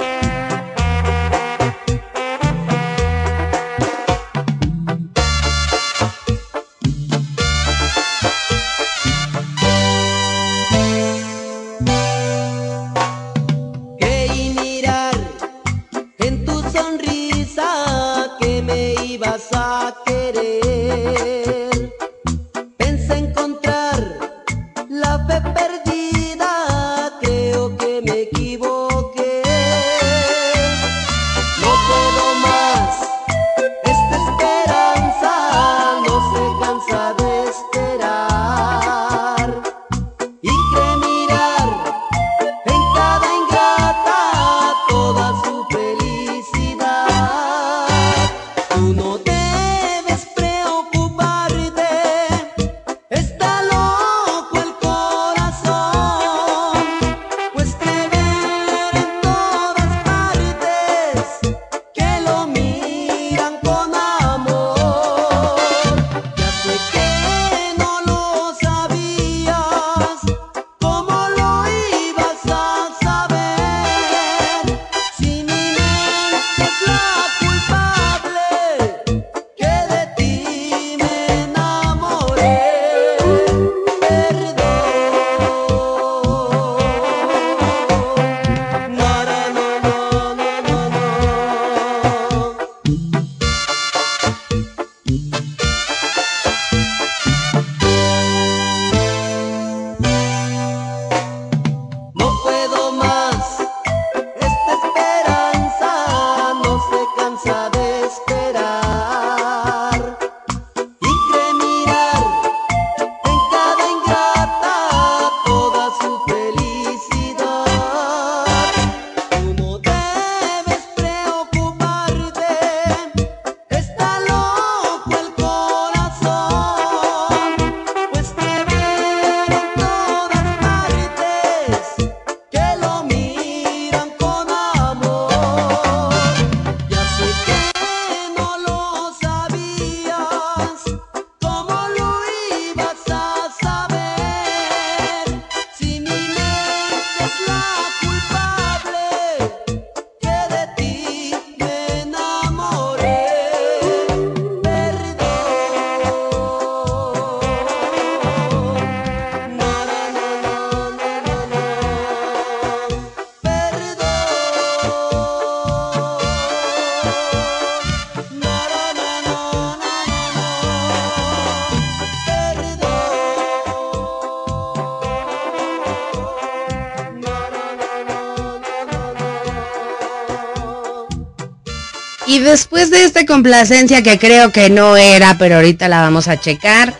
Después 182.83 182.99
de 182.99 183.05
esta 183.05 183.25
complacencia 183.25 184.03
que 184.03 184.19
creo 184.19 184.51
que 184.51 184.69
no 184.69 184.97
era, 184.97 185.37
pero 185.37 185.55
ahorita 185.55 185.87
la 185.87 186.01
vamos 186.01 186.27
a 186.27 186.39
checar, 186.39 186.93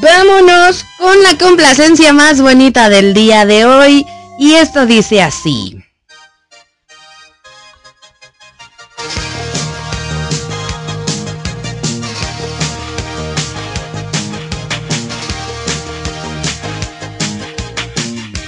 vámonos 0.00 0.84
con 0.98 1.20
la 1.22 1.36
complacencia 1.36 2.12
más 2.12 2.40
bonita 2.40 2.88
del 2.88 3.12
día 3.12 3.44
de 3.44 3.64
hoy. 3.64 4.06
Y 4.38 4.54
esto 4.54 4.86
dice 4.86 5.22
así. 5.22 5.82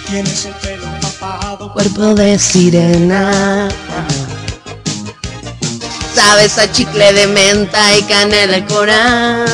Tienes 0.09 0.45
el 0.45 0.55
pelo 0.55 0.85
empapado. 0.85 1.73
Cuerpo 1.73 2.15
de 2.15 2.39
sirena. 2.39 3.69
Sabes 6.29 6.59
a 6.59 6.71
chicle 6.71 7.11
de 7.15 7.27
menta 7.27 7.97
y 7.97 8.03
canela 8.03 8.63
coral. 8.67 9.47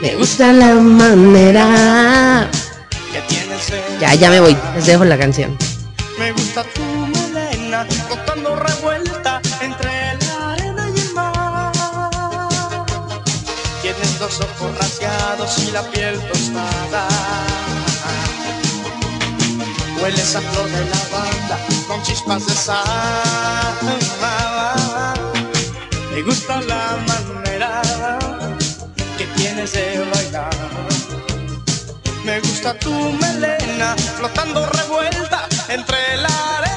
Me 0.00 0.14
gusta 0.14 0.52
la 0.52 0.74
manera. 0.74 2.48
Que 3.12 3.20
tienes 3.22 3.72
Ya, 3.98 4.14
ya 4.14 4.30
me 4.30 4.38
voy. 4.38 4.56
Les 4.76 4.86
dejo 4.86 5.04
la 5.04 5.18
canción. 5.18 5.58
Me 6.16 6.30
gusta 6.30 6.62
tu 6.74 6.82
melena, 6.84 7.84
flotando 8.06 8.54
revuelta 8.54 9.40
entre 9.60 9.90
la 9.90 10.52
arena 10.52 10.90
y 10.94 11.00
el 11.00 11.14
mar. 11.14 11.72
Tienes 13.82 14.20
los 14.20 14.40
ojos 14.40 14.78
rasgados 14.78 15.58
y 15.58 15.72
la 15.72 15.82
piel 15.90 16.20
tostada. 16.20 17.08
Hueles 20.00 20.36
a 20.36 20.40
flor 20.40 20.70
de 20.70 20.84
lavanda 20.84 21.67
con 21.88 22.02
chispas 22.02 22.46
de 22.46 22.52
sal. 22.52 22.84
Me 26.14 26.22
gusta 26.22 26.60
la 26.60 26.98
manera 27.08 27.80
que 29.16 29.24
tienes 29.36 29.72
de 29.72 30.06
bailar. 30.12 30.50
Me 32.24 32.40
gusta 32.40 32.74
tu 32.78 32.92
melena 32.92 33.96
flotando 34.18 34.66
revuelta 34.66 35.48
entre 35.68 36.16
la 36.18 36.58
arena 36.58 36.67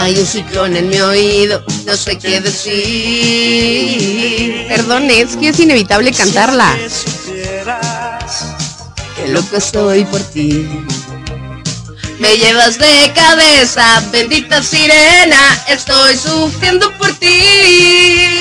Hay 0.00 0.16
un 0.16 0.26
ciclón 0.26 0.76
en 0.76 0.88
mi 0.88 1.00
oído, 1.00 1.62
no 1.84 1.96
sé 1.96 2.16
qué 2.18 2.40
decir. 2.40 2.78
Perdón, 4.68 5.10
es 5.10 5.36
que 5.36 5.48
es 5.48 5.58
inevitable 5.58 6.12
cantarla. 6.12 6.78
Qué 9.16 9.26
loco 9.28 9.56
estoy 9.56 10.04
por 10.04 10.20
ti. 10.20 10.68
Me 12.20 12.36
llevas 12.36 12.78
de 12.78 13.12
cabeza, 13.12 14.00
bendita 14.12 14.62
sirena, 14.62 15.64
estoy 15.66 16.16
sufriendo 16.16 16.96
por 16.96 17.12
ti. 17.14 18.37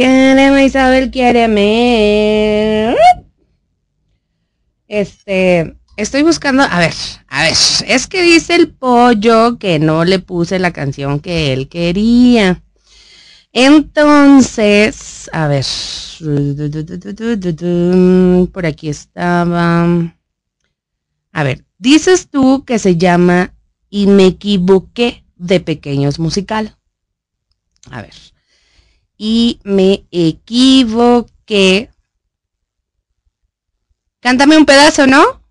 Quiéreme, 0.00 0.64
Isabel, 0.64 1.10
quiéreme. 1.10 2.96
Este, 4.88 5.76
estoy 5.94 6.22
buscando, 6.22 6.62
a 6.62 6.78
ver, 6.78 6.94
a 7.28 7.42
ver, 7.42 7.52
es 7.86 8.06
que 8.06 8.22
dice 8.22 8.54
el 8.54 8.72
pollo 8.72 9.58
que 9.58 9.78
no 9.78 10.06
le 10.06 10.18
puse 10.18 10.58
la 10.58 10.72
canción 10.72 11.20
que 11.20 11.52
él 11.52 11.68
quería. 11.68 12.62
Entonces, 13.52 15.28
a 15.34 15.48
ver, 15.48 15.66
por 18.54 18.64
aquí 18.64 18.88
estaba. 18.88 19.84
A 21.30 21.44
ver, 21.44 21.66
dices 21.76 22.30
tú 22.30 22.64
que 22.64 22.78
se 22.78 22.96
llama 22.96 23.52
Y 23.90 24.06
me 24.06 24.24
equivoqué 24.24 25.26
de 25.36 25.60
pequeños 25.60 26.18
musical. 26.18 26.78
A 27.90 28.00
ver 28.00 28.14
y 29.22 29.60
me 29.64 30.06
equivoqué. 30.10 31.90
Cántame 34.22 34.56
un 34.56 34.64
pedazo, 34.64 35.06
¿no? 35.06 35.42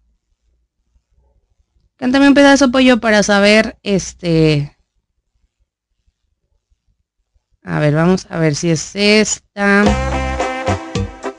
Cántame 1.95 2.27
un 2.27 2.33
pedazo, 2.33 2.71
pollo, 2.71 2.99
para 2.99 3.21
saber, 3.21 3.77
este... 3.83 4.75
A 7.63 7.79
ver, 7.79 7.93
vamos 7.93 8.25
a 8.31 8.39
ver 8.39 8.55
si 8.55 8.71
es 8.71 8.95
esta. 8.95 9.83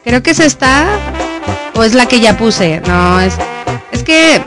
Creo 0.05 0.23
que 0.23 0.31
es 0.31 0.39
esta. 0.39 0.86
O 1.74 1.82
es 1.82 1.94
la 1.94 2.07
que 2.07 2.20
ya 2.20 2.39
puse. 2.39 2.81
No, 2.82 3.20
es... 3.20 3.35
Es 3.90 4.05
que... 4.05 4.40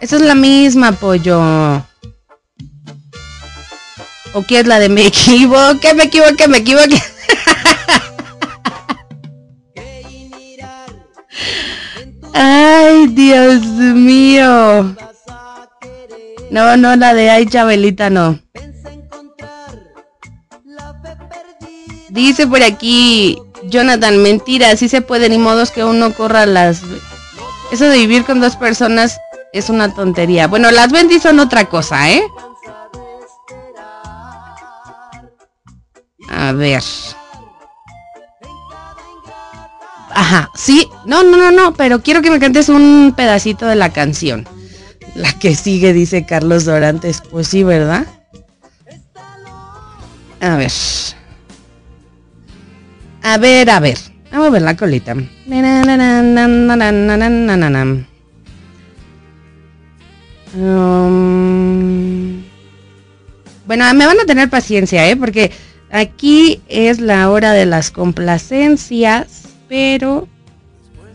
Esa 0.00 0.14
es 0.14 0.22
la 0.22 0.36
misma, 0.36 0.92
pollo. 0.92 1.87
¿O 4.34 4.42
qué 4.42 4.60
es 4.60 4.66
la 4.66 4.78
de 4.78 4.88
me 4.88 5.06
equivoqué, 5.06 5.94
me 5.94 6.04
equivoqué, 6.04 6.48
me 6.48 6.58
equivoqué? 6.58 7.02
Ay, 12.34 13.08
Dios 13.08 13.62
mío. 13.62 14.94
No, 16.50 16.76
no, 16.76 16.96
la 16.96 17.14
de 17.14 17.30
ay, 17.30 17.46
Chabelita, 17.46 18.10
no. 18.10 18.38
Dice 22.10 22.46
por 22.46 22.62
aquí, 22.62 23.38
Jonathan, 23.64 24.22
mentira, 24.22 24.76
sí 24.76 24.88
se 24.88 25.02
puede, 25.02 25.28
ni 25.28 25.38
modos 25.38 25.70
que 25.70 25.84
uno 25.84 26.14
corra 26.14 26.46
las... 26.46 26.82
Eso 27.70 27.84
de 27.84 27.98
vivir 27.98 28.24
con 28.24 28.40
dos 28.40 28.56
personas 28.56 29.18
es 29.52 29.68
una 29.68 29.94
tontería. 29.94 30.46
Bueno, 30.46 30.70
las 30.70 30.90
bendis 30.90 31.22
son 31.22 31.38
otra 31.38 31.66
cosa, 31.66 32.10
¿eh? 32.10 32.22
A 36.28 36.52
ver. 36.52 36.82
Ajá, 40.10 40.50
sí. 40.54 40.88
No, 41.06 41.22
no, 41.22 41.36
no, 41.36 41.50
no, 41.50 41.74
pero 41.74 42.02
quiero 42.02 42.22
que 42.22 42.30
me 42.30 42.40
cantes 42.40 42.68
un 42.68 43.14
pedacito 43.16 43.66
de 43.66 43.76
la 43.76 43.92
canción. 43.92 44.46
La 45.14 45.32
que 45.32 45.54
sigue, 45.54 45.92
dice 45.92 46.26
Carlos 46.26 46.64
Dorantes. 46.64 47.22
Pues 47.30 47.48
sí, 47.48 47.62
¿verdad? 47.62 48.06
A 50.40 50.56
ver. 50.56 50.72
A 53.22 53.38
ver, 53.38 53.70
a 53.70 53.80
ver. 53.80 53.98
Vamos 54.30 54.48
a 54.48 54.50
ver 54.50 54.62
la 54.62 54.76
colita. 54.76 55.14
Um, 60.54 62.42
bueno, 63.66 63.94
me 63.94 64.06
van 64.06 64.20
a 64.20 64.24
tener 64.24 64.48
paciencia, 64.48 65.08
¿eh? 65.08 65.16
Porque 65.16 65.50
aquí 65.90 66.62
es 66.68 67.00
la 67.00 67.30
hora 67.30 67.52
de 67.52 67.66
las 67.66 67.90
complacencias, 67.90 69.44
pero 69.68 70.28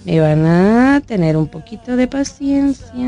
me 0.05 0.19
van 0.19 0.45
a 0.45 1.01
tener 1.05 1.37
un 1.37 1.47
poquito 1.47 1.95
de 1.95 2.07
paciencia. 2.07 3.07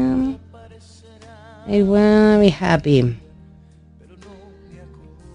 I 1.67 1.81
wanna 1.81 2.37
be 2.37 2.55
happy. 2.57 3.17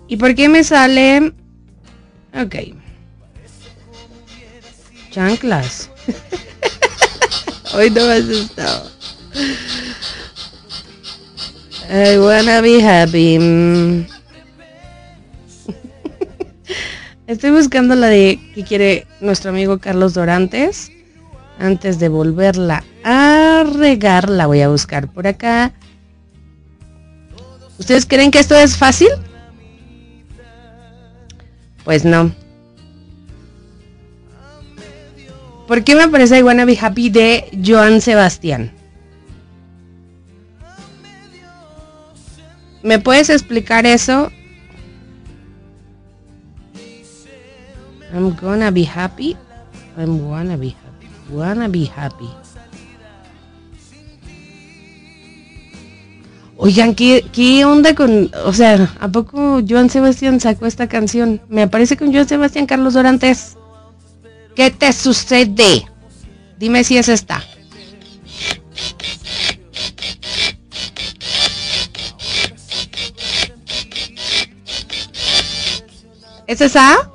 ¿Y 0.07 0.16
por 0.16 0.35
qué 0.35 0.48
me 0.48 0.65
sale? 0.65 1.32
Ok. 2.35 2.57
Chanclas. 5.11 5.90
Hoy 7.74 7.90
no 7.90 8.07
me 8.07 8.12
asustado. 8.15 8.90
I 11.89 12.19
wanna 12.19 12.61
be 12.61 12.81
happy. 12.81 14.07
Estoy 17.31 17.52
buscando 17.52 17.94
la 17.94 18.09
de 18.09 18.40
que 18.57 18.65
quiere 18.65 19.07
nuestro 19.20 19.51
amigo 19.51 19.78
Carlos 19.78 20.15
Dorantes. 20.15 20.90
Antes 21.61 22.01
de 22.01 22.09
volverla 22.09 22.82
a 23.05 23.62
regar, 23.73 24.28
la 24.28 24.47
voy 24.47 24.62
a 24.62 24.69
buscar 24.69 25.07
por 25.07 25.28
acá. 25.28 25.73
¿Ustedes 27.78 28.05
creen 28.05 28.32
que 28.32 28.40
esto 28.40 28.57
es 28.57 28.77
fácil? 28.77 29.11
Pues 31.85 32.05
no. 32.05 32.35
¿Por 35.69 35.85
qué 35.85 35.94
me 35.94 36.02
aparece 36.02 36.36
I 36.36 36.43
Wanna 36.43 36.65
Be 36.65 36.77
Happy 36.81 37.11
de 37.11 37.44
Joan 37.65 38.01
Sebastián? 38.01 38.73
¿Me 42.82 42.98
puedes 42.98 43.31
explicar 43.31 43.86
eso? 43.86 44.32
I'm 48.12 48.35
gonna 48.37 48.70
be 48.70 48.85
happy. 48.85 49.37
I'm 49.97 50.19
gonna 50.19 50.57
be 50.57 50.70
happy. 50.70 51.09
Wanna 51.31 51.69
be 51.69 51.87
happy. 51.87 52.28
Oigan, 56.57 56.95
¿qué, 56.95 57.24
¿qué 57.32 57.65
onda 57.65 57.95
con... 57.95 58.31
O 58.45 58.53
sea, 58.53 58.93
¿a 59.01 59.09
poco 59.09 59.61
Joan 59.66 59.89
Sebastián 59.89 60.41
sacó 60.41 60.66
esta 60.66 60.89
canción? 60.89 61.41
Me 61.49 61.62
aparece 61.62 61.97
con 61.97 62.12
Joan 62.12 62.28
Sebastián 62.28 62.66
Carlos 62.66 62.95
Dorantes. 62.95 63.57
¿Qué 64.55 64.70
te 64.70 64.93
sucede? 64.93 65.87
Dime 66.59 66.85
si 66.85 66.99
es 66.99 67.09
esta. 67.09 67.43
¿Es 76.47 76.61
esa? 76.61 77.11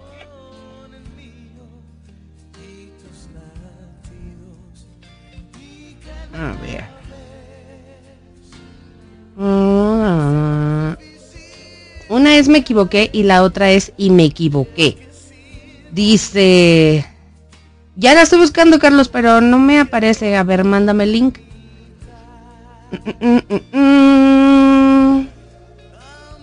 Ah. 9.37 10.97
Una 12.09 12.37
es 12.37 12.47
me 12.47 12.59
equivoqué 12.59 13.09
y 13.11 13.23
la 13.23 13.43
otra 13.43 13.71
es 13.71 13.91
y 13.97 14.09
me 14.09 14.25
equivoqué. 14.25 14.97
Dice... 15.91 17.05
Ya 17.97 18.13
la 18.13 18.23
estoy 18.23 18.39
buscando, 18.39 18.77
Carlos, 18.77 19.07
pero 19.07 19.39
no 19.39 19.57
me 19.57 19.79
aparece. 19.79 20.35
A 20.35 20.43
ver, 20.43 20.65
mándame 20.65 21.05
el 21.05 21.13
link. 21.13 21.39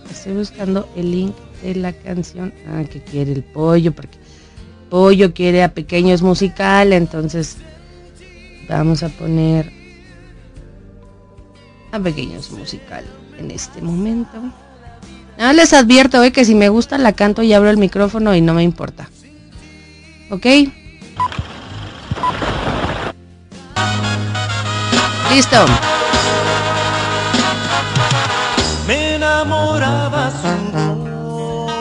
Estoy 0.09 0.33
buscando 0.33 0.89
el 0.95 1.11
link 1.11 1.35
de 1.61 1.75
la 1.75 1.93
canción. 1.93 2.53
Ah, 2.67 2.83
que 2.83 3.01
quiere 3.03 3.31
el 3.33 3.43
pollo, 3.43 3.91
porque 3.91 4.17
pollo 4.89 5.33
quiere 5.33 5.63
a 5.63 5.73
pequeños 5.73 6.21
musical, 6.21 6.93
entonces 6.93 7.57
vamos 8.69 9.03
a 9.03 9.09
poner 9.09 9.71
a 11.93 11.99
pequeños 11.99 12.51
musical 12.51 13.05
en 13.37 13.51
este 13.51 13.81
momento. 13.81 14.37
Nada 15.37 15.53
les 15.53 15.73
advierto 15.73 16.23
eh, 16.23 16.31
que 16.31 16.43
si 16.43 16.55
me 16.55 16.69
gusta 16.69 16.97
la 16.97 17.13
canto 17.13 17.43
y 17.43 17.53
abro 17.53 17.69
el 17.69 17.77
micrófono 17.77 18.35
y 18.35 18.41
no 18.41 18.53
me 18.55 18.63
importa. 18.63 19.09
¿Ok? 20.29 20.45
Listo. 25.31 25.65
Me 28.87 29.15
enamoraba 29.15 30.31
su 30.31 30.47
voz 30.71 31.71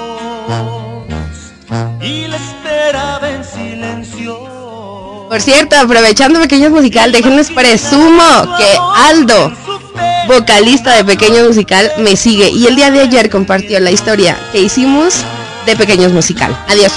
y 2.03 2.27
la 2.29 2.37
esperaba 2.37 3.31
en 3.31 3.45
silencio. 3.45 4.53
Por 5.29 5.41
cierto, 5.41 5.77
aprovechando 5.77 6.41
Pequeños 6.41 6.71
Musical, 6.71 7.11
déjenles 7.13 7.51
presumo 7.51 8.57
que 8.59 8.77
Aldo, 9.09 9.51
vocalista 10.27 10.97
de 10.97 11.05
Pequeños 11.05 11.49
Musical, 11.49 11.91
me 11.99 12.17
sigue 12.17 12.49
y 12.49 12.67
el 12.67 12.77
día 12.77 12.91
de 12.91 13.01
ayer 13.01 13.31
compartió 13.31 13.79
la 13.81 13.91
historia 13.91 14.39
que 14.53 14.61
hicimos 14.61 15.15
de 15.67 15.77
Pequeños 15.77 16.13
Musical. 16.13 16.57
Adiós. 16.69 16.93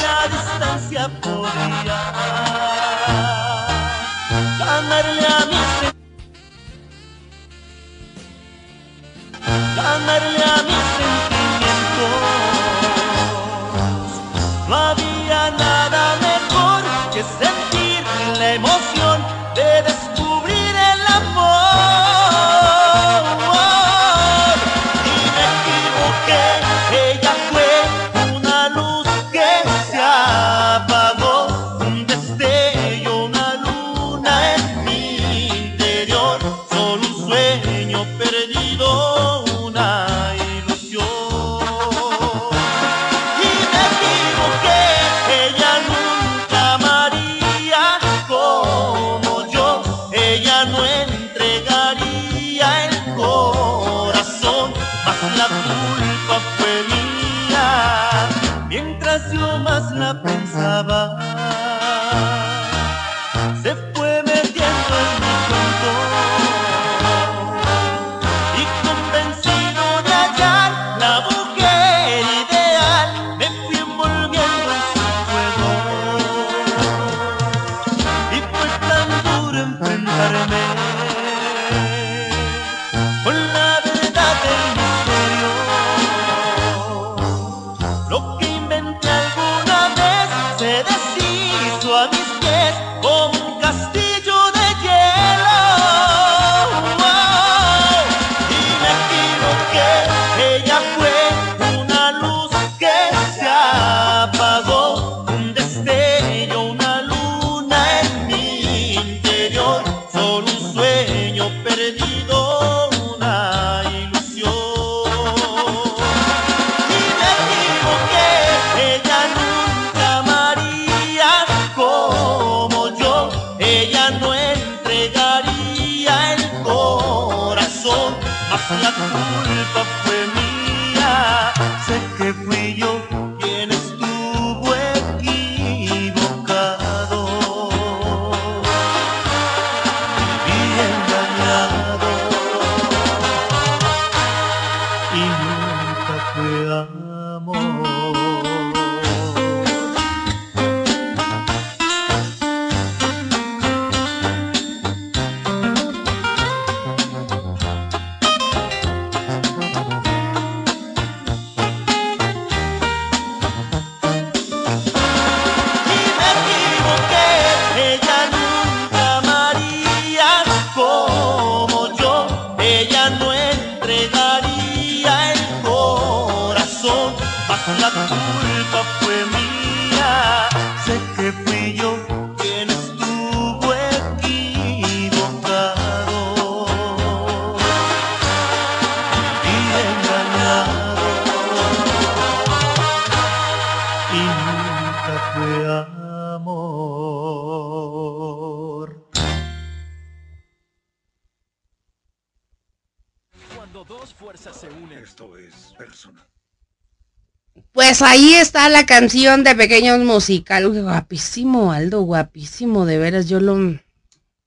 Pues 207.98 208.12
ahí 208.12 208.34
está 208.34 208.68
la 208.68 208.86
canción 208.86 209.46
de 209.46 209.56
Pequeños 209.56 210.00
Musical. 210.00 210.68
Guapísimo, 210.68 211.72
Aldo, 211.72 212.02
guapísimo, 212.02 212.86
de 212.86 212.98
veras. 212.98 213.30
Yo 213.30 213.40
lo, 213.40 213.80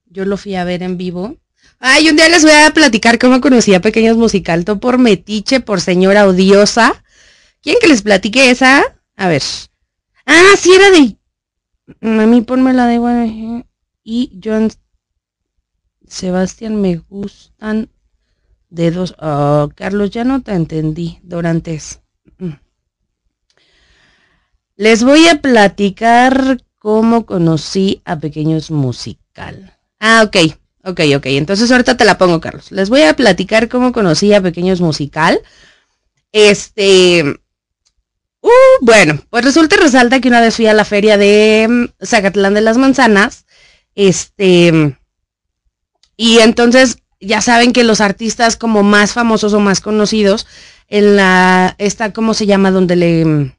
yo 0.04 0.26
lo 0.26 0.36
fui 0.36 0.54
a 0.54 0.64
ver 0.64 0.82
en 0.82 0.98
vivo. 0.98 1.34
Ay, 1.78 2.10
un 2.10 2.16
día 2.16 2.28
les 2.28 2.42
voy 2.42 2.52
a 2.52 2.70
platicar 2.74 3.18
cómo 3.18 3.40
conocí 3.40 3.72
a 3.72 3.80
Pequeños 3.80 4.18
Musical. 4.18 4.66
Todo 4.66 4.80
por 4.80 4.98
metiche, 4.98 5.60
por 5.60 5.80
señora 5.80 6.28
odiosa. 6.28 7.02
¿Quieren 7.62 7.80
que 7.80 7.88
les 7.88 8.02
platique 8.02 8.50
esa? 8.50 8.84
A 9.16 9.28
ver. 9.28 9.42
Ah, 10.26 10.52
sí, 10.60 10.74
era 10.74 10.90
de... 10.90 11.16
A 12.02 12.26
mí 12.26 12.42
ponme 12.42 12.74
la 12.74 12.86
de... 12.86 13.64
Y 14.04 14.38
John 14.44 14.70
Sebastián 16.06 16.82
me 16.82 16.96
gustan 16.96 17.88
de 18.68 18.90
dos... 18.90 19.14
Oh, 19.18 19.70
Carlos, 19.74 20.10
ya 20.10 20.24
no 20.24 20.42
te 20.42 20.52
entendí. 20.52 21.18
Dorantes. 21.22 22.00
Mm. 22.36 22.67
Les 24.78 25.02
voy 25.02 25.26
a 25.26 25.40
platicar 25.40 26.62
cómo 26.78 27.26
conocí 27.26 28.00
a 28.04 28.20
Pequeños 28.20 28.70
Musical. 28.70 29.76
Ah, 29.98 30.22
ok, 30.24 30.36
ok, 30.84 31.00
ok. 31.16 31.26
Entonces 31.26 31.72
ahorita 31.72 31.96
te 31.96 32.04
la 32.04 32.16
pongo, 32.16 32.40
Carlos. 32.40 32.70
Les 32.70 32.88
voy 32.88 33.02
a 33.02 33.16
platicar 33.16 33.68
cómo 33.68 33.90
conocí 33.90 34.32
a 34.32 34.40
Pequeños 34.40 34.80
Musical. 34.80 35.40
Este, 36.30 37.24
uh, 38.40 38.50
bueno, 38.80 39.20
pues 39.30 39.44
resulta 39.44 39.74
y 39.74 39.78
resalta 39.78 40.20
que 40.20 40.28
una 40.28 40.40
vez 40.40 40.54
fui 40.54 40.68
a 40.68 40.74
la 40.74 40.84
feria 40.84 41.18
de 41.18 41.66
mm, 41.68 42.04
Zacatlán 42.06 42.54
de 42.54 42.60
las 42.60 42.78
Manzanas, 42.78 43.46
este, 43.96 44.96
y 46.16 46.38
entonces 46.38 46.98
ya 47.18 47.40
saben 47.40 47.72
que 47.72 47.82
los 47.82 48.00
artistas 48.00 48.56
como 48.56 48.84
más 48.84 49.12
famosos 49.12 49.54
o 49.54 49.58
más 49.58 49.80
conocidos 49.80 50.46
en 50.86 51.16
la, 51.16 51.74
esta, 51.78 52.12
¿cómo 52.12 52.32
se 52.32 52.46
llama? 52.46 52.70
Donde 52.70 52.94
le, 52.94 53.24
mm, 53.24 53.57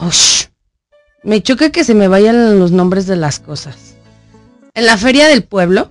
Ush, 0.00 0.44
me 1.22 1.42
choca 1.42 1.70
que 1.70 1.84
se 1.84 1.94
me 1.94 2.08
vayan 2.08 2.58
los 2.58 2.70
nombres 2.70 3.06
de 3.06 3.16
las 3.16 3.40
cosas. 3.40 3.96
En 4.74 4.86
la 4.86 4.96
feria 4.96 5.28
del 5.28 5.42
pueblo, 5.42 5.88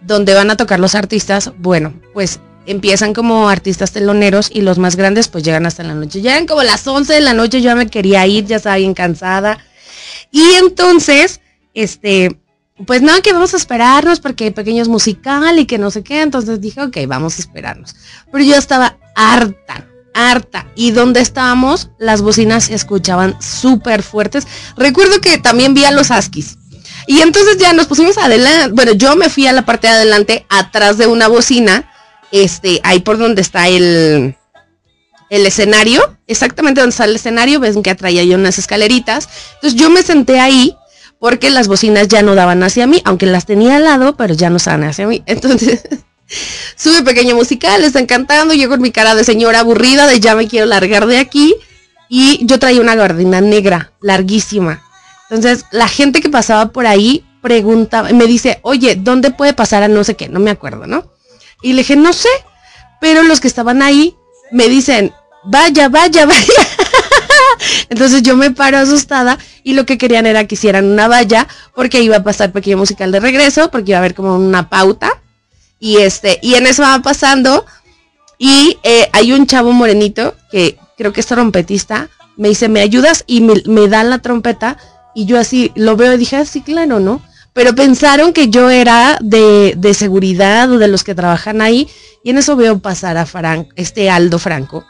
donde 0.00 0.34
van 0.34 0.50
a 0.50 0.56
tocar 0.56 0.80
los 0.80 0.94
artistas, 0.94 1.52
bueno, 1.58 1.94
pues 2.14 2.40
empiezan 2.66 3.14
como 3.14 3.48
artistas 3.48 3.92
teloneros 3.92 4.50
y 4.52 4.62
los 4.62 4.78
más 4.78 4.96
grandes 4.96 5.28
pues 5.28 5.44
llegan 5.44 5.66
hasta 5.66 5.82
la 5.82 5.94
noche. 5.94 6.20
Llegan 6.20 6.46
como 6.46 6.62
las 6.62 6.86
11 6.86 7.12
de 7.12 7.20
la 7.20 7.34
noche, 7.34 7.60
yo 7.60 7.74
me 7.76 7.88
quería 7.88 8.26
ir, 8.26 8.46
ya 8.46 8.56
estaba 8.56 8.76
bien 8.76 8.94
cansada. 8.94 9.58
Y 10.30 10.42
entonces, 10.54 11.40
este, 11.74 12.40
pues 12.86 13.02
no, 13.02 13.20
que 13.22 13.32
vamos 13.32 13.54
a 13.54 13.56
esperarnos 13.56 14.20
porque 14.20 14.50
pequeños 14.50 14.88
musical 14.88 15.58
y 15.58 15.66
que 15.66 15.78
no 15.78 15.90
sé 15.90 16.02
qué. 16.02 16.22
Entonces 16.22 16.60
dije, 16.60 16.82
ok, 16.82 16.96
vamos 17.06 17.36
a 17.36 17.40
esperarnos. 17.40 17.94
Pero 18.32 18.44
yo 18.44 18.56
estaba 18.56 18.98
harta, 19.14 19.86
harta. 20.16 20.66
Y 20.74 20.90
donde 20.90 21.20
estábamos, 21.20 21.90
las 21.98 22.22
bocinas 22.22 22.64
se 22.64 22.74
escuchaban 22.74 23.40
súper 23.40 24.02
fuertes. 24.02 24.46
Recuerdo 24.76 25.20
que 25.20 25.38
también 25.38 25.74
vi 25.74 25.84
a 25.84 25.90
los 25.90 26.10
Askis. 26.10 26.56
Y 27.06 27.20
entonces 27.20 27.58
ya 27.58 27.72
nos 27.72 27.86
pusimos 27.86 28.18
adelante. 28.18 28.72
Bueno, 28.74 28.92
yo 28.92 29.14
me 29.14 29.28
fui 29.28 29.46
a 29.46 29.52
la 29.52 29.64
parte 29.64 29.86
de 29.86 29.92
adelante, 29.92 30.46
atrás 30.48 30.98
de 30.98 31.06
una 31.06 31.28
bocina. 31.28 31.90
Este, 32.32 32.80
ahí 32.82 33.00
por 33.00 33.18
donde 33.18 33.42
está 33.42 33.68
el, 33.68 34.34
el 35.30 35.46
escenario. 35.46 36.16
Exactamente 36.26 36.80
donde 36.80 36.92
está 36.92 37.04
el 37.04 37.16
escenario. 37.16 37.60
Ven 37.60 37.82
que 37.82 37.94
traía 37.94 38.24
yo 38.24 38.36
unas 38.36 38.58
escaleritas. 38.58 39.28
Entonces 39.56 39.78
yo 39.78 39.90
me 39.90 40.02
senté 40.02 40.40
ahí 40.40 40.76
porque 41.18 41.50
las 41.50 41.68
bocinas 41.68 42.08
ya 42.08 42.22
no 42.22 42.34
daban 42.34 42.62
hacia 42.62 42.86
mí, 42.86 43.00
aunque 43.04 43.26
las 43.26 43.46
tenía 43.46 43.76
al 43.76 43.84
lado, 43.84 44.16
pero 44.16 44.34
ya 44.34 44.50
no 44.50 44.56
estaban 44.56 44.84
hacia 44.84 45.06
mí. 45.06 45.22
Entonces, 45.26 45.82
sube 46.76 47.02
pequeño 47.02 47.36
musical, 47.36 47.84
está 47.84 48.00
encantando, 48.00 48.54
yo 48.54 48.68
con 48.68 48.80
mi 48.80 48.90
cara 48.90 49.14
de 49.14 49.24
señora 49.24 49.60
aburrida, 49.60 50.06
de 50.06 50.20
ya 50.20 50.34
me 50.34 50.48
quiero 50.48 50.66
largar 50.66 51.06
de 51.06 51.18
aquí, 51.18 51.54
y 52.08 52.44
yo 52.46 52.58
traía 52.58 52.80
una 52.80 52.94
gardina 52.94 53.40
negra, 53.40 53.92
larguísima. 54.00 54.82
Entonces, 55.30 55.64
la 55.72 55.88
gente 55.88 56.20
que 56.20 56.28
pasaba 56.28 56.70
por 56.70 56.86
ahí 56.86 57.24
preguntaba, 57.42 58.10
me 58.10 58.26
dice, 58.26 58.58
oye, 58.62 58.96
¿dónde 58.96 59.30
puede 59.30 59.52
pasar 59.52 59.82
a 59.82 59.88
no 59.88 60.04
sé 60.04 60.14
qué? 60.16 60.28
No 60.28 60.40
me 60.40 60.50
acuerdo, 60.50 60.86
¿no? 60.86 61.12
Y 61.62 61.72
le 61.72 61.78
dije, 61.78 61.96
no 61.96 62.12
sé, 62.12 62.28
pero 63.00 63.22
los 63.22 63.40
que 63.40 63.48
estaban 63.48 63.82
ahí 63.82 64.16
me 64.50 64.68
dicen, 64.68 65.12
vaya, 65.44 65.88
vaya, 65.88 66.26
vaya. 66.26 66.68
Entonces 67.88 68.22
yo 68.22 68.36
me 68.36 68.50
paro 68.50 68.78
asustada 68.78 69.38
y 69.62 69.74
lo 69.74 69.86
que 69.86 69.98
querían 69.98 70.26
era 70.26 70.46
que 70.46 70.54
hicieran 70.54 70.86
una 70.86 71.08
valla 71.08 71.46
porque 71.74 72.00
iba 72.02 72.16
a 72.16 72.24
pasar 72.24 72.52
pequeño 72.52 72.78
musical 72.78 73.12
de 73.12 73.20
regreso, 73.20 73.70
porque 73.70 73.92
iba 73.92 73.98
a 73.98 74.00
haber 74.00 74.14
como 74.14 74.36
una 74.36 74.68
pauta. 74.68 75.22
Y 75.78 75.98
este, 75.98 76.38
y 76.42 76.54
en 76.54 76.66
eso 76.66 76.82
va 76.82 77.00
pasando. 77.02 77.64
Y 78.38 78.78
eh, 78.82 79.08
hay 79.12 79.32
un 79.32 79.46
chavo 79.46 79.72
morenito 79.72 80.34
que 80.50 80.78
creo 80.96 81.12
que 81.12 81.20
es 81.20 81.26
trompetista. 81.26 82.08
Me 82.36 82.48
dice, 82.48 82.68
¿me 82.68 82.80
ayudas? 82.80 83.24
Y 83.26 83.40
me, 83.40 83.62
me 83.66 83.88
dan 83.88 84.10
la 84.10 84.18
trompeta. 84.18 84.76
Y 85.14 85.24
yo 85.24 85.38
así 85.38 85.72
lo 85.74 85.96
veo 85.96 86.14
y 86.14 86.18
dije, 86.18 86.36
así 86.36 86.60
claro, 86.60 87.00
¿no? 87.00 87.22
Pero 87.52 87.74
pensaron 87.74 88.34
que 88.34 88.48
yo 88.48 88.68
era 88.68 89.18
de, 89.22 89.74
de 89.76 89.94
seguridad 89.94 90.70
o 90.70 90.78
de 90.78 90.88
los 90.88 91.04
que 91.04 91.14
trabajan 91.14 91.62
ahí. 91.62 91.88
Y 92.22 92.30
en 92.30 92.38
eso 92.38 92.56
veo 92.56 92.78
pasar 92.80 93.16
a 93.16 93.24
Franco, 93.24 93.70
este 93.76 94.10
Aldo 94.10 94.38
Franco 94.38 94.84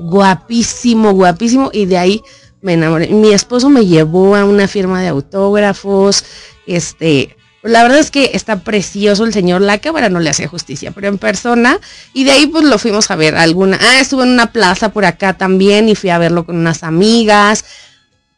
guapísimo, 0.00 1.12
guapísimo, 1.12 1.70
y 1.72 1.86
de 1.86 1.98
ahí 1.98 2.22
me 2.62 2.74
enamoré. 2.74 3.08
Mi 3.08 3.32
esposo 3.32 3.68
me 3.70 3.86
llevó 3.86 4.34
a 4.34 4.44
una 4.44 4.68
firma 4.68 5.00
de 5.00 5.08
autógrafos, 5.08 6.24
este, 6.66 7.36
la 7.62 7.82
verdad 7.82 7.98
es 7.98 8.10
que 8.10 8.30
está 8.34 8.60
precioso 8.60 9.24
el 9.24 9.32
señor, 9.32 9.60
la 9.60 9.78
cámara 9.78 10.08
no 10.08 10.20
le 10.20 10.30
hacía 10.30 10.48
justicia, 10.48 10.92
pero 10.92 11.08
en 11.08 11.18
persona, 11.18 11.78
y 12.14 12.24
de 12.24 12.30
ahí 12.30 12.46
pues 12.46 12.64
lo 12.64 12.78
fuimos 12.78 13.10
a 13.10 13.16
ver 13.16 13.36
alguna, 13.36 13.78
ah, 13.80 14.00
estuvo 14.00 14.22
en 14.22 14.30
una 14.30 14.52
plaza 14.52 14.90
por 14.90 15.04
acá 15.04 15.34
también 15.34 15.88
y 15.88 15.94
fui 15.94 16.10
a 16.10 16.18
verlo 16.18 16.46
con 16.46 16.56
unas 16.56 16.82
amigas, 16.82 17.64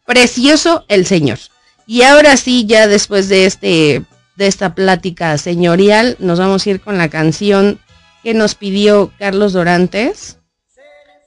precioso 0.05 0.85
el 0.89 1.05
señor. 1.05 1.39
Y 1.85 2.03
ahora 2.03 2.37
sí, 2.37 2.65
ya 2.65 2.87
después 2.87 3.29
de 3.29 3.45
este, 3.45 4.03
de 4.35 4.47
esta 4.47 4.75
plática 4.75 5.37
señorial, 5.37 6.17
nos 6.19 6.39
vamos 6.39 6.65
a 6.65 6.69
ir 6.69 6.81
con 6.81 6.97
la 6.97 7.09
canción 7.09 7.79
que 8.23 8.33
nos 8.33 8.55
pidió 8.55 9.11
Carlos 9.19 9.53
Dorantes 9.53 10.37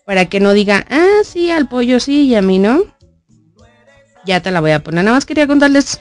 para 0.06 0.26
que 0.26 0.40
no 0.40 0.52
diga, 0.52 0.86
ah, 0.88 1.22
sí, 1.24 1.50
al 1.50 1.68
pollo 1.68 2.00
sí 2.00 2.26
y 2.26 2.34
a 2.36 2.42
mí 2.42 2.58
no. 2.58 2.84
Ya 4.24 4.40
te 4.40 4.50
la 4.50 4.60
voy 4.60 4.70
a 4.70 4.82
poner. 4.82 5.04
Nada 5.04 5.16
más 5.16 5.26
quería 5.26 5.46
contarles 5.46 6.00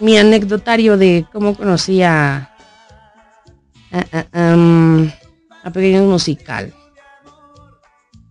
mi 0.00 0.18
anecdotario 0.18 0.96
de 0.96 1.26
cómo 1.32 1.54
conocí 1.54 2.02
a, 2.02 2.50
a 5.64 5.70
Pequeños 5.72 6.04
Musical. 6.04 6.72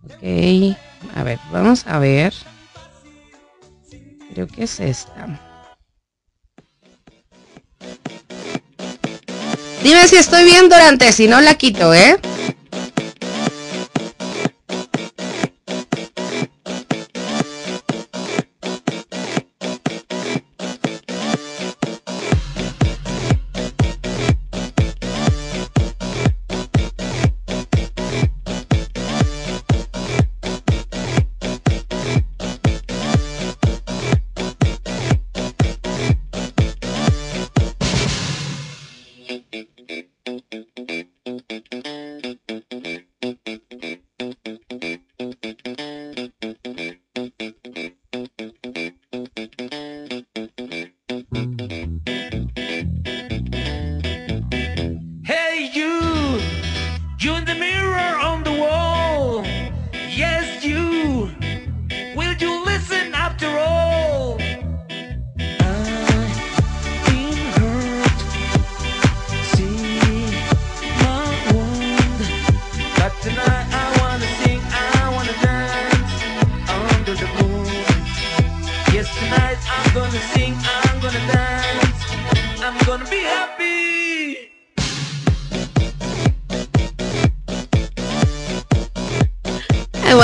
Ok, 0.04 0.76
a 1.14 1.22
ver, 1.22 1.38
vamos 1.52 1.86
a 1.86 1.98
ver. 1.98 2.32
Creo 4.32 4.46
que 4.46 4.64
es 4.64 4.80
esta. 4.80 5.40
Dime 9.82 10.08
si 10.08 10.16
estoy 10.16 10.44
bien 10.44 10.68
durante, 10.68 11.12
si 11.12 11.28
no 11.28 11.40
la 11.40 11.54
quito, 11.54 11.94
¿eh? 11.94 12.16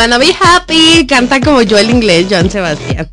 Wanna 0.03 0.19
be 0.19 0.33
happy. 0.33 1.07
Canta 1.07 1.41
como 1.41 1.63
yo 1.63 1.79
el 1.79 1.91
inglés, 1.91 2.27
John 2.29 2.51
Sebastián. 2.51 3.09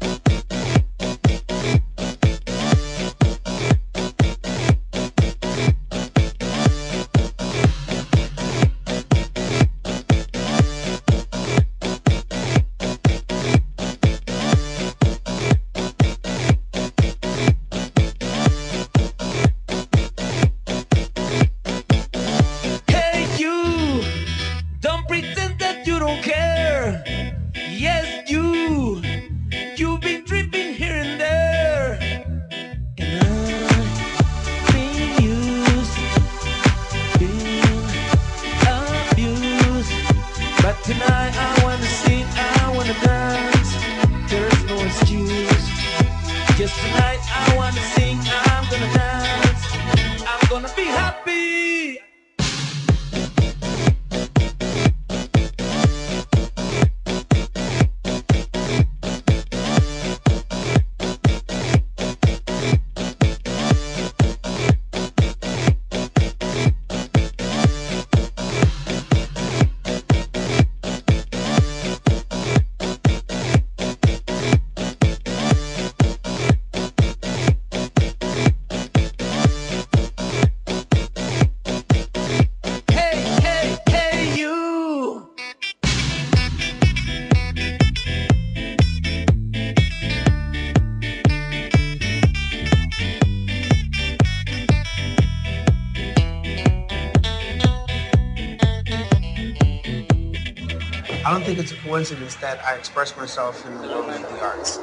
Coincidence 101.89 102.35
that 102.37 102.59
I 102.63 102.75
express 102.75 103.17
myself 103.17 103.65
in 103.65 103.81
the 103.81 103.89
world 103.89 104.11
of 104.11 104.27
the 104.29 104.39
arts. 104.39 104.79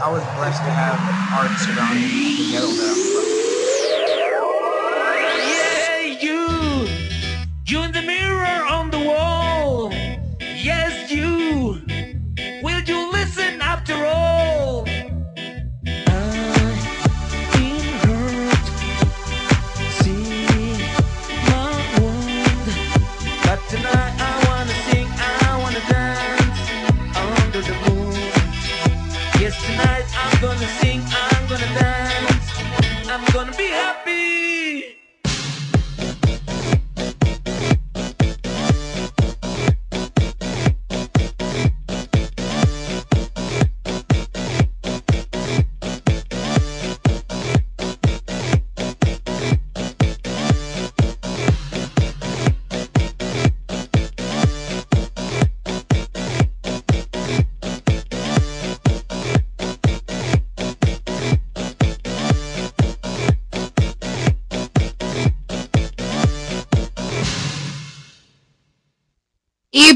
I 0.00 0.08
was 0.10 0.24
blessed 0.36 0.64
to 0.64 0.72
have 0.72 1.00
art 1.32 1.58
surrounding 1.58 2.36
the 2.38 2.44
ghetto 2.50 2.68
that 2.76 2.88
I'm 2.88 3.02
from. 3.12 3.41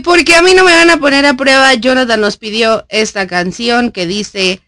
Porque 0.06 0.36
a 0.36 0.40
mí 0.40 0.54
no 0.54 0.62
me 0.62 0.72
van 0.72 0.88
a 0.88 0.98
poner 0.98 1.26
a 1.26 1.34
prueba, 1.34 1.74
Jonathan 1.74 2.20
nos 2.20 2.36
pidió 2.36 2.86
esta 2.90 3.26
canción 3.26 3.90
que 3.90 4.06
dice 4.06 4.62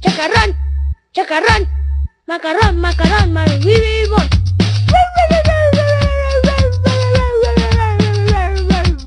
chacarrón, 0.00 0.54
chacarrón, 1.14 1.66
macarrón, 2.26 2.78
macarrón, 2.78 3.32
marvivivor. 3.32 4.28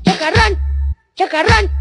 Chacarrón, 0.04 0.58
chacarrón. 1.14 1.73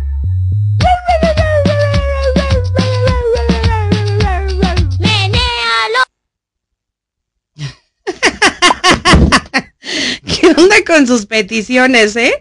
con 10.88 11.08
sus 11.08 11.26
peticiones, 11.26 12.16
eh? 12.16 12.34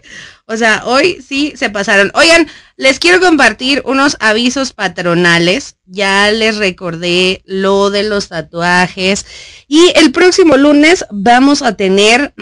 O 0.45 0.57
sea, 0.57 0.83
hoy 0.85 1.23
sí 1.25 1.53
se 1.55 1.69
pasaron. 1.69 2.11
Oigan, 2.15 2.47
les 2.75 2.99
quiero 2.99 3.21
compartir 3.21 3.81
unos 3.85 4.17
avisos 4.19 4.73
patronales. 4.73 5.77
Ya 5.85 6.29
les 6.31 6.57
recordé 6.57 7.41
lo 7.45 7.89
de 7.89 8.03
los 8.03 8.27
tatuajes. 8.27 9.25
Y 9.67 9.93
el 9.95 10.11
próximo 10.11 10.57
lunes 10.57 11.05
vamos 11.11 11.61
a 11.61 11.75
tener... 11.75 12.33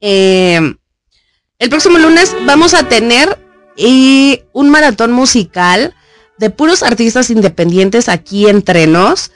eh, 0.00 0.60
el 1.58 1.68
próximo 1.68 1.98
lunes 1.98 2.36
vamos 2.46 2.72
a 2.74 2.88
tener 2.88 3.36
eh, 3.76 4.44
un 4.52 4.70
maratón 4.70 5.12
musical 5.12 5.94
de 6.38 6.50
puros 6.50 6.82
artistas 6.82 7.30
independientes 7.30 8.08
aquí 8.08 8.46
entre 8.46 8.86
nos. 8.86 9.32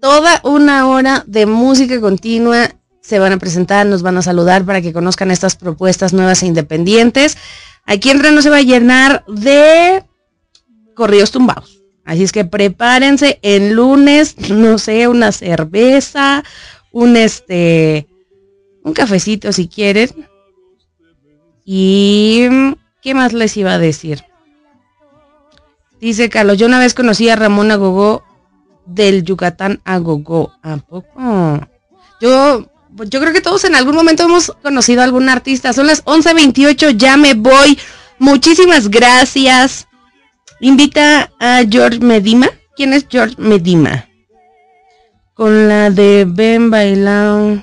Toda 0.00 0.40
una 0.44 0.86
hora 0.86 1.24
de 1.26 1.46
música 1.46 2.00
continua 2.00 2.75
se 3.06 3.20
van 3.20 3.32
a 3.32 3.38
presentar, 3.38 3.86
nos 3.86 4.02
van 4.02 4.18
a 4.18 4.22
saludar 4.22 4.64
para 4.64 4.82
que 4.82 4.92
conozcan 4.92 5.30
estas 5.30 5.54
propuestas 5.54 6.12
nuevas 6.12 6.42
e 6.42 6.46
independientes. 6.46 7.38
Aquí 7.84 8.10
entre 8.10 8.32
nos 8.32 8.42
se 8.42 8.50
va 8.50 8.56
a 8.56 8.62
llenar 8.62 9.24
de 9.28 10.02
corridos 10.96 11.30
tumbados. 11.30 11.82
Así 12.04 12.24
es 12.24 12.32
que 12.32 12.44
prepárense 12.44 13.38
el 13.42 13.74
lunes, 13.74 14.50
no 14.50 14.78
sé, 14.78 15.06
una 15.06 15.30
cerveza, 15.30 16.42
un 16.90 17.16
este, 17.16 18.08
un 18.82 18.92
cafecito 18.92 19.52
si 19.52 19.68
quieren. 19.68 20.10
Y 21.64 22.48
¿qué 23.02 23.14
más 23.14 23.32
les 23.32 23.56
iba 23.56 23.74
a 23.74 23.78
decir? 23.78 24.24
Dice 26.00 26.28
Carlos, 26.28 26.58
yo 26.58 26.66
una 26.66 26.80
vez 26.80 26.92
conocí 26.92 27.28
a 27.28 27.36
Ramón 27.36 27.70
Agogó 27.70 28.24
del 28.84 29.22
Yucatán 29.22 29.80
Agogó. 29.84 30.50
¿A 30.64 30.76
poco? 30.78 31.60
Yo, 32.20 32.66
yo 33.04 33.20
creo 33.20 33.32
que 33.32 33.40
todos 33.40 33.64
en 33.64 33.74
algún 33.74 33.94
momento 33.94 34.24
hemos 34.24 34.52
conocido 34.62 35.00
a 35.00 35.04
algún 35.04 35.28
artista. 35.28 35.72
Son 35.72 35.86
las 35.86 36.04
11.28, 36.04 36.96
ya 36.96 37.16
me 37.16 37.34
voy. 37.34 37.78
Muchísimas 38.18 38.88
gracias. 38.88 39.86
Invita 40.60 41.30
a 41.38 41.62
George 41.68 42.00
Medima. 42.00 42.48
¿Quién 42.76 42.92
es 42.92 43.06
George 43.08 43.34
Medima? 43.38 44.08
Con 45.34 45.68
la 45.68 45.90
de 45.90 46.24
Ben 46.26 46.70
Bailao. 46.70 47.62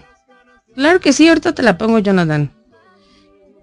Claro 0.75 0.99
que 0.99 1.13
sí, 1.13 1.27
ahorita 1.27 1.53
te 1.53 1.63
la 1.63 1.77
pongo, 1.77 1.99
Jonathan. 1.99 2.51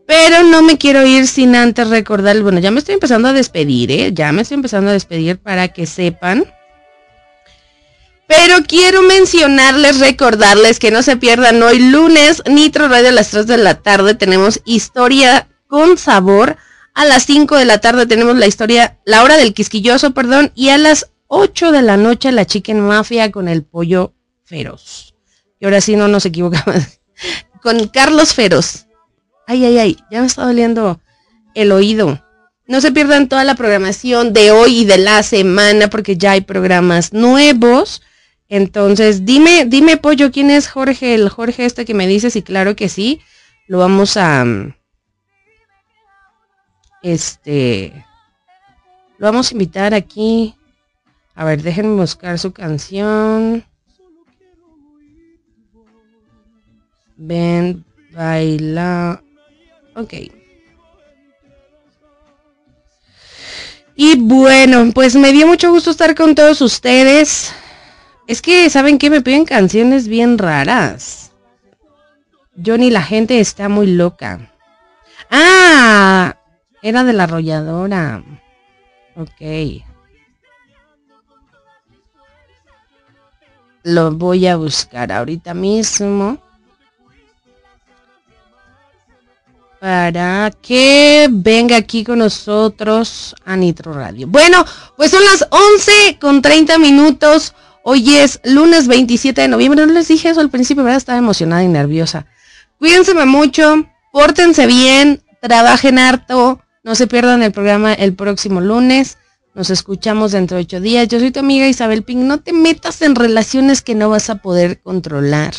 Pero 0.06 0.42
no 0.42 0.62
me 0.62 0.76
quiero 0.76 1.06
ir 1.06 1.28
sin 1.28 1.54
antes 1.54 1.88
recordar, 1.88 2.40
bueno, 2.42 2.58
ya 2.58 2.72
me 2.72 2.80
estoy 2.80 2.94
empezando 2.94 3.28
a 3.28 3.32
despedir, 3.32 3.92
¿eh? 3.92 4.10
Ya 4.12 4.32
me 4.32 4.42
estoy 4.42 4.56
empezando 4.56 4.90
a 4.90 4.92
despedir 4.92 5.38
para 5.38 5.68
que 5.68 5.86
sepan. 5.86 6.44
Pero 8.30 8.58
quiero 8.64 9.02
mencionarles, 9.02 9.98
recordarles 9.98 10.78
que 10.78 10.92
no 10.92 11.02
se 11.02 11.16
pierdan 11.16 11.60
hoy 11.64 11.80
lunes, 11.80 12.44
Nitro 12.48 12.86
Radio 12.86 13.08
a 13.08 13.12
las 13.12 13.30
3 13.30 13.44
de 13.48 13.56
la 13.56 13.82
tarde. 13.82 14.14
Tenemos 14.14 14.60
historia 14.64 15.48
con 15.66 15.98
sabor. 15.98 16.56
A 16.94 17.04
las 17.04 17.24
5 17.26 17.56
de 17.56 17.64
la 17.64 17.78
tarde 17.78 18.06
tenemos 18.06 18.36
la 18.36 18.46
historia, 18.46 19.00
la 19.04 19.24
hora 19.24 19.36
del 19.36 19.52
quisquilloso, 19.52 20.12
perdón. 20.12 20.52
Y 20.54 20.68
a 20.68 20.78
las 20.78 21.10
8 21.26 21.72
de 21.72 21.82
la 21.82 21.96
noche 21.96 22.30
la 22.30 22.46
Chicken 22.46 22.78
Mafia 22.78 23.32
con 23.32 23.48
el 23.48 23.64
pollo 23.64 24.14
feroz. 24.44 25.12
Y 25.58 25.64
ahora 25.64 25.80
sí 25.80 25.96
no 25.96 26.06
nos 26.06 26.24
equivocamos. 26.24 27.00
con 27.62 27.88
Carlos 27.88 28.32
Feroz. 28.32 28.86
Ay, 29.48 29.64
ay, 29.64 29.78
ay, 29.78 29.96
ya 30.08 30.20
me 30.20 30.28
está 30.28 30.46
doliendo 30.46 31.00
el 31.56 31.72
oído. 31.72 32.24
No 32.68 32.80
se 32.80 32.92
pierdan 32.92 33.28
toda 33.28 33.42
la 33.42 33.56
programación 33.56 34.32
de 34.32 34.52
hoy 34.52 34.82
y 34.82 34.84
de 34.84 34.98
la 34.98 35.24
semana 35.24 35.90
porque 35.90 36.16
ya 36.16 36.30
hay 36.30 36.42
programas 36.42 37.12
nuevos. 37.12 38.02
Entonces, 38.50 39.24
dime, 39.24 39.64
dime, 39.64 39.96
pollo, 39.96 40.32
¿quién 40.32 40.50
es 40.50 40.68
Jorge? 40.68 41.14
El 41.14 41.28
Jorge 41.28 41.64
este 41.64 41.84
que 41.84 41.94
me 41.94 42.08
dices 42.08 42.34
y 42.34 42.42
claro 42.42 42.74
que 42.74 42.88
sí, 42.88 43.20
lo 43.68 43.78
vamos 43.78 44.16
a... 44.16 44.44
Este... 47.02 48.04
Lo 49.18 49.26
vamos 49.26 49.50
a 49.50 49.54
invitar 49.54 49.94
aquí. 49.94 50.56
A 51.36 51.44
ver, 51.44 51.62
déjenme 51.62 51.94
buscar 51.94 52.38
su 52.38 52.52
canción. 52.52 53.64
Ven, 57.16 57.84
baila. 58.10 59.22
Ok. 59.94 60.14
Y 63.94 64.16
bueno, 64.16 64.90
pues 64.92 65.14
me 65.14 65.30
dio 65.30 65.46
mucho 65.46 65.70
gusto 65.70 65.90
estar 65.90 66.14
con 66.16 66.34
todos 66.34 66.62
ustedes. 66.62 67.52
Es 68.30 68.42
que, 68.42 68.70
¿saben 68.70 68.98
qué? 68.98 69.10
Me 69.10 69.22
piden 69.22 69.44
canciones 69.44 70.06
bien 70.06 70.38
raras. 70.38 71.32
Johnny, 72.64 72.88
la 72.88 73.02
gente 73.02 73.40
está 73.40 73.68
muy 73.68 73.88
loca. 73.88 74.52
Ah, 75.28 76.36
era 76.80 77.02
de 77.02 77.12
la 77.12 77.24
arrolladora. 77.24 78.22
Ok. 79.16 79.82
Lo 83.82 84.12
voy 84.12 84.46
a 84.46 84.54
buscar 84.54 85.10
ahorita 85.10 85.52
mismo. 85.52 86.38
Para 89.80 90.52
que 90.62 91.26
venga 91.32 91.78
aquí 91.78 92.04
con 92.04 92.20
nosotros 92.20 93.34
a 93.44 93.56
Nitro 93.56 93.92
Radio. 93.92 94.28
Bueno, 94.28 94.64
pues 94.96 95.10
son 95.10 95.24
las 95.24 95.48
11 95.50 96.18
con 96.20 96.40
30 96.40 96.78
minutos. 96.78 97.54
Hoy 97.92 98.18
es 98.18 98.38
lunes 98.44 98.86
27 98.86 99.40
de 99.40 99.48
noviembre. 99.48 99.84
No 99.84 99.92
les 99.92 100.06
dije 100.06 100.28
eso 100.28 100.40
al 100.40 100.48
principio, 100.48 100.84
¿verdad? 100.84 100.98
Estaba 100.98 101.18
emocionada 101.18 101.64
y 101.64 101.66
nerviosa. 101.66 102.24
Cuídense 102.78 103.14
mucho, 103.26 103.84
pórtense 104.12 104.68
bien, 104.68 105.24
trabajen 105.42 105.98
harto, 105.98 106.60
no 106.84 106.94
se 106.94 107.08
pierdan 107.08 107.42
el 107.42 107.50
programa 107.50 107.92
el 107.92 108.14
próximo 108.14 108.60
lunes. 108.60 109.18
Nos 109.56 109.70
escuchamos 109.70 110.30
dentro 110.30 110.56
de 110.56 110.62
ocho 110.62 110.80
días. 110.80 111.08
Yo 111.08 111.18
soy 111.18 111.32
tu 111.32 111.40
amiga 111.40 111.66
Isabel 111.66 112.04
Pink. 112.04 112.20
No 112.20 112.38
te 112.38 112.52
metas 112.52 113.02
en 113.02 113.16
relaciones 113.16 113.82
que 113.82 113.96
no 113.96 114.08
vas 114.08 114.30
a 114.30 114.36
poder 114.36 114.80
controlar. 114.80 115.54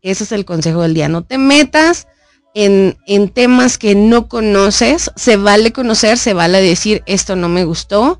Ese 0.00 0.24
es 0.24 0.32
el 0.32 0.46
consejo 0.46 0.80
del 0.80 0.94
día. 0.94 1.10
No 1.10 1.24
te 1.24 1.36
metas 1.36 2.08
en, 2.54 2.96
en 3.06 3.28
temas 3.28 3.76
que 3.76 3.94
no 3.94 4.28
conoces. 4.28 5.10
Se 5.14 5.36
vale 5.36 5.74
conocer, 5.74 6.16
se 6.16 6.32
vale 6.32 6.62
decir 6.62 7.02
esto 7.04 7.36
no 7.36 7.50
me 7.50 7.66
gustó. 7.66 8.18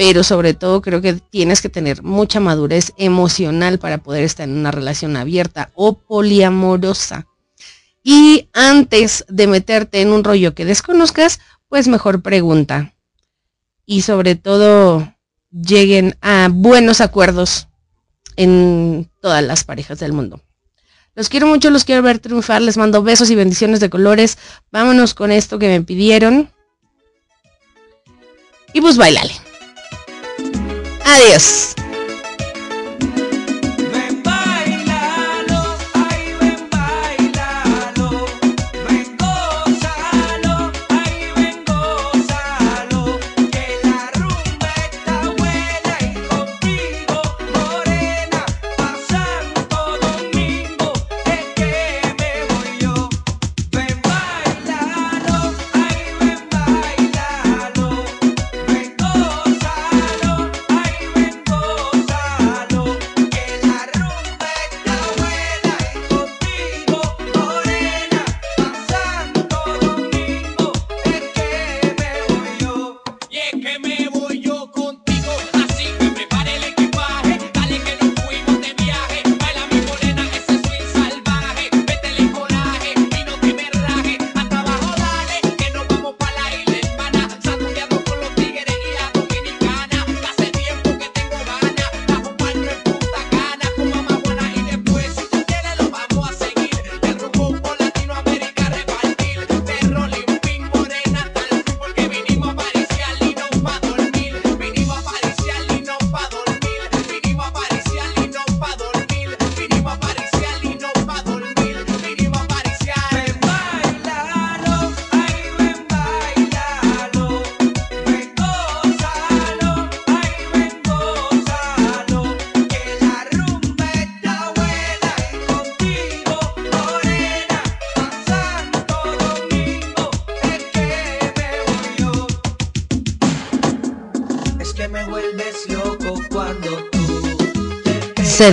Pero 0.00 0.24
sobre 0.24 0.54
todo 0.54 0.80
creo 0.80 1.02
que 1.02 1.12
tienes 1.12 1.60
que 1.60 1.68
tener 1.68 2.02
mucha 2.02 2.40
madurez 2.40 2.94
emocional 2.96 3.78
para 3.78 3.98
poder 3.98 4.24
estar 4.24 4.48
en 4.48 4.56
una 4.56 4.70
relación 4.70 5.14
abierta 5.14 5.72
o 5.74 5.98
poliamorosa. 5.98 7.26
Y 8.02 8.48
antes 8.54 9.26
de 9.28 9.46
meterte 9.46 10.00
en 10.00 10.10
un 10.10 10.24
rollo 10.24 10.54
que 10.54 10.64
desconozcas, 10.64 11.38
pues 11.68 11.86
mejor 11.86 12.22
pregunta. 12.22 12.94
Y 13.84 14.00
sobre 14.00 14.36
todo 14.36 15.12
lleguen 15.50 16.16
a 16.22 16.48
buenos 16.50 17.02
acuerdos 17.02 17.68
en 18.36 19.10
todas 19.20 19.44
las 19.44 19.64
parejas 19.64 19.98
del 19.98 20.14
mundo. 20.14 20.40
Los 21.14 21.28
quiero 21.28 21.46
mucho, 21.46 21.68
los 21.68 21.84
quiero 21.84 22.00
ver 22.00 22.20
triunfar, 22.20 22.62
les 22.62 22.78
mando 22.78 23.02
besos 23.02 23.28
y 23.28 23.34
bendiciones 23.34 23.80
de 23.80 23.90
colores. 23.90 24.38
Vámonos 24.72 25.12
con 25.12 25.30
esto 25.30 25.58
que 25.58 25.68
me 25.68 25.82
pidieron. 25.82 26.50
Y 28.72 28.80
pues 28.80 28.96
bailale. 28.96 29.49
Adiós. 31.12 31.74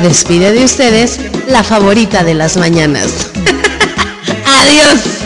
Despide 0.01 0.53
de 0.53 0.63
ustedes 0.63 1.19
la 1.47 1.63
favorita 1.63 2.23
de 2.23 2.35
las 2.35 2.55
mañanas. 2.55 3.31
Adiós. 4.45 5.16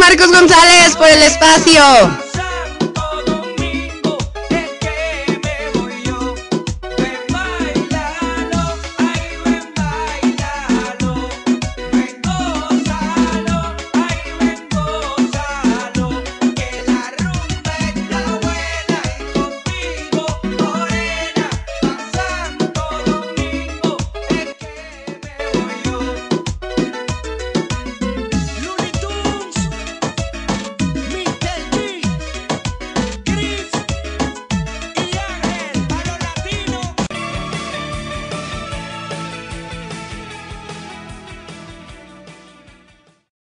Marcos 0.00 0.32
González 0.32 0.96
por 0.96 1.06
el 1.08 1.22
espacio. 1.22 2.29